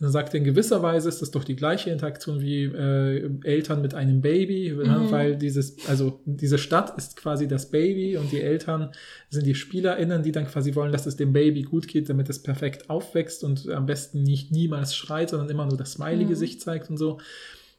[0.00, 3.30] Und dann sagt er, in gewisser Weise ist das doch die gleiche Interaktion wie äh,
[3.42, 4.84] Eltern mit einem Baby, ne?
[4.84, 5.10] mhm.
[5.10, 8.92] weil dieses, also diese Stadt ist quasi das Baby und die Eltern
[9.28, 12.40] sind die SpielerInnen, die dann quasi wollen, dass es dem Baby gut geht, damit es
[12.40, 16.62] perfekt aufwächst und am besten nicht niemals schreit, sondern immer nur das Smiley-Gesicht mhm.
[16.62, 17.18] zeigt und so.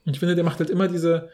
[0.05, 1.29] Und ich finde, der macht halt immer diese,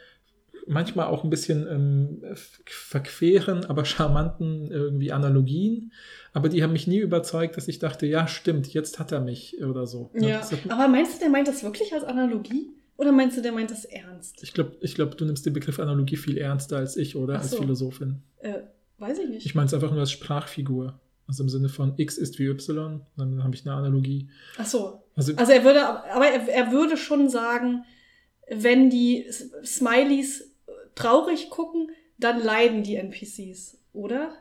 [0.67, 2.23] manchmal auch ein bisschen ähm,
[2.65, 5.91] verqueren, aber charmanten irgendwie Analogien.
[6.33, 9.63] Aber die haben mich nie überzeugt, dass ich dachte, ja, stimmt, jetzt hat er mich
[9.63, 10.11] oder so.
[10.13, 12.71] Ja, aber meinst du, der meint das wirklich als Analogie?
[12.97, 14.41] Oder meinst du, der meint das ernst?
[14.41, 17.35] Ich glaube, ich glaub, du nimmst den Begriff Analogie viel ernster als ich, oder?
[17.35, 17.39] So.
[17.39, 18.21] Als Philosophin.
[18.39, 18.59] Äh,
[18.99, 19.45] weiß ich nicht.
[19.45, 20.99] Ich meine es einfach nur als Sprachfigur.
[21.27, 24.29] Also im Sinne von X ist wie Y, dann habe ich eine Analogie.
[24.57, 25.03] Ach so.
[25.15, 27.83] Also, also er würde, aber er, er würde schon sagen,
[28.49, 29.25] wenn die
[29.63, 30.54] Smileys
[30.95, 34.33] traurig gucken, dann leiden die NPCs, oder?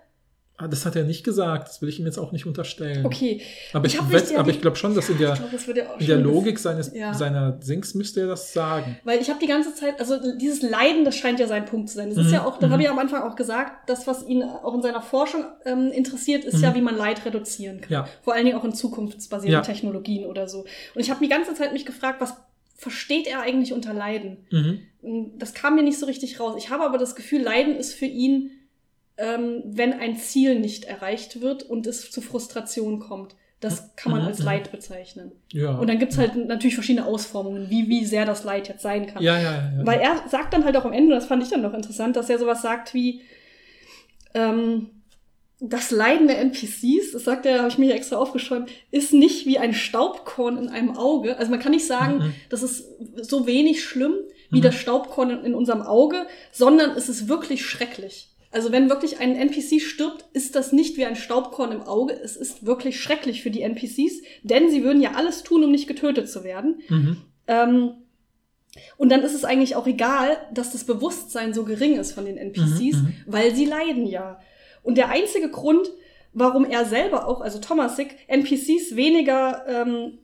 [0.56, 1.68] Ah, das hat er nicht gesagt.
[1.68, 3.04] Das will ich ihm jetzt auch nicht unterstellen.
[3.04, 3.40] Okay.
[3.72, 6.60] Aber ich, ich, aber ich glaube schon, dass in der, glaub, das in der Logik
[6.60, 7.12] seines, ja.
[7.12, 8.96] seiner Sinks müsste er das sagen.
[9.02, 11.96] Weil ich habe die ganze Zeit, also dieses Leiden, das scheint ja sein Punkt zu
[11.96, 12.08] sein.
[12.08, 12.26] Das mhm.
[12.26, 12.72] ist ja auch, das mhm.
[12.72, 16.44] habe ich am Anfang auch gesagt, das, was ihn auch in seiner Forschung ähm, interessiert,
[16.44, 16.62] ist mhm.
[16.62, 17.92] ja, wie man Leid reduzieren kann.
[17.92, 18.08] Ja.
[18.22, 19.60] Vor allen Dingen auch in zukunftsbasierten ja.
[19.62, 20.60] Technologien oder so.
[20.94, 22.36] Und ich habe die ganze Zeit mich gefragt, was
[22.76, 24.46] versteht er eigentlich unter Leiden?
[25.04, 25.38] Mhm.
[25.38, 26.54] Das kam mir nicht so richtig raus.
[26.58, 28.50] Ich habe aber das Gefühl, Leiden ist für ihn
[29.16, 33.36] ähm, wenn ein Ziel nicht erreicht wird und es zu Frustration kommt.
[33.60, 34.40] Das kann man als.
[34.40, 35.32] Leid bezeichnen.
[35.52, 35.76] Ja.
[35.76, 39.22] Und dann gibt's halt natürlich verschiedene Ausformungen, wie, wie sehr das Leid jetzt sein kann.
[39.22, 39.86] Ja, ja, ja, ja.
[39.86, 42.28] Weil er sagt dann halt auch am Ende, das fand ich dann noch interessant, dass
[42.28, 43.22] er sowas sagt wie,
[44.34, 44.90] ähm,
[45.60, 49.46] das Leiden der NPCs, das sagt er, habe ich mir hier extra aufgeschrieben, ist nicht
[49.46, 51.38] wie ein Staubkorn in einem Auge.
[51.38, 52.34] Also man kann nicht sagen, mhm.
[52.50, 52.86] das ist
[53.22, 54.14] so wenig schlimm
[54.54, 54.62] wie mhm.
[54.62, 58.30] das Staubkorn in unserem Auge, sondern es ist wirklich schrecklich.
[58.54, 62.14] Also wenn wirklich ein NPC stirbt, ist das nicht wie ein Staubkorn im Auge.
[62.14, 65.88] Es ist wirklich schrecklich für die NPCs, denn sie würden ja alles tun, um nicht
[65.88, 66.80] getötet zu werden.
[66.88, 67.16] Mhm.
[67.48, 67.90] Ähm,
[68.96, 72.36] und dann ist es eigentlich auch egal, dass das Bewusstsein so gering ist von den
[72.36, 74.38] NPCs, mhm, mhm, weil sie leiden ja.
[74.84, 75.90] Und der einzige Grund,
[76.32, 80.18] warum er selber auch, also Thomasik, NPCs weniger ähm,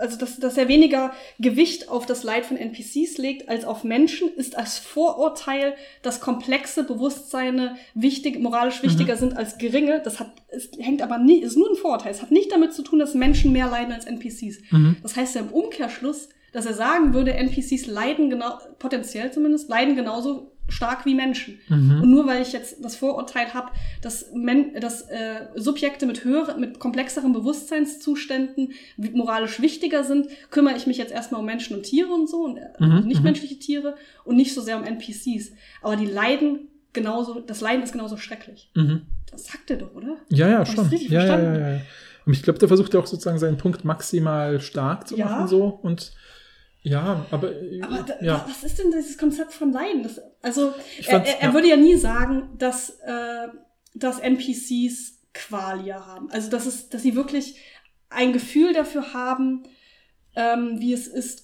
[0.00, 4.28] also dass, dass er weniger Gewicht auf das Leid von NPCs legt als auf Menschen,
[4.34, 9.18] ist als Vorurteil, dass komplexe Bewusstseine wichtig, moralisch wichtiger mhm.
[9.18, 10.00] sind als geringe.
[10.04, 12.12] Das hat, es hängt aber nie, ist nur ein Vorurteil.
[12.12, 14.60] Es hat nicht damit zu tun, dass Menschen mehr leiden als NPCs.
[14.70, 14.96] Mhm.
[15.02, 19.96] Das heißt ja im Umkehrschluss, dass er sagen würde, NPCs leiden genau, potenziell zumindest, leiden
[19.96, 21.58] genauso stark wie Menschen.
[21.68, 22.02] Mhm.
[22.02, 26.60] Und nur weil ich jetzt das Vorurteil habe, dass, Men dass äh, Subjekte mit höheren,
[26.60, 32.12] mit komplexeren Bewusstseinszuständen moralisch wichtiger sind, kümmere ich mich jetzt erstmal um Menschen und Tiere
[32.12, 33.06] und so, und äh, mhm.
[33.06, 33.60] nichtmenschliche mhm.
[33.60, 35.52] Tiere und nicht so sehr um NPCs.
[35.82, 38.70] Aber die leiden genauso, das Leiden ist genauso schrecklich.
[38.74, 39.02] Mhm.
[39.30, 40.16] Das sagt er doch, oder?
[40.30, 40.90] Ja, ja, schon.
[40.90, 41.80] Ja, ja, ja, ja,
[42.24, 45.26] Und ich glaube, der versucht ja auch sozusagen seinen Punkt maximal stark zu ja.
[45.26, 46.12] machen so und
[46.84, 47.52] ja, aber.
[47.80, 48.44] Aber da, ja.
[48.46, 50.02] was ist denn dieses Konzept von Leiden?
[50.02, 50.74] Das, also,
[51.06, 53.48] er, er, er würde ja nie sagen, dass, äh,
[53.94, 56.30] dass NPCs Qualia haben.
[56.30, 57.58] Also, dass, es, dass sie wirklich
[58.10, 59.62] ein Gefühl dafür haben,
[60.36, 61.43] ähm, wie es ist,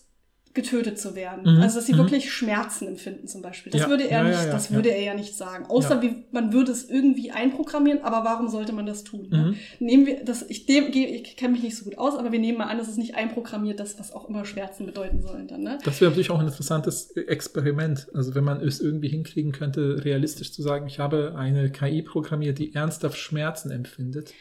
[0.53, 1.42] getötet zu werden.
[1.42, 1.62] Mhm.
[1.62, 1.98] Also dass sie mhm.
[1.98, 3.70] wirklich Schmerzen empfinden zum Beispiel.
[3.70, 3.88] Das ja.
[3.88, 5.66] würde er ja, nicht, ja, das würde er ja nicht sagen.
[5.66, 9.28] Außer wie, man würde es irgendwie einprogrammieren, aber warum sollte man das tun?
[9.30, 9.57] Mhm.
[9.78, 12.64] Nehmen wir das, ich, ich kenne mich nicht so gut aus, aber wir nehmen mal
[12.64, 15.62] an, dass es nicht einprogrammiert, das, was auch immer Schmerzen bedeuten sollen dann.
[15.62, 15.78] Ne?
[15.84, 18.09] Das wäre natürlich auch ein interessantes Experiment.
[18.12, 22.59] Also wenn man es irgendwie hinkriegen könnte, realistisch zu sagen, ich habe eine KI programmiert,
[22.59, 24.34] die ernsthaft Schmerzen empfindet.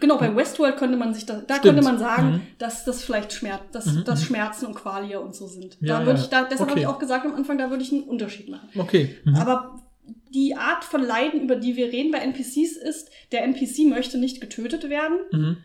[0.00, 2.40] Genau, bei Westworld könnte man sich da, da könnte man sagen, mhm.
[2.58, 4.04] dass das vielleicht Schmerz, dass, mhm.
[4.04, 4.26] dass mhm.
[4.26, 5.78] Schmerzen und Qualia und so sind.
[5.80, 6.70] Ja, da würde ich, da, deshalb okay.
[6.70, 8.68] habe ich auch gesagt am Anfang, da würde ich einen Unterschied machen.
[8.76, 9.16] Okay.
[9.24, 9.36] Mhm.
[9.36, 9.82] Aber
[10.34, 14.40] die Art von Leiden, über die wir reden bei NPCs, ist, der NPC möchte nicht
[14.40, 15.18] getötet werden.
[15.32, 15.56] Mhm.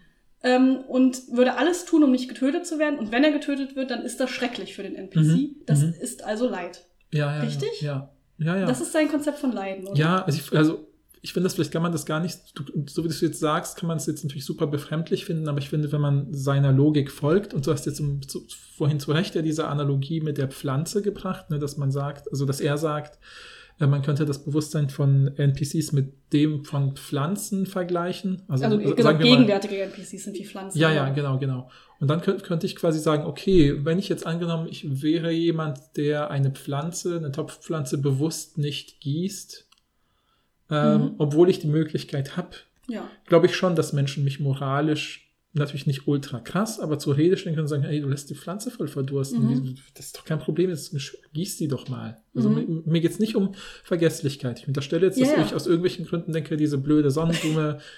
[0.42, 2.98] Ähm, und würde alles tun, um nicht getötet zu werden.
[2.98, 5.18] Und wenn er getötet wird, dann ist das schrecklich für den NPC.
[5.18, 5.56] Mhm.
[5.66, 5.96] Das mhm.
[6.00, 6.86] ist also Leid.
[7.12, 7.42] Ja, ja.
[7.42, 7.82] Richtig?
[7.82, 8.12] Ja.
[8.38, 8.66] Ja, ja.
[8.66, 10.00] Das ist sein Konzept von Leiden, oder?
[10.00, 10.88] Ja, also ich, also
[11.22, 12.40] ich finde das, vielleicht kann man das gar nicht,
[12.88, 15.60] so wie du es jetzt sagst, kann man es jetzt natürlich super befremdlich finden, aber
[15.60, 18.46] ich finde, wenn man seiner Logik folgt, und du hast jetzt im, zu,
[18.76, 22.46] vorhin zu Recht ja diese Analogie mit der Pflanze gebracht, ne, dass man sagt, also
[22.46, 23.20] dass er sagt,
[23.80, 28.44] äh, man könnte das Bewusstsein von NPCs mit dem von Pflanzen vergleichen.
[28.48, 30.78] Also, also genau, sagen gegenwärtige mal, NPCs sind wie Pflanzen.
[30.78, 31.70] Ja, ja, genau, genau.
[32.00, 35.80] Und dann könnte, könnte ich quasi sagen, okay, wenn ich jetzt angenommen, ich wäre jemand,
[35.98, 39.69] der eine Pflanze, eine Topfpflanze bewusst nicht gießt,
[40.70, 41.16] ähm, mhm.
[41.18, 42.50] obwohl ich die Möglichkeit habe,
[42.88, 43.08] ja.
[43.26, 47.56] glaube ich schon, dass Menschen mich moralisch natürlich nicht ultra krass, aber zur Rede stellen
[47.56, 49.46] können und sagen, hey, du lässt die Pflanze voll verdursten.
[49.46, 49.76] Mhm.
[49.96, 50.96] Das ist doch kein Problem, jetzt
[51.34, 52.22] gieß die doch mal.
[52.36, 52.56] Also mhm.
[52.56, 54.60] mir, mir geht es nicht um Vergesslichkeit.
[54.60, 55.44] Ich unterstelle jetzt, dass yeah.
[55.44, 57.80] ich aus irgendwelchen Gründen denke, diese blöde Sonnenblume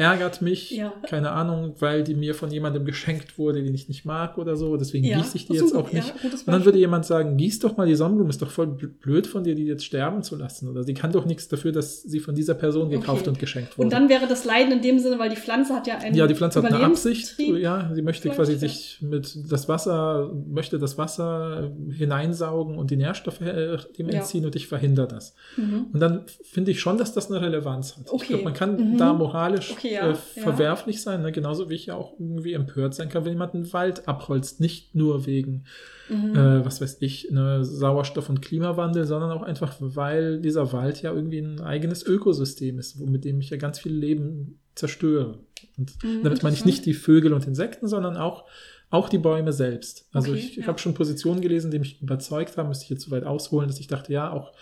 [0.00, 0.92] ärgert mich, Ja.
[1.08, 4.76] keine Ahnung, weil die mir von jemandem geschenkt wurde, den ich nicht mag oder so,
[4.76, 6.08] deswegen Ja, gieße ich die jetzt auch nicht.
[6.08, 8.66] ja, gutes Und dann würde jemand sagen, gieß doch mal die Sonnenblume, ist doch voll
[8.68, 10.68] bl- blöd von dir, die jetzt sterben zu lassen.
[10.68, 13.28] Oder sie kann doch nichts dafür, dass sie von dieser Person gekauft Okay.
[13.30, 13.84] und geschenkt wurde.
[13.86, 16.26] Und dann wäre das Leiden in dem Sinne, weil die Pflanze hat ja einen ja,
[16.26, 20.96] die Pflanze hat eine Absicht, ja, sie möchte quasi sich mit das Wasser, möchte das
[20.98, 25.34] Wasser hineinsaugen und die Nährstoffe äh, dem entziehen und ich verhindere das.
[25.56, 25.86] Mhm.
[25.92, 28.06] Und dann finde ich schon, dass das eine Relevanz hat.
[28.06, 28.26] Ich Okay.
[28.28, 28.96] glaube, man kann Mhm.
[28.98, 31.32] da moralisch Okay, ja, äh, verwerflich sein, ne?
[31.32, 34.60] genauso wie ich ja auch irgendwie empört sein kann, wenn jemand einen Wald abholzt.
[34.60, 35.64] Nicht nur wegen,
[36.08, 36.34] Mhm.
[36.34, 41.12] äh, was weiß ich, ne, Sauerstoff- und Klimawandel, sondern auch einfach, weil dieser Wald ja
[41.12, 45.38] irgendwie ein eigenes Ökosystem ist, mit dem ich ja ganz viel Leben zerstöre.
[45.78, 48.44] Und Mhm, damit meine ich nicht die Vögel und Insekten, sondern auch
[48.92, 50.08] auch die Bäume selbst.
[50.12, 50.66] Also Okay, ich, ich ja.
[50.66, 53.78] habe schon Positionen gelesen, die mich überzeugt haben, müsste ich jetzt so weit ausholen, dass
[53.78, 54.52] ich dachte, ja, auch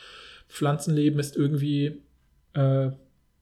[0.49, 2.03] Pflanzenleben ist irgendwie
[2.53, 2.91] äh,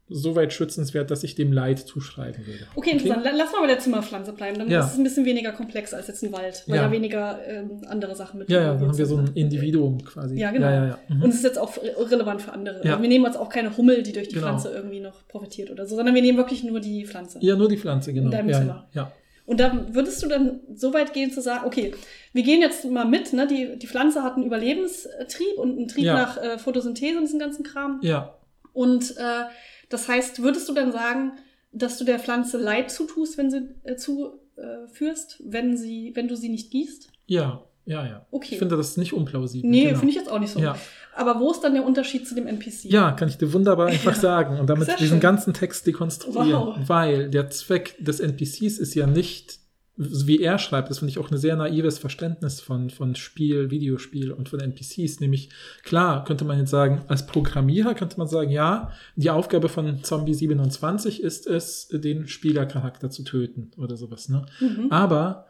[0.08, 2.66] so weit schützenswert, dass ich dem Leid zuschreiben würde.
[2.76, 3.24] Okay, interessant.
[3.24, 4.56] La- Lass mal bei der Zimmerpflanze bleiben.
[4.58, 4.80] Dann Ja.
[4.80, 6.84] ist es ein bisschen weniger komplex als jetzt ein Wald, weil Ja.
[6.84, 10.38] da weniger ähm, andere Sachen mit Ja, ja, dann haben wir so ein Individuum quasi.
[10.38, 10.68] Ja, genau.
[10.70, 10.98] Ja.
[11.08, 11.22] Mhm.
[11.24, 12.76] Und es ist jetzt auch re- relevant für andere.
[12.82, 14.46] Also wir nehmen jetzt auch keine Hummel, die durch die Genau.
[14.46, 17.38] Pflanze irgendwie noch profitiert oder so, sondern wir nehmen wirklich nur die Pflanze.
[17.42, 18.30] ja, nur die Pflanze, genau.
[18.30, 18.88] deinem ja, Zimmer.
[18.94, 19.12] ja.
[19.44, 21.94] Und dann würdest du dann so weit gehen zu sagen, okay,
[22.32, 23.46] wir gehen jetzt mal mit, ne?
[23.46, 26.14] die, die Pflanze hat einen Überlebenstrieb und einen Trieb Ja.
[26.14, 27.98] nach äh, Photosynthese und diesen ganzen Kram.
[28.02, 28.34] ja.
[28.72, 29.44] Und äh,
[29.88, 31.32] das heißt, würdest du dann sagen,
[31.72, 36.48] dass du der Pflanze Leid zutust, wenn sie äh, zuführst, wenn sie, wenn du sie
[36.48, 37.08] nicht gießt?
[37.26, 38.26] Ja, ja, ja.
[38.30, 38.48] Okay.
[38.54, 39.68] Ich finde das nicht unplausibel.
[39.70, 39.98] Nee, genau.
[39.98, 40.58] finde ich jetzt auch nicht so.
[40.60, 40.76] Ja.
[41.14, 42.84] Aber wo ist dann der Unterschied zu dem NPC?
[42.86, 44.20] Ja, kann ich dir wunderbar einfach Ja.
[44.20, 45.20] sagen und damit Sehr diesen schön.
[45.20, 46.50] ganzen Text dekonstruieren.
[46.52, 46.76] Wow.
[46.88, 49.60] Weil der Zweck des NPCs ist ja nicht,
[49.97, 54.31] wie er schreibt, das finde ich auch ein sehr naives Verständnis von, von Spiel, Videospiel
[54.31, 55.20] und von NPCs.
[55.20, 55.48] Nämlich,
[55.85, 60.35] klar, könnte man jetzt sagen, als Programmierer könnte man sagen, ja, die Aufgabe von Zombie
[60.35, 64.28] 27 ist es, den Spielercharakter zu töten oder sowas.
[64.28, 64.44] Ne?
[64.60, 64.93] Mhm.
[64.93, 65.47] Aber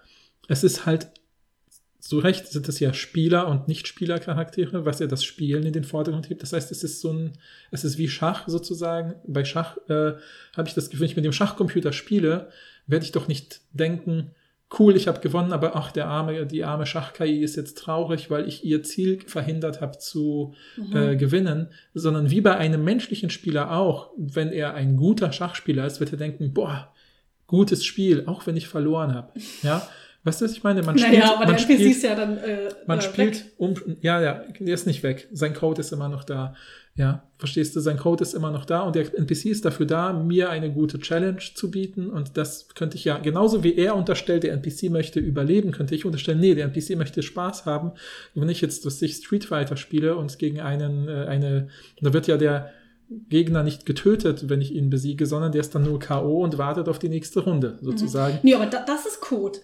[0.49, 1.09] es ist halt,
[1.99, 6.31] so recht sind es ja Spieler und Nicht-Spieler-Charaktere, was ja das Spielen in den Vordergrund
[6.31, 6.43] hebt.
[6.43, 7.33] Das heißt, es ist so ein,
[7.73, 9.17] es ist wie Schach sozusagen.
[9.27, 10.15] Bei Schach äh,
[10.57, 12.49] habe ich das Gefühl, wenn ich mit dem Schachcomputer spiele,
[12.87, 14.31] werde ich doch nicht denken,
[14.79, 18.49] cool, ich habe gewonnen, aber ach, der arme, die arme Schach-KI ist jetzt traurig, weil
[18.49, 20.97] ich ihr Ziel verhindert habe zu Mhm.
[20.97, 26.01] äh, gewinnen, sondern wie bei einem menschlichen Spieler auch, wenn er ein guter Schachspieler ist,
[26.01, 26.93] wird er denken, boah,
[27.47, 29.33] gutes Spiel, auch wenn ich verloren habe.
[29.63, 29.89] Ja,
[30.25, 30.83] weißt du, was ich meine?
[30.83, 33.37] Man spielt, naja, aber der man NPC spielt, ist ja dann äh, man äh, spielt
[33.45, 33.53] weg.
[33.59, 35.29] um, ja, ja, der ist nicht weg.
[35.33, 36.57] Sein Code ist immer noch da.
[36.97, 37.81] Ja, verstehst du?
[37.81, 40.99] Sein Code ist immer noch da und der NPC ist dafür da, mir eine gute
[40.99, 45.21] Challenge zu bieten und das könnte ich ja, genauso wie er unterstellt, der NPC möchte
[45.21, 47.93] überleben, könnte ich unterstellen, nee, der NPC möchte Spaß haben.
[48.35, 51.69] Wenn ich jetzt, dass ich Street Fighter spiele und gegen einen, äh, eine,
[52.01, 52.71] da wird ja der
[53.29, 56.43] Gegner nicht getötet, wenn ich ihn besiege, sondern der ist dann nur K.O.
[56.43, 58.39] und wartet auf die nächste Runde, sozusagen.
[58.43, 59.59] Nee, aber da, das ist Code.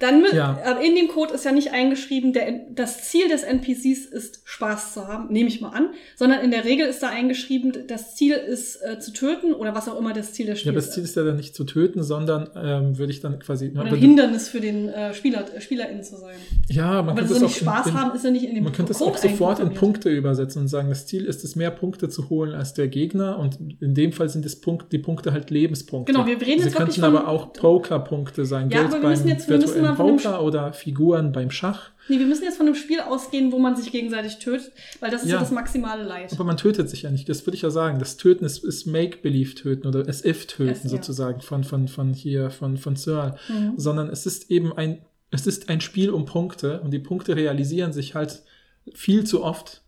[0.00, 0.58] Dann Ja.
[0.80, 4.94] äh, in dem Code ist ja nicht eingeschrieben, der, das Ziel des NPCs ist Spaß
[4.94, 8.34] zu haben, nehme ich mal an, sondern in der Regel ist da eingeschrieben, das Ziel
[8.34, 10.94] ist äh, zu töten oder was auch immer das Ziel des Ja, aber Spiels das
[10.94, 13.70] Ziel ist ja dann nicht zu töten, sondern ähm, würde ich dann quasi.
[13.70, 16.36] Oder ein Hindernis für den äh, Spieler, äh, SpielerInnen zu sein.
[16.68, 18.54] ja, man Aber könnte so es nicht auch Spaß in, haben, ist ja nicht in
[18.54, 19.74] dem Man könnte es auch sofort in.
[19.74, 23.38] Punkte übersetzen und sagen, das Ziel ist es, mehr Punkte zu holen als der Gegner.
[23.38, 26.12] Und in dem Fall sind es Punkt, die Punkte halt Lebenspunkte.
[26.12, 28.70] Genau, wir reden Sie jetzt könnten aber auch Pokerpunkte sein.
[28.70, 31.90] Ja, Geld aber wir müssen jetzt- wir müssen dem Poker oder Figuren beim Schach.
[32.08, 35.22] Nee, wir müssen jetzt von einem Spiel ausgehen, wo man sich gegenseitig tötet, weil das
[35.22, 35.40] ist ja, Ja.
[35.40, 36.32] das maximale Leid.
[36.32, 37.28] Aber man tötet sich ja nicht.
[37.28, 37.98] Das würde ich ja sagen.
[37.98, 40.88] Das Töten ist, ist Make-Believe-Töten oder As-If-Töten As- ja.
[40.90, 43.36] sozusagen von, von, von hier, von, von Searle.
[43.48, 43.72] Mhm.
[43.76, 47.92] Sondern es ist eben ein, es ist ein Spiel um Punkte und die Punkte realisieren
[47.92, 48.42] sich halt
[48.94, 49.82] viel zu oft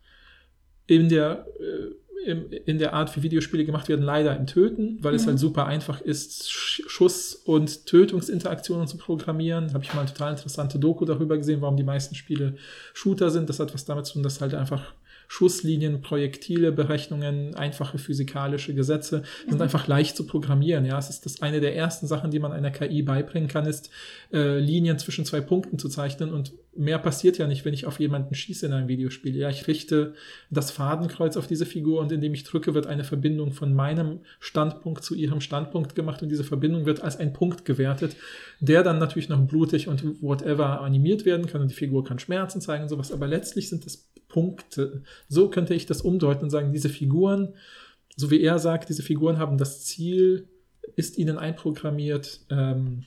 [0.88, 1.94] in der, äh,
[2.28, 5.30] im, in der Art, wie Videospiele gemacht werden, leider im Töten, weil es Mhm.
[5.30, 9.72] halt super einfach ist, Sch- Schuss- und Tötungsinteraktionen zu programmieren.
[9.74, 12.54] Habe ich mal eine total interessante Doku darüber gesehen, warum die meisten Spiele
[12.94, 13.48] Shooter sind.
[13.48, 14.92] Das hat was damit zu tun, dass halt einfach
[15.30, 19.60] Schusslinien, Projektile, Berechnungen, einfache physikalische Gesetze sind Mhm.
[19.62, 20.86] einfach leicht zu programmieren.
[20.86, 23.90] Ja, es ist das eine der ersten Sachen, die man einer KI beibringen kann, ist
[24.32, 27.98] äh, Linien zwischen zwei Punkten zu zeichnen und mehr passiert ja nicht, wenn ich auf
[27.98, 29.36] jemanden schieße in einem Videospiel.
[29.36, 30.14] Ja, ich richte
[30.48, 35.02] das Fadenkreuz auf diese Figur und indem ich drücke, wird eine Verbindung von meinem Standpunkt
[35.02, 38.16] zu ihrem Standpunkt gemacht und diese Verbindung wird als ein Punkt gewertet,
[38.60, 42.60] der dann natürlich noch blutig und whatever animiert werden kann und die Figur kann Schmerzen
[42.60, 45.02] zeigen und sowas, aber letztlich sind das Punkte.
[45.28, 47.54] So könnte ich das umdeuten und sagen, diese Figuren,
[48.16, 50.46] so wie er sagt, diese Figuren haben das Ziel,
[50.96, 53.04] ist ihnen einprogrammiert, ähm,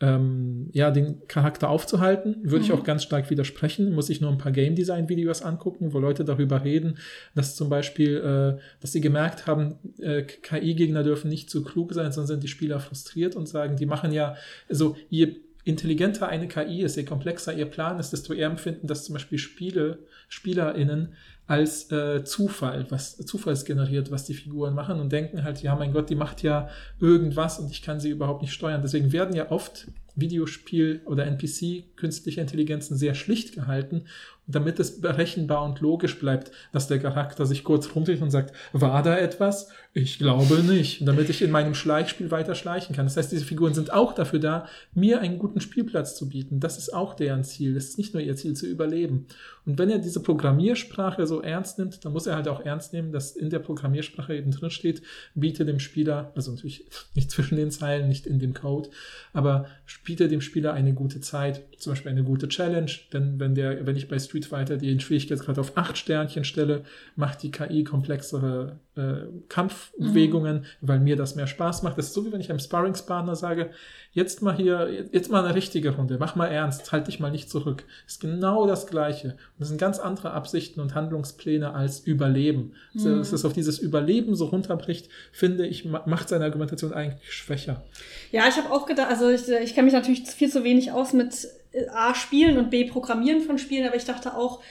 [0.00, 2.62] ähm, ja, den Charakter aufzuhalten, würde mhm.
[2.64, 3.94] ich auch ganz stark widersprechen.
[3.94, 6.98] Muss ich nur ein paar Game Design Videos angucken, wo Leute darüber reden,
[7.34, 12.12] dass zum Beispiel, äh, dass sie gemerkt haben, äh, KI-Gegner dürfen nicht zu klug sein,
[12.12, 14.36] sondern sind die Spieler frustriert und sagen, die machen ja,
[14.68, 19.04] also je intelligenter eine KI ist, je komplexer ihr Plan ist, desto eher empfinden dass
[19.04, 19.98] zum Beispiel Spiele,
[20.28, 21.14] SpielerInnen
[21.46, 26.10] als äh, Zufall, was zufallsgeneriert, was die Figuren machen und denken halt, ja, mein Gott,
[26.10, 26.68] die macht ja
[27.00, 28.82] irgendwas und ich kann sie überhaupt nicht steuern.
[28.82, 29.86] Deswegen werden ja oft
[30.16, 34.04] Videospiel oder NPC künstliche Intelligenzen sehr schlicht gehalten
[34.46, 39.02] damit es berechenbar und logisch bleibt, dass der Charakter sich kurz rumdreht und sagt, war
[39.02, 39.70] da etwas?
[39.92, 41.06] Ich glaube nicht.
[41.06, 43.06] Damit ich in meinem Schleichspiel weiter schleichen kann.
[43.06, 46.60] Das heißt, diese Figuren sind auch dafür da, mir einen guten Spielplatz zu bieten.
[46.60, 47.76] Das ist auch deren Ziel.
[47.76, 49.26] Es ist nicht nur ihr Ziel zu überleben.
[49.64, 53.10] Und wenn er diese Programmiersprache so ernst nimmt, dann muss er halt auch ernst nehmen,
[53.10, 55.02] dass in der Programmiersprache eben drin steht,
[55.34, 58.90] biete dem Spieler, also natürlich nicht zwischen den Zeilen, nicht in dem Code,
[59.32, 59.66] aber
[60.06, 62.90] biete dem Spieler eine gute Zeit, zum Beispiel eine gute Challenge.
[63.12, 66.84] Denn wenn der, wenn ich bei Street Fighter den Schwierigkeitsgrad auf acht Sternchen stelle,
[67.16, 70.64] macht die KI komplexere äh, Kampfbewegungen, mhm.
[70.80, 71.98] weil mir das mehr Spaß macht.
[71.98, 73.70] Das ist so, wie wenn ich einem Sparringspartner sage,
[74.12, 77.50] jetzt mal hier, jetzt mal eine richtige Runde, mach mal ernst, halt dich mal nicht
[77.50, 77.84] zurück.
[78.06, 79.28] Ist genau das Gleiche.
[79.28, 82.72] Und das sind ganz andere Absichten und Handlungspläne als Überleben.
[82.94, 83.18] Also, mhm.
[83.18, 87.84] Dass es auf dieses Überleben so runterbricht, finde ich, macht seine Argumentation eigentlich schwächer.
[88.32, 91.12] Ja, ich habe auch gedacht, also ich, ich kenne mich natürlich viel zu wenig aus
[91.12, 94.62] mit äh, A, Spielen und B, Programmieren von Spielen, aber ich dachte auch,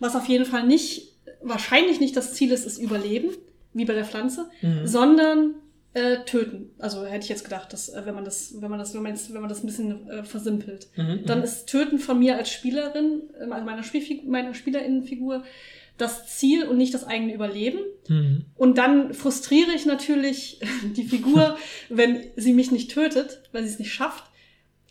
[0.00, 1.12] was auf jeden Fall nicht,
[1.42, 3.28] wahrscheinlich nicht das Ziel ist, ist Überleben
[3.74, 4.86] wie bei der Pflanze, mhm.
[4.86, 5.54] sondern
[5.94, 6.70] äh, töten.
[6.78, 9.12] Also hätte ich jetzt gedacht, dass äh, wenn man das, wenn man das, wenn man
[9.12, 11.26] jetzt, wenn man das ein bisschen äh, versimpelt, mhm, mhm.
[11.26, 15.44] dann ist Töten von mir als Spielerin, äh, also meiner, Spielfigur, meiner Spielerinnenfigur,
[15.96, 17.78] das Ziel und nicht das eigene Überleben.
[18.08, 18.46] Mhm.
[18.56, 20.60] Und dann frustriere ich natürlich
[20.96, 21.56] die Figur,
[21.88, 24.24] wenn sie mich nicht tötet, weil sie es nicht schafft.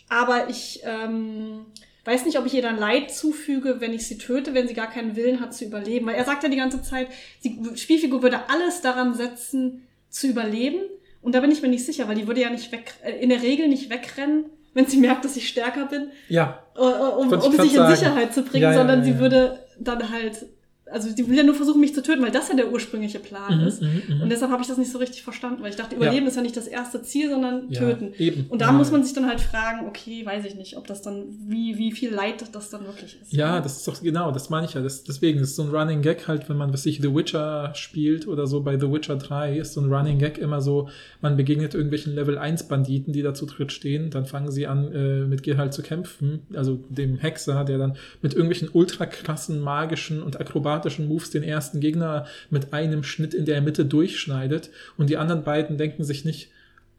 [0.07, 1.65] Aber ich ähm,
[2.05, 4.89] weiß nicht, ob ich ihr dann Leid zufüge, wenn ich sie töte, wenn sie gar
[4.89, 6.05] keinen Willen hat zu überleben.
[6.05, 7.07] Weil er sagt ja die ganze Zeit,
[7.43, 10.81] die Spielfigur würde alles daran setzen, zu überleben.
[11.21, 13.29] Und da bin ich mir nicht sicher, weil die würde ja nicht weg, äh, in
[13.29, 16.11] der Regel nicht wegrennen, wenn sie merkt, dass ich stärker bin.
[16.27, 16.63] Ja.
[16.75, 20.09] Äh, um, um sich in Sicherheit zu bringen, ja, ja, sondern ja, sie würde dann
[20.09, 20.45] halt
[20.93, 23.59] also die will ja nur versuchen, mich zu töten, weil das ja der ursprüngliche Plan
[23.59, 23.81] mhm, ist.
[23.81, 24.21] Mhm, mhm.
[24.21, 26.29] und deshalb habe ich das nicht so richtig verstanden, weil ich dachte, Überleben ja.
[26.29, 28.13] ist ja nicht das erste Ziel, sondern ja, töten.
[28.17, 28.45] Eben.
[28.49, 31.25] Und da muss man sich dann halt fragen, okay, weiß ich nicht, ob das dann,
[31.47, 33.33] wie, wie viel Leid das dann wirklich ist.
[33.33, 34.81] Ja, das ist doch genau, das meine ich ja.
[34.81, 37.71] Das, deswegen, das ist so ein Running Gag halt, wenn man, was sich The Witcher
[37.75, 40.89] spielt oder so bei The Witcher 3, ist so ein Running Gag immer so,
[41.21, 44.91] man begegnet irgendwelchen Level 1 Banditen, die da zu dritt stehen, dann fangen sie an,
[44.91, 50.21] äh, mit Geralt zu kämpfen, also dem Hexer, der dann mit irgendwelchen ultra krassen, magischen
[50.21, 55.09] und akrobatischen Moves den ersten ersten Gegner mit einem Schnitt in der Mitte durchschneidet und
[55.09, 56.49] die anderen beiden denken sich nicht,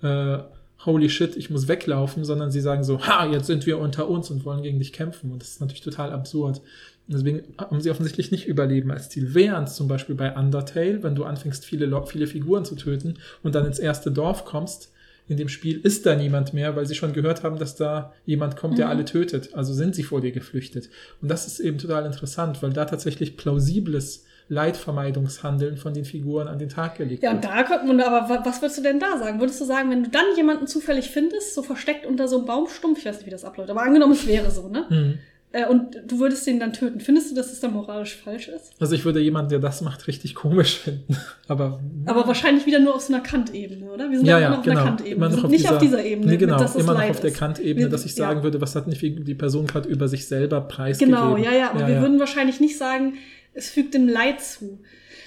[0.02, 0.38] äh,
[0.84, 4.30] holy shit, ich muss weglaufen, sondern sie sagen so, ha, jetzt sind wir unter uns
[4.30, 5.32] und wollen gegen dich kämpfen.
[5.32, 6.60] Und das ist natürlich total absurd.
[7.06, 9.34] deswegen haben sie offensichtlich nicht Überleben als Ziel.
[9.34, 13.66] Während zum Beispiel bei Undertale, wenn du anfängst, viele, viele Figuren zu töten und dann
[13.66, 14.92] ins erste Dorf kommst,
[15.26, 18.56] in dem Spiel ist da niemand mehr, weil sie schon gehört haben, dass da jemand
[18.56, 18.90] kommt, der mhm.
[18.90, 19.54] alle tötet.
[19.54, 20.90] Also sind sie vor dir geflüchtet.
[21.22, 26.58] Und das ist eben total interessant, weil da tatsächlich plausibles Leidvermeidungshandeln von den Figuren an
[26.58, 29.40] den Tag gelegt Ja, und da kommt man, aber was würdest du denn da sagen?
[29.40, 32.98] Würdest du sagen, wenn du dann jemanden zufällig findest, so versteckt unter so einem Baumstumpf,
[32.98, 34.86] ich weiß nicht, wie das abläuft, aber angenommen, es wäre so, ne?
[34.90, 35.18] Mhm.
[35.54, 36.98] Äh, und du würdest den dann töten.
[36.98, 38.72] Findest du, dass es dann moralisch falsch ist?
[38.80, 41.16] Also ich würde jemanden, der das macht, richtig komisch finden.
[41.46, 44.10] Aber, aber wahrscheinlich wieder nur auf so einer Kantebene, oder?
[44.10, 44.80] Wir sind ja, ja, immer auf genau.
[44.80, 45.14] einer Kantebene.
[45.14, 46.32] Immer noch auf nicht dieser, auf dieser Ebene.
[46.32, 48.42] Nee, genau, mit, immer noch auf der Kantebene, dass ich sagen ja.
[48.44, 51.14] würde, was hat nicht die Person gerade über sich selber preisgegeben.
[51.14, 51.70] Genau, ja, ja.
[51.70, 53.14] Aber ja, wir würden wahrscheinlich nicht sagen,
[53.52, 54.80] es fügt dem Leid zu.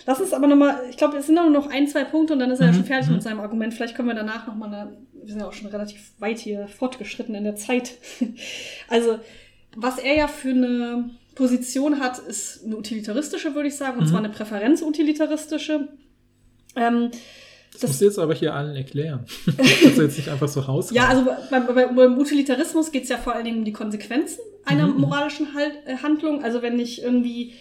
[0.07, 2.49] Lass uns aber nochmal, ich glaube, es sind nur noch ein, zwei Punkte und dann
[2.49, 2.71] ist er mhm.
[2.71, 3.13] ja schon fertig mhm.
[3.13, 3.75] mit seinem Argument.
[3.75, 7.43] Vielleicht können wir danach nochmal, wir sind ja auch schon relativ weit hier fortgeschritten in
[7.43, 7.91] der Zeit.
[8.89, 9.19] also,
[9.75, 14.09] was er ja für eine Position hat, ist eine utilitaristische, würde ich sagen, und mhm.
[14.09, 15.89] zwar eine präferenzutilitaristische.
[16.75, 17.11] Ähm,
[17.71, 19.25] das, das musst du jetzt aber hier allen erklären.
[19.45, 20.89] das du jetzt nicht einfach so raus.
[20.91, 24.87] Ja, also beim, beim Utilitarismus geht es ja vor allen Dingen um die Konsequenzen einer
[24.87, 25.01] mhm.
[25.01, 26.43] moralischen halt, äh, Handlung.
[26.43, 27.53] Also wenn ich irgendwie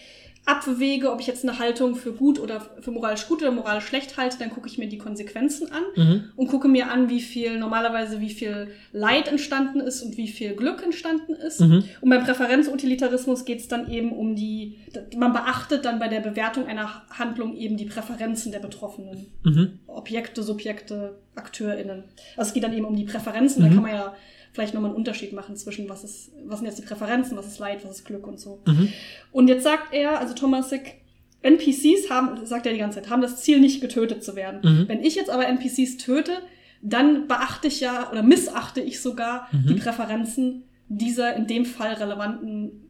[0.47, 4.17] abwäge, ob ich jetzt eine Haltung für gut oder für moralisch gut oder moralisch schlecht
[4.17, 6.23] halte, dann gucke ich mir die Konsequenzen an mhm.
[6.35, 10.55] und gucke mir an, wie viel normalerweise wie viel Leid entstanden ist und wie viel
[10.55, 11.59] Glück entstanden ist.
[11.59, 11.83] Mhm.
[11.99, 14.77] Und beim Präferenzutilitarismus geht es dann eben um die,
[15.17, 19.79] man beachtet dann bei der Bewertung einer Handlung eben die Präferenzen der betroffenen mhm.
[19.87, 22.03] Objekte, Subjekte, AkteurInnen.
[22.35, 23.73] Also es geht dann eben um die Präferenzen, da mhm.
[23.73, 24.15] kann man ja
[24.53, 27.59] vielleicht nochmal einen Unterschied machen zwischen was ist, was sind jetzt die Präferenzen, was ist
[27.59, 28.61] Leid, was ist Glück und so.
[28.65, 28.91] Mhm.
[29.31, 30.95] Und jetzt sagt er, also Thomasik,
[31.43, 34.61] NPCs haben, sagt er die ganze Zeit, haben das Ziel, nicht getötet zu werden.
[34.63, 34.87] Mhm.
[34.87, 36.39] Wenn ich jetzt aber NPCs töte,
[36.81, 39.67] dann beachte ich ja oder missachte ich sogar mhm.
[39.67, 42.86] die Präferenzen dieser in dem Fall relevanten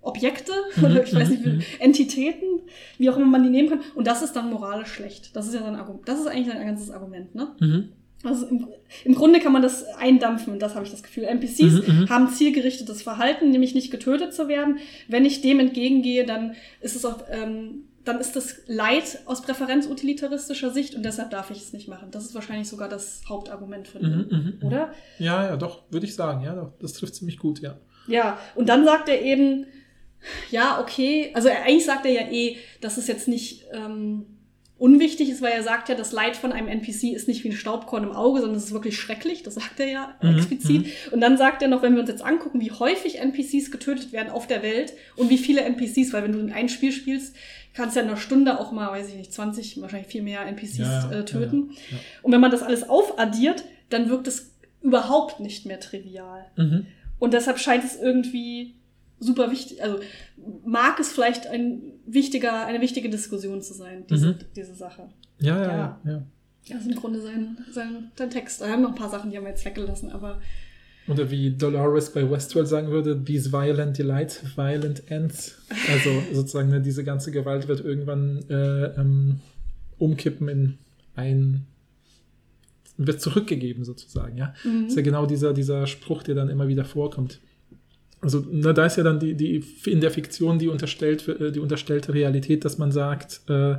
[0.00, 0.84] Objekte mhm.
[0.84, 1.62] oder ich weiß nicht, wie, mhm.
[1.78, 2.60] Entitäten,
[2.98, 3.80] wie auch immer man die nehmen kann.
[3.94, 5.34] Und das ist dann moralisch schlecht.
[5.34, 6.08] Das ist ja sein Argument.
[6.08, 7.48] Das ist eigentlich sein ganzes Argument, ne?
[7.60, 7.88] Mhm.
[8.24, 8.66] Also im,
[9.04, 11.24] im, Grunde kann man das eindampfen, und das habe ich das Gefühl.
[11.24, 14.78] NPCs mhm, mhm, haben zielgerichtetes Verhalten, nämlich nicht getötet zu werden.
[15.06, 20.70] Wenn ich dem entgegengehe, dann ist es auch, ähm, dann ist das Leid aus präferenzutilitaristischer
[20.70, 22.08] Sicht und deshalb darf ich es nicht machen.
[22.10, 24.92] Das ist wahrscheinlich sogar das Hauptargument von ihm, mhm, oder?
[25.20, 27.76] Ja, ja, doch, würde ich sagen, ja, doch, das trifft ziemlich gut, ja.
[28.08, 29.66] Ja, und dann sagt er eben,
[30.50, 34.26] ja, okay, also eigentlich sagt er ja eh, dass es jetzt nicht ähm,
[34.78, 37.56] unwichtig ist, weil er sagt ja, das Leid von einem NPC ist nicht wie ein
[37.56, 39.42] Staubkorn im Auge, sondern es ist wirklich schrecklich.
[39.42, 40.86] Das sagt er ja mhm, explizit.
[40.86, 41.12] Mhm.
[41.12, 44.30] Und dann sagt er noch, wenn wir uns jetzt angucken, wie häufig NPCs getötet werden
[44.30, 47.34] auf der Welt und wie viele NPCs, weil wenn du in ein Spiel spielst,
[47.74, 50.46] kannst du ja in einer Stunde auch mal, weiß ich nicht, 20, wahrscheinlich viel mehr
[50.46, 51.70] NPCs ja, äh, töten.
[51.72, 56.46] Ja, ja, und wenn man das alles aufaddiert, dann wirkt es überhaupt nicht mehr trivial.
[56.56, 56.86] Mhm.
[57.18, 58.74] Und deshalb scheint es irgendwie
[59.20, 59.98] super wichtig, also
[60.64, 64.38] mag es vielleicht ein wichtiger, eine wichtige Diskussion zu sein, diese, mhm.
[64.56, 65.08] diese Sache.
[65.40, 66.00] Ja, ja, ja.
[66.04, 66.26] ja.
[66.68, 68.60] Das ist im Grunde sein, sein, sein Text.
[68.60, 70.40] Da haben noch ein paar Sachen, die haben wir jetzt weggelassen, aber.
[71.06, 75.56] Oder wie Dolores bei Westworld sagen würde, these violent delight, violent ends.
[75.90, 79.40] Also sozusagen ne, diese ganze Gewalt wird irgendwann äh, ähm,
[79.98, 80.78] umkippen in
[81.14, 81.66] ein
[82.98, 84.52] wird zurückgegeben sozusagen, ja.
[84.64, 84.82] Mhm.
[84.82, 87.40] Das ist ja genau dieser, dieser Spruch, der dann immer wieder vorkommt.
[88.20, 91.60] Also na, da ist ja dann die, die in der Fiktion die, unterstellt, äh, die
[91.60, 93.76] unterstellte Realität, dass man sagt, äh,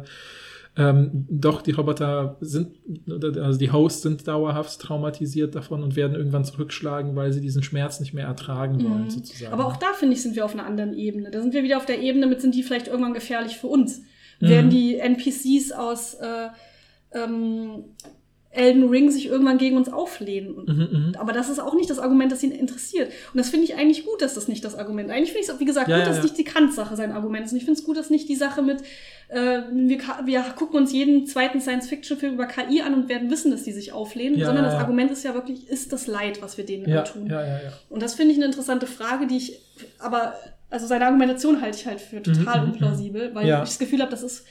[0.78, 2.78] ähm, doch, die Roboter sind,
[3.10, 8.00] also die Hosts sind dauerhaft traumatisiert davon und werden irgendwann zurückschlagen, weil sie diesen Schmerz
[8.00, 9.10] nicht mehr ertragen wollen, mhm.
[9.10, 9.52] sozusagen.
[9.52, 11.32] Aber auch da, finde ich, sind wir auf einer anderen Ebene.
[11.32, 14.04] Da sind wir wieder auf der Ebene mit, sind die vielleicht irgendwann gefährlich für uns?
[14.40, 14.48] Mhm.
[14.48, 16.48] Werden die NPCs aus äh,
[17.12, 17.84] ähm,
[18.52, 20.56] Elden Ring sich irgendwann gegen uns auflehnen.
[20.66, 23.12] Mhm, mhm, Aber das ist auch nicht das Argument, das ihn interessiert.
[23.32, 25.12] Und das finde ich eigentlich gut, dass das nicht das Argument.
[25.12, 26.24] Eigentlich finde ich es, wie gesagt, ja, gut, ja, dass ja.
[26.24, 27.52] nicht die Kant-Sache sein Argument ist.
[27.52, 28.82] Und ich finde es gut, dass nicht die Sache mit,
[29.28, 33.64] äh, wir, wir gucken uns jeden zweiten Science-Fiction-Film über KI an und werden wissen, dass
[33.64, 36.90] die sich auflehnen, sondern das Argument ist ja wirklich, ist das Leid, was wir denen
[36.90, 37.04] ja.
[37.90, 39.60] Und das finde ich eine interessante Frage, die ich,
[40.00, 40.34] aber,
[40.72, 44.02] also seine Argumentation halte ich halt für total mhm, mhm unplausibel, weil ich das Gefühl
[44.02, 44.46] habe, das ist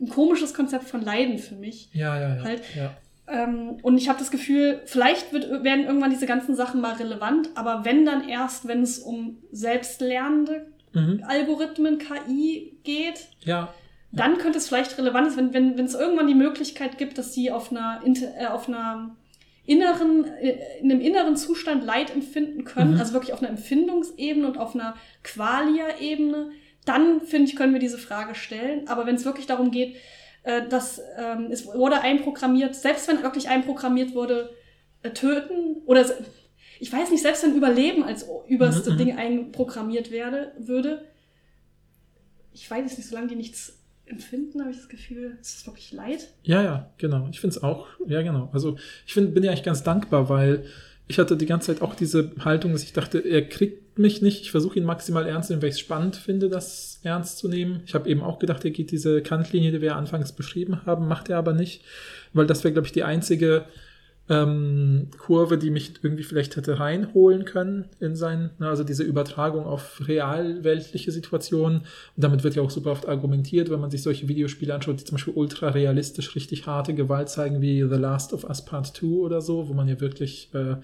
[0.00, 1.88] ein komisches Konzept von Leiden für mich.
[1.92, 2.42] Ja, ja, ja.
[2.42, 2.62] Halt.
[2.74, 2.96] ja.
[3.26, 7.50] Ähm, und ich habe das Gefühl, vielleicht wird, werden irgendwann diese ganzen Sachen mal relevant,
[7.54, 11.24] aber wenn dann erst, wenn es um selbstlernende mhm.
[11.26, 13.72] Algorithmen, KI geht, ja.
[14.12, 17.32] dann könnte es vielleicht relevant sein, wenn, wenn, wenn es irgendwann die Möglichkeit gibt, dass
[17.32, 19.16] sie auf einer, äh, auf einer
[19.66, 23.00] inneren, äh, in einem inneren Zustand Leid empfinden können, mhm.
[23.00, 26.50] also wirklich auf einer Empfindungsebene und auf einer Qualia-Ebene,
[26.84, 28.86] dann finde ich, können wir diese Frage stellen.
[28.88, 29.96] Aber wenn es wirklich darum geht,
[30.44, 34.50] äh, das ähm, es wurde einprogrammiert, selbst wenn wirklich einprogrammiert wurde,
[35.02, 36.04] äh, töten oder
[36.80, 38.98] ich weiß nicht, selbst wenn Überleben als überste mhm, mhm.
[38.98, 41.04] Ding einprogrammiert werde, würde,
[42.52, 45.92] ich weiß es nicht, solange die nichts empfinden, habe ich das Gefühl, es ist wirklich
[45.92, 46.28] leid.
[46.42, 47.28] Ja, ja, genau.
[47.30, 48.50] Ich finde es auch, ja, genau.
[48.52, 48.76] Also
[49.06, 50.66] ich find, bin ja eigentlich ganz dankbar, weil
[51.06, 54.42] ich hatte die ganze Zeit auch diese Haltung, dass ich dachte, er kriegt mich nicht.
[54.42, 57.48] Ich versuche ihn maximal ernst zu nehmen, weil ich es spannend finde, das ernst zu
[57.48, 57.82] nehmen.
[57.86, 61.28] Ich habe eben auch gedacht, er geht diese Kantlinie, die wir anfangs beschrieben haben, macht
[61.28, 61.82] er aber nicht,
[62.32, 63.66] weil das wäre, glaube ich, die einzige
[64.30, 70.00] ähm, Kurve, die mich irgendwie vielleicht hätte reinholen können in sein, also diese Übertragung auf
[70.08, 71.80] realweltliche Situationen.
[71.80, 75.04] Und damit wird ja auch super oft argumentiert, wenn man sich solche Videospiele anschaut, die
[75.04, 79.06] zum Beispiel ultra realistisch richtig harte Gewalt zeigen, wie The Last of Us Part 2
[79.06, 80.76] oder so, wo man ja wirklich äh,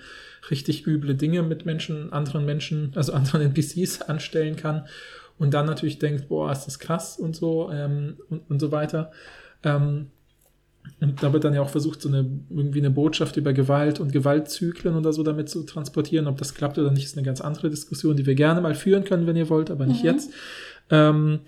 [0.51, 4.87] richtig üble Dinge mit Menschen, anderen Menschen, also anderen NPCs anstellen kann.
[5.39, 9.13] Und dann natürlich denkt, boah, ist das krass und so ähm, und, und so weiter.
[9.65, 10.11] Ähm,
[11.01, 14.13] und da wird dann ja auch versucht, so eine, irgendwie eine Botschaft über Gewalt und
[14.13, 16.27] Gewaltzyklen oder so damit zu transportieren.
[16.27, 19.05] Ob das klappt oder nicht, ist eine ganz andere Diskussion, die wir gerne mal führen
[19.05, 20.11] können, wenn ihr wollt, aber nicht mhm.
[20.11, 20.31] jetzt.
[20.91, 21.41] Ähm,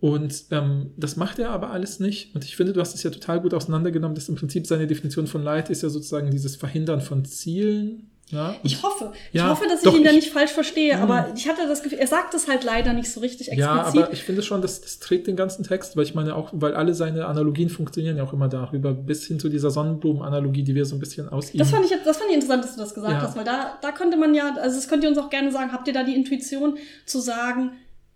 [0.00, 2.34] und ähm, das macht er aber alles nicht.
[2.34, 5.26] Und ich finde, du hast es ja total gut auseinandergenommen, dass im Prinzip seine Definition
[5.26, 9.12] von Leid ist ja sozusagen dieses Verhindern von Zielen ja, ich hoffe.
[9.32, 11.02] Ich ja, hoffe, dass ich ihn da nicht falsch verstehe, mh.
[11.02, 13.60] aber ich hatte das Gefühl, er sagt es halt leider nicht so richtig explizit.
[13.60, 16.50] Ja, aber ich finde schon, das, das trägt den ganzen Text, weil ich meine auch,
[16.52, 20.74] weil alle seine Analogien funktionieren ja auch immer darüber, bis hin zu dieser Sonnenblumen-Analogie, die
[20.74, 22.94] wir so ein bisschen aus Das fand ich, das fand ich interessant, dass du das
[22.94, 23.20] gesagt ja.
[23.20, 25.70] hast, weil da, da könnte man ja, also das könnt ihr uns auch gerne sagen,
[25.72, 27.72] habt ihr da die Intuition zu sagen,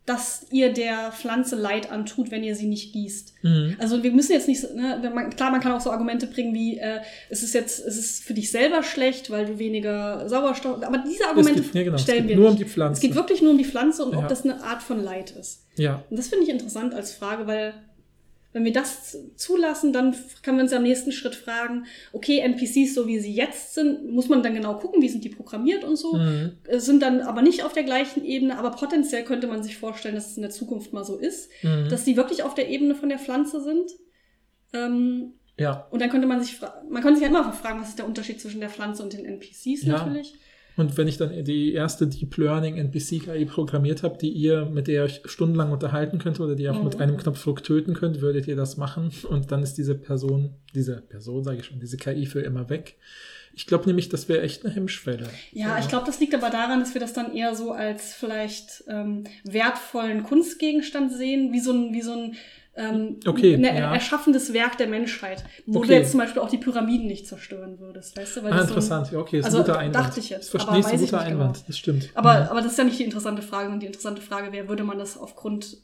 [0.07, 3.35] dass ihr der Pflanze Leid antut, wenn ihr sie nicht gießt.
[3.43, 3.77] Mhm.
[3.79, 6.79] Also wir müssen jetzt nicht, ne, man, klar, man kann auch so Argumente bringen wie,
[6.79, 10.99] äh, es ist jetzt, es ist für dich selber schlecht, weil du weniger Sauerstoff, aber
[10.99, 11.99] diese Argumente geht, ja, genau.
[11.99, 12.61] stellen wir nur nicht.
[12.61, 12.95] um die Pflanze.
[12.95, 14.19] Es geht wirklich nur um die Pflanze und ja.
[14.19, 15.67] ob das eine Art von Leid ist.
[15.77, 16.03] Ja.
[16.11, 17.75] Und das finde ich interessant als Frage, weil
[18.53, 23.07] Wenn wir das zulassen, dann können wir uns am nächsten Schritt fragen, okay, NPCs, so
[23.07, 26.15] wie sie jetzt sind, muss man dann genau gucken, wie sind die programmiert und so,
[26.17, 26.53] Mhm.
[26.67, 30.17] äh, sind dann aber nicht auf der gleichen Ebene, aber potenziell könnte man sich vorstellen,
[30.17, 31.89] dass es in der Zukunft mal so ist, Mhm.
[31.91, 33.91] dass die wirklich auf der Ebene von der Pflanze sind.
[34.73, 35.87] Ähm, ja.
[35.91, 36.59] und dann könnte man sich,
[36.89, 39.25] man könnte sich ja immer fragen, was ist der Unterschied zwischen der Pflanze und den
[39.27, 39.99] NPCs Ja.
[39.99, 40.35] natürlich.
[40.77, 44.95] Und wenn ich dann die erste Deep Learning NPC-KI programmiert habe, die ihr, mit der
[44.95, 46.85] ihr euch stundenlang unterhalten könnt oder die ihr auch Mhm.
[46.85, 49.11] mit einem Knopfdruck töten könnt, würdet ihr das machen.
[49.29, 52.97] Und dann ist diese Person, diese Person, sage ich schon, diese KI für immer weg.
[53.53, 55.29] Ich glaube nämlich, das wäre echt eine Hemmschwelle.
[55.53, 58.85] Ja, ich glaube, das liegt aber daran, dass wir das dann eher so als vielleicht
[58.89, 62.37] ähm, wertvollen Kunstgegenstand sehen, wie so ein, wie so ein
[62.81, 63.93] ähm, Okay, ein ja.
[63.95, 65.89] erschaffendes Werk der Menschheit, wo Okay.
[65.89, 68.43] du jetzt zum Beispiel auch die Pyramiden nicht zerstören würdest, weißt du?
[68.45, 69.13] Weil Ah, das so ein- interessant.
[69.13, 69.97] Ja, okay, ist also, ein guter Einwand.
[70.07, 71.55] dachte ich jetzt, Das verstehe aber ich, ist ein guter nicht Einwand.
[71.55, 71.65] genau.
[71.67, 72.11] Das stimmt.
[72.15, 72.47] Aber, Mhm.
[72.49, 74.99] aber das ist ja nicht die interessante Frage, sondern die interessante Frage wäre, würde man
[74.99, 75.77] das aufgrund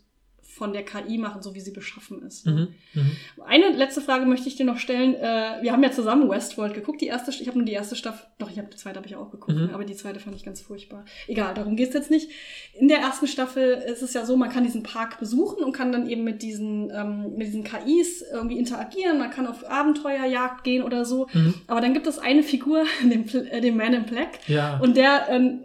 [0.56, 2.46] von der KI machen, so wie sie beschaffen ist.
[2.46, 2.68] Mhm.
[2.94, 3.10] Mhm.
[3.46, 5.14] Eine letzte Frage möchte ich dir noch stellen.
[5.14, 7.00] Äh, wir haben ja zusammen Westworld geguckt.
[7.02, 9.16] Die erste, ich habe nur die erste Staffel, doch, ich habe die zweite habe ich
[9.16, 9.70] auch geguckt, Mhm.
[9.74, 11.04] aber die zweite fand ich ganz furchtbar.
[11.28, 12.30] Egal, darum geht's jetzt nicht.
[12.78, 15.92] In der ersten Staffel ist es ja so, man kann diesen Park besuchen und kann
[15.92, 19.18] dann eben mit diesen, ähm, mit diesen KIs irgendwie interagieren.
[19.18, 21.26] Man kann auf Abenteuerjagd gehen oder so.
[21.34, 21.54] Mhm.
[21.66, 24.78] Aber dann gibt es eine Figur, den, äh, den Man in Black, Ja.
[24.80, 25.60] und der ähm,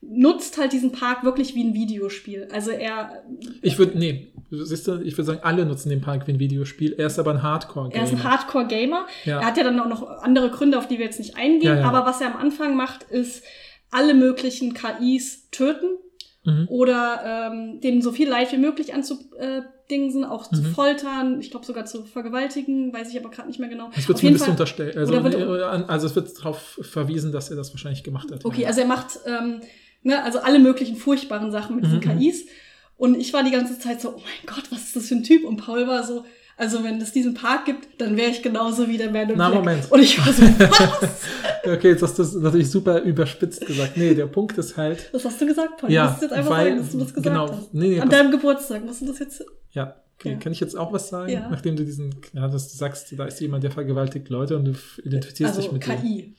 [0.00, 2.48] nutzt halt diesen Park wirklich wie ein Videospiel.
[2.52, 3.24] Also er,
[3.62, 6.94] Ich würde, nee, siehst du, ich würde sagen, alle nutzen den Park wie ein Videospiel.
[6.96, 7.94] Er ist aber ein Hardcore-Gamer.
[8.00, 9.06] er ist ein Hardcore-Gamer.
[9.24, 9.40] Ja.
[9.40, 11.76] Er hat ja dann auch noch andere Gründe, auf die wir jetzt nicht eingehen.
[11.76, 11.88] Ja, ja.
[11.88, 13.44] Aber was er am Anfang macht, ist
[13.90, 15.98] alle möglichen KIs töten
[16.44, 16.66] Mhm.
[16.68, 20.74] oder ähm, denen so viel Leid wie möglich anzudingsen, auch zu Mhm.
[20.74, 23.90] foltern, ich glaube sogar zu vergewaltigen, weiß ich aber gerade nicht mehr genau.
[23.96, 24.96] Es wird zumindest unterstellt.
[24.96, 28.44] Also, also es wird darauf verwiesen, dass er das wahrscheinlich gemacht hat.
[28.44, 28.68] Okay, ja.
[28.68, 29.60] also er macht ähm,
[30.02, 32.18] ne, also alle möglichen furchtbaren Sachen mit diesen Mhm.
[32.18, 32.46] KIs.
[32.96, 35.24] Und ich war die ganze Zeit so, oh mein Gott, was ist das für ein
[35.24, 35.44] Typ?
[35.44, 36.24] Und Paul war so,
[36.62, 39.48] also wenn es diesen Park gibt, dann wäre ich genauso wie der Man in Na,
[39.50, 39.58] Black.
[39.64, 39.90] Moment.
[39.90, 41.10] Und ich war so, was?
[41.64, 43.96] Okay, jetzt hast du das natürlich super überspitzt gesagt.
[43.96, 45.90] Nee, der Punkt ist halt, Was hast du gesagt, Paul?
[45.90, 47.74] Ja, du musst jetzt einfach weil- sagen, dass du das gesagt genau, hast.
[47.74, 48.84] nee, nee, An deinem Geburtstag.
[48.84, 49.44] Musst du das jetzt?
[49.72, 50.36] ja, okay, Ja.
[50.38, 51.32] kann ich jetzt auch was sagen?
[51.32, 51.48] Ja.
[51.50, 54.72] Nachdem du diesen, ja, dass du sagst, da ist jemand, der vergewaltigt Leute und du
[55.04, 56.00] identifizierst Also dich mit dem.
[56.00, 56.34] KI.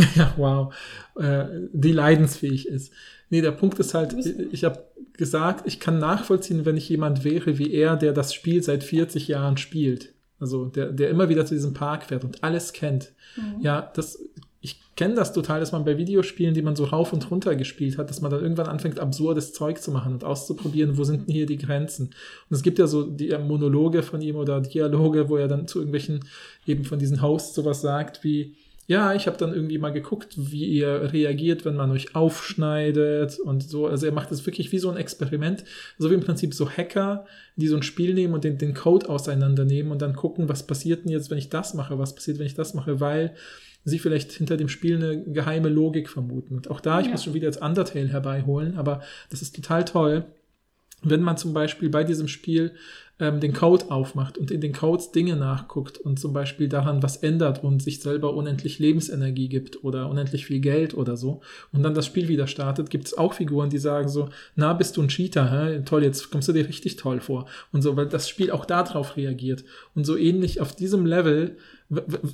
[0.14, 0.74] Ja, wow.
[1.16, 2.92] Äh, die leidensfähig ist.
[3.28, 4.84] Nee, der Punkt ist halt, ich, ich habe
[5.16, 9.28] gesagt, ich kann nachvollziehen, wenn ich jemand wäre wie er, der das Spiel seit 40
[9.28, 10.14] Jahren spielt.
[10.38, 13.12] Also der, der immer wieder zu diesem Park fährt und alles kennt.
[13.36, 13.60] Mhm.
[13.60, 14.18] Ja, das,
[14.62, 17.98] ich kenne das total, dass man bei Videospielen, die man so rauf und runter gespielt
[17.98, 21.34] hat, dass man dann irgendwann anfängt, absurdes Zeug zu machen und auszuprobieren, wo sind denn
[21.34, 22.06] hier die Grenzen.
[22.48, 25.78] Und es gibt ja so die Monologe von ihm oder Dialoge, wo er dann zu
[25.78, 26.20] irgendwelchen,
[26.66, 28.56] eben von diesen Hosts sowas sagt wie,
[28.90, 33.62] ja, ich habe dann irgendwie mal geguckt, wie ihr reagiert, wenn man euch aufschneidet und
[33.62, 33.86] so.
[33.86, 35.62] Also er macht das wirklich wie so ein Experiment,
[35.96, 39.08] so wie im Prinzip so Hacker, die so ein Spiel nehmen und den, den Code
[39.08, 42.46] auseinandernehmen und dann gucken, was passiert denn jetzt, wenn ich das mache, was passiert, wenn
[42.46, 43.36] ich das mache, weil
[43.84, 46.56] sie vielleicht hinter dem Spiel eine geheime Logik vermuten.
[46.56, 47.12] Und auch da, ich Ja.
[47.12, 50.24] muss schon wieder jetzt Undertale herbeiholen, aber das ist total toll,
[51.04, 52.72] wenn man zum Beispiel bei diesem Spiel
[53.20, 57.18] ähm, den Code aufmacht und in den Codes Dinge nachguckt und zum Beispiel daran was
[57.18, 61.40] ändert und sich selber unendlich Lebensenergie gibt oder unendlich viel Geld oder so
[61.72, 64.96] und dann das Spiel wieder startet, gibt es auch Figuren, die sagen so, na, bist
[64.96, 65.82] du ein Cheater, hä?
[65.84, 69.16] toll, jetzt kommst du dir richtig toll vor und so, weil das Spiel auch darauf
[69.16, 69.64] reagiert
[69.94, 71.56] und so ähnlich auf diesem Level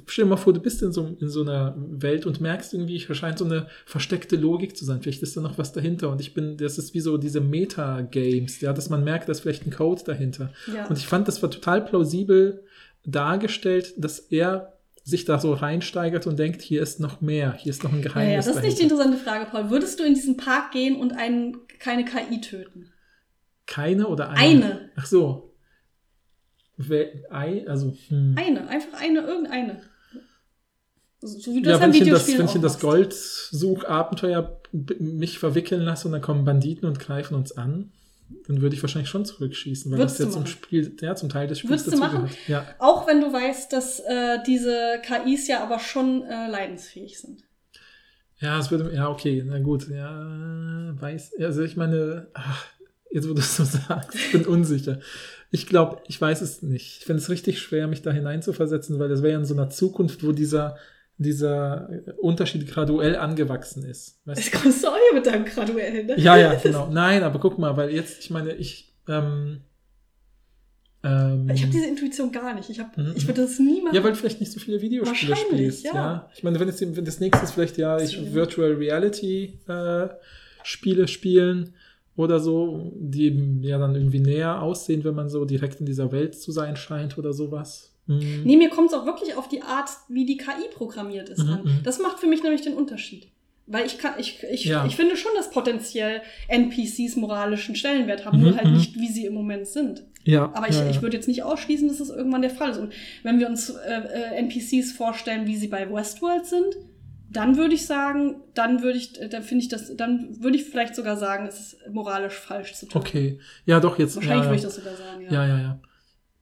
[0.06, 2.98] Stell dir mal vor, du bist in so, in so einer Welt und merkst irgendwie,
[2.98, 5.00] hier scheint so eine versteckte Logik zu sein.
[5.00, 6.10] Vielleicht ist da noch was dahinter.
[6.10, 9.40] Und ich bin, das ist wie so diese Meta-Games, ja, dass man merkt, da ist
[9.40, 10.52] vielleicht ein Code dahinter.
[10.72, 10.86] Ja.
[10.86, 12.64] Und ich fand, das war total plausibel
[13.04, 14.74] dargestellt, dass er
[15.04, 18.08] sich da so reinsteigert und denkt, hier ist noch mehr, hier ist noch ein ja,
[18.08, 19.04] Geheimnis ja, das ist nicht die dahinter.
[19.04, 19.70] interessante Frage, Paul.
[19.70, 22.92] Würdest du in diesen Park gehen und einen, keine KI töten?
[23.66, 24.64] Keine oder eine?
[24.64, 24.90] Eine.
[24.96, 25.45] Ach so.
[27.30, 28.34] Also, hm.
[28.36, 29.82] Eine, einfach eine, irgendeine.
[31.20, 32.78] So wie du Ja, das wenn ich in das, wenn ich in das.
[32.78, 34.60] Goldsuchabenteuer
[34.98, 37.92] mich verwickeln lasse und dann kommen Banditen und greifen uns an,
[38.46, 40.46] dann würde ich wahrscheinlich schon zurückschießen, weil Würdest das ja zum?
[40.46, 42.22] Spiel, ja, zum Teil des Spiels Würdest du machen?
[42.22, 42.48] dazugehört.
[42.48, 42.66] Ja.
[42.78, 47.44] Auch wenn du weißt, dass äh, diese KIs ja aber schon äh, leidensfähig sind.
[48.38, 52.66] ja, es würde, ja, okay, na gut, ja, weiß, also ich meine, ach,
[53.16, 55.00] jetzt wo du es so sagst, ich bin unsicher.
[55.50, 56.98] Ich glaube, ich weiß es nicht.
[56.98, 59.70] Ich finde es richtig schwer, mich da hineinzuversetzen, weil das wäre ja in so einer
[59.70, 60.76] Zukunft, wo dieser,
[61.16, 61.88] dieser
[62.20, 64.20] Unterschied graduell angewachsen ist.
[64.26, 66.20] Weißt Jetzt kommst du auch hier mit deinem graduellen, ne?
[66.20, 66.88] Ja, ja, genau.
[66.90, 69.62] Nein, aber guck mal, weil jetzt, ich meine, ich, ähm,
[71.02, 72.68] ähm, Ich habe diese Intuition gar nicht.
[72.68, 73.14] Ich, hab, Mhm.
[73.16, 73.94] ich würde das nie machen.
[73.94, 75.94] ja, weil du vielleicht nicht so viele Videospiele spielst, ja.
[75.94, 76.30] ja.
[76.34, 78.34] Ich meine, wenn, jetzt, wenn das nächste ist vielleicht ja, ich.
[78.34, 80.08] Virtual Reality äh,
[80.64, 81.72] Spiele spielen
[82.16, 86.34] oder so, die ja dann irgendwie näher aussehen, wenn man so direkt in dieser Welt
[86.34, 87.92] zu sein scheint oder sowas.
[88.06, 88.42] Mhm.
[88.44, 91.52] Nee, mir kommt es auch wirklich auf die Art, wie die KI programmiert ist, mhm,
[91.52, 91.64] an.
[91.64, 91.80] Mhm.
[91.84, 93.28] Das macht für mich nämlich den Unterschied.
[93.68, 94.86] Weil ich kann, ich, ich, ja.
[94.86, 98.74] ich finde schon, dass potenziell NPCs moralischen Stellenwert haben, mhm, nur halt mhm.
[98.74, 100.04] nicht, wie sie im Moment sind.
[100.24, 100.52] Ja.
[100.54, 100.90] Aber ich, ja, ja.
[100.90, 102.78] ich würde jetzt nicht ausschließen, dass es das irgendwann der Fall ist.
[102.78, 102.92] Und
[103.24, 106.76] wenn wir uns äh, äh NPCs vorstellen, wie sie bei Westworld sind,
[107.30, 110.94] dann würde ich sagen, dann würde ich, dann finde ich das, dann würde ich vielleicht
[110.94, 113.00] sogar sagen, es ist moralisch falsch zu tun.
[113.00, 113.40] Okay.
[113.64, 114.16] Ja, doch, jetzt.
[114.16, 115.32] Wahrscheinlich ja, würde ich das sogar sagen, ja.
[115.32, 115.80] Ja, ja, ja.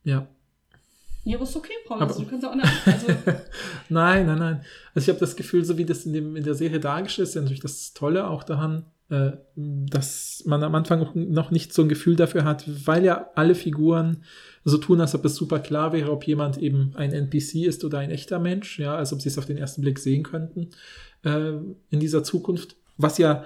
[0.05, 0.29] Ja.
[1.25, 2.03] Ja, aber ist okay, Paul.
[2.03, 3.07] Also, du kannst auch eine, also
[3.89, 4.65] Nein, nein, nein.
[4.95, 7.31] Also ich habe das Gefühl, so wie das in, dem, in der Serie dargestellt ist,
[7.31, 11.83] ist ja natürlich das Tolle auch daran, äh, dass man am Anfang noch nicht so
[11.83, 14.23] ein Gefühl dafür hat, weil ja alle Figuren
[14.65, 17.99] so tun, als ob es super klar wäre, ob jemand eben ein NPC ist oder
[17.99, 20.71] ein echter Mensch, ja, als ob sie es auf den ersten Blick sehen könnten
[21.23, 21.53] äh,
[21.91, 22.77] in dieser Zukunft.
[22.97, 23.45] Was ja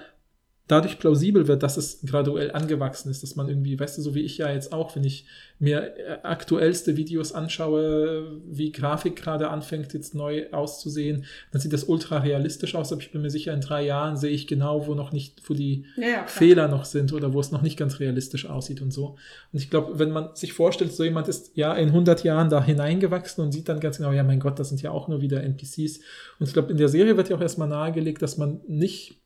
[0.69, 4.21] dadurch plausibel wird, dass es graduell angewachsen ist, dass man irgendwie, weißt du, so wie
[4.21, 5.27] ich ja jetzt auch, wenn ich
[5.59, 11.85] mir äh, aktuellste Videos anschaue, wie Grafik gerade anfängt jetzt neu auszusehen, dann sieht das
[11.85, 14.95] ultra realistisch aus, aber ich bin mir sicher, in drei Jahren sehe ich genau, wo
[14.95, 17.99] noch nicht, wo die ja, ja, Fehler noch sind oder wo es noch nicht ganz
[17.99, 19.17] realistisch aussieht und so.
[19.53, 22.63] Und ich glaube, wenn man sich vorstellt, so jemand ist ja in 100 Jahren da
[22.63, 25.43] hineingewachsen und sieht dann ganz genau, ja mein Gott, das sind ja auch nur wieder
[25.43, 26.01] NPCs.
[26.39, 29.19] Und ich glaube, in der Serie wird ja auch erstmal nahegelegt, dass man nicht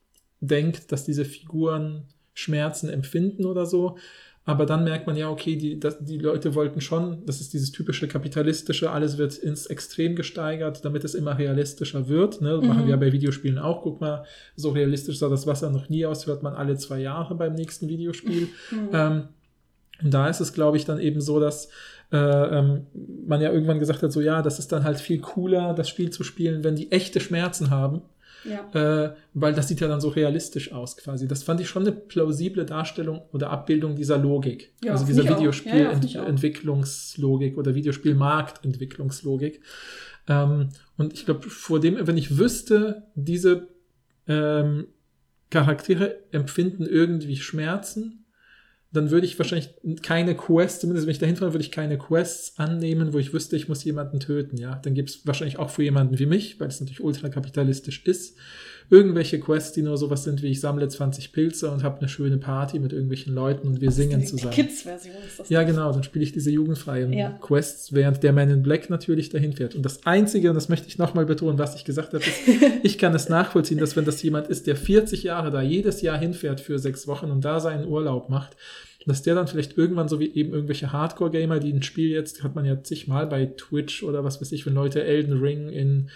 [0.42, 2.04] denkt, dass diese Figuren
[2.34, 3.96] Schmerzen empfinden oder so.
[4.44, 7.70] Aber dann merkt man ja, okay, die, das, die Leute wollten schon, das ist dieses
[7.70, 12.40] typische kapitalistische, alles wird ins Extrem gesteigert, damit es immer realistischer wird.
[12.40, 12.56] Ne?
[12.56, 12.66] Mhm.
[12.66, 13.82] Machen wir ja bei Videospielen auch.
[13.82, 14.24] Guck mal,
[14.56, 17.88] so realistisch sah das Wasser noch nie aus, hört man alle zwei Jahre beim nächsten
[17.88, 18.48] Videospiel.
[18.72, 18.88] Mhm.
[18.92, 19.28] Ähm,
[20.02, 21.68] und da ist es, glaube ich, dann eben so, dass
[22.10, 22.86] äh, ähm,
[23.24, 26.10] man ja irgendwann gesagt hat, so ja, das ist dann halt viel cooler, das Spiel
[26.10, 28.02] zu spielen, wenn die echte Schmerzen haben
[28.44, 29.04] ja.
[29.04, 31.28] Äh, weil das sieht ja dann so realistisch aus quasi.
[31.28, 34.72] Das fand ich schon eine plausible Darstellung oder Abbildung dieser Logik.
[34.84, 39.60] Ja, also dieser Videospielentwicklungslogik ja, oder Videospielmarktentwicklungslogik.
[40.28, 43.68] Ähm, und ich glaube, vor dem, wenn ich wüsste, diese
[44.26, 44.86] ähm,
[45.50, 48.21] Charaktere empfinden irgendwie Schmerzen,
[48.92, 49.70] dann würde ich wahrscheinlich
[50.02, 53.56] keine Quests, zumindest wenn ich dahin fahre, würde ich keine Quests annehmen, wo ich wüsste,
[53.56, 54.76] ich muss jemanden töten, ja.
[54.76, 58.36] Dann gibt es wahrscheinlich auch für jemanden wie mich, weil es natürlich ultrakapitalistisch ist,
[58.90, 62.38] irgendwelche Quests, die nur sowas sind wie ich sammle 20 Pilze und habe eine schöne
[62.38, 64.52] Party mit irgendwelchen Leuten und wir das singen zusammen.
[64.54, 65.48] Die Kids-Version ist das.
[65.48, 67.30] Ja, genau, dann spiele ich diese jugendfreien ja.
[67.40, 69.74] Quests, während der Man in Black natürlich dahin fährt.
[69.74, 72.40] Und das Einzige, und das möchte ich nochmal betonen, was ich gesagt habe, ist,
[72.82, 76.18] ich kann es nachvollziehen, dass wenn das jemand ist, der 40 Jahre da jedes Jahr
[76.18, 78.56] hinfährt für sechs Wochen und da seinen Urlaub macht,
[79.06, 82.54] dass der dann vielleicht irgendwann so wie eben irgendwelche Hardcore-Gamer, die ein Spiel jetzt, hat
[82.54, 86.10] man ja zigmal bei Twitch oder was weiß ich, wenn Leute Elden Ring in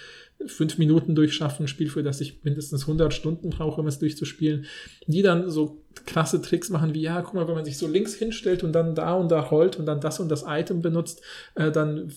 [0.46, 4.66] fünf Minuten durchschaffen, ein Spiel, für das ich mindestens 100 Stunden brauche, um es durchzuspielen,
[5.06, 8.14] die dann so krasse Tricks machen wie, ja, guck mal, wenn man sich so links
[8.14, 11.23] hinstellt und dann da und da rollt und dann das und das Item benutzt,
[11.55, 12.12] äh, dann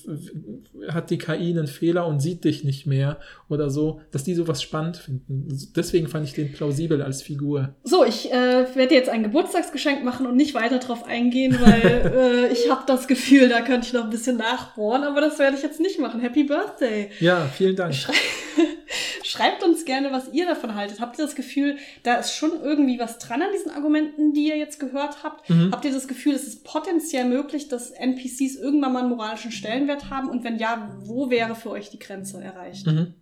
[0.89, 4.61] hat die KI einen Fehler und sieht dich nicht mehr oder so, dass die sowas
[4.61, 5.47] spannend finden.
[5.76, 7.76] Deswegen fand ich den plausibel als Figur.
[7.84, 12.53] So, ich äh, werde jetzt ein Geburtstagsgeschenk machen und nicht weiter drauf eingehen, weil äh,
[12.53, 15.64] ich habe das Gefühl, da könnte ich noch ein bisschen nachbohren, aber das werde ich
[15.64, 16.19] jetzt nicht machen.
[16.19, 17.10] Happy Birthday!
[17.19, 17.93] Ja, vielen Dank.
[17.93, 18.14] Schrei
[19.23, 20.99] Schreibt uns gerne, was ihr davon haltet.
[20.99, 24.57] Habt ihr das Gefühl, da ist schon irgendwie was dran an diesen Argumenten, die ihr
[24.57, 25.49] jetzt gehört habt?
[25.49, 25.71] Mhm.
[25.71, 30.09] Habt ihr das Gefühl, es ist potenziell möglich, dass NPCs irgendwann mal einen moralischen Stellenwert
[30.09, 30.29] haben?
[30.29, 32.87] Und wenn ja, wo wäre für euch die Grenze erreicht?
[32.87, 33.13] Mhm.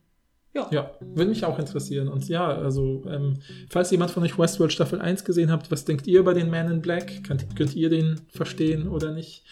[0.53, 0.67] Ja.
[0.71, 2.07] ja, würde mich auch interessieren.
[2.07, 3.35] Und ja, also, ähm,
[3.69, 6.71] falls jemand von euch Westworld Staffel 1 gesehen habt, was denkt ihr über den Man
[6.71, 7.23] in Black?
[7.25, 9.43] Könnt, könnt ihr den verstehen oder nicht?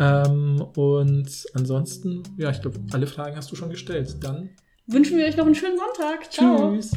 [0.00, 4.16] Ähm, und ansonsten, ja, ich glaube, alle Fragen hast du schon gestellt.
[4.20, 4.48] Dann
[4.86, 6.32] wünschen wir euch noch einen schönen Sonntag.
[6.32, 6.74] Ciao.
[6.74, 6.92] Tschüss.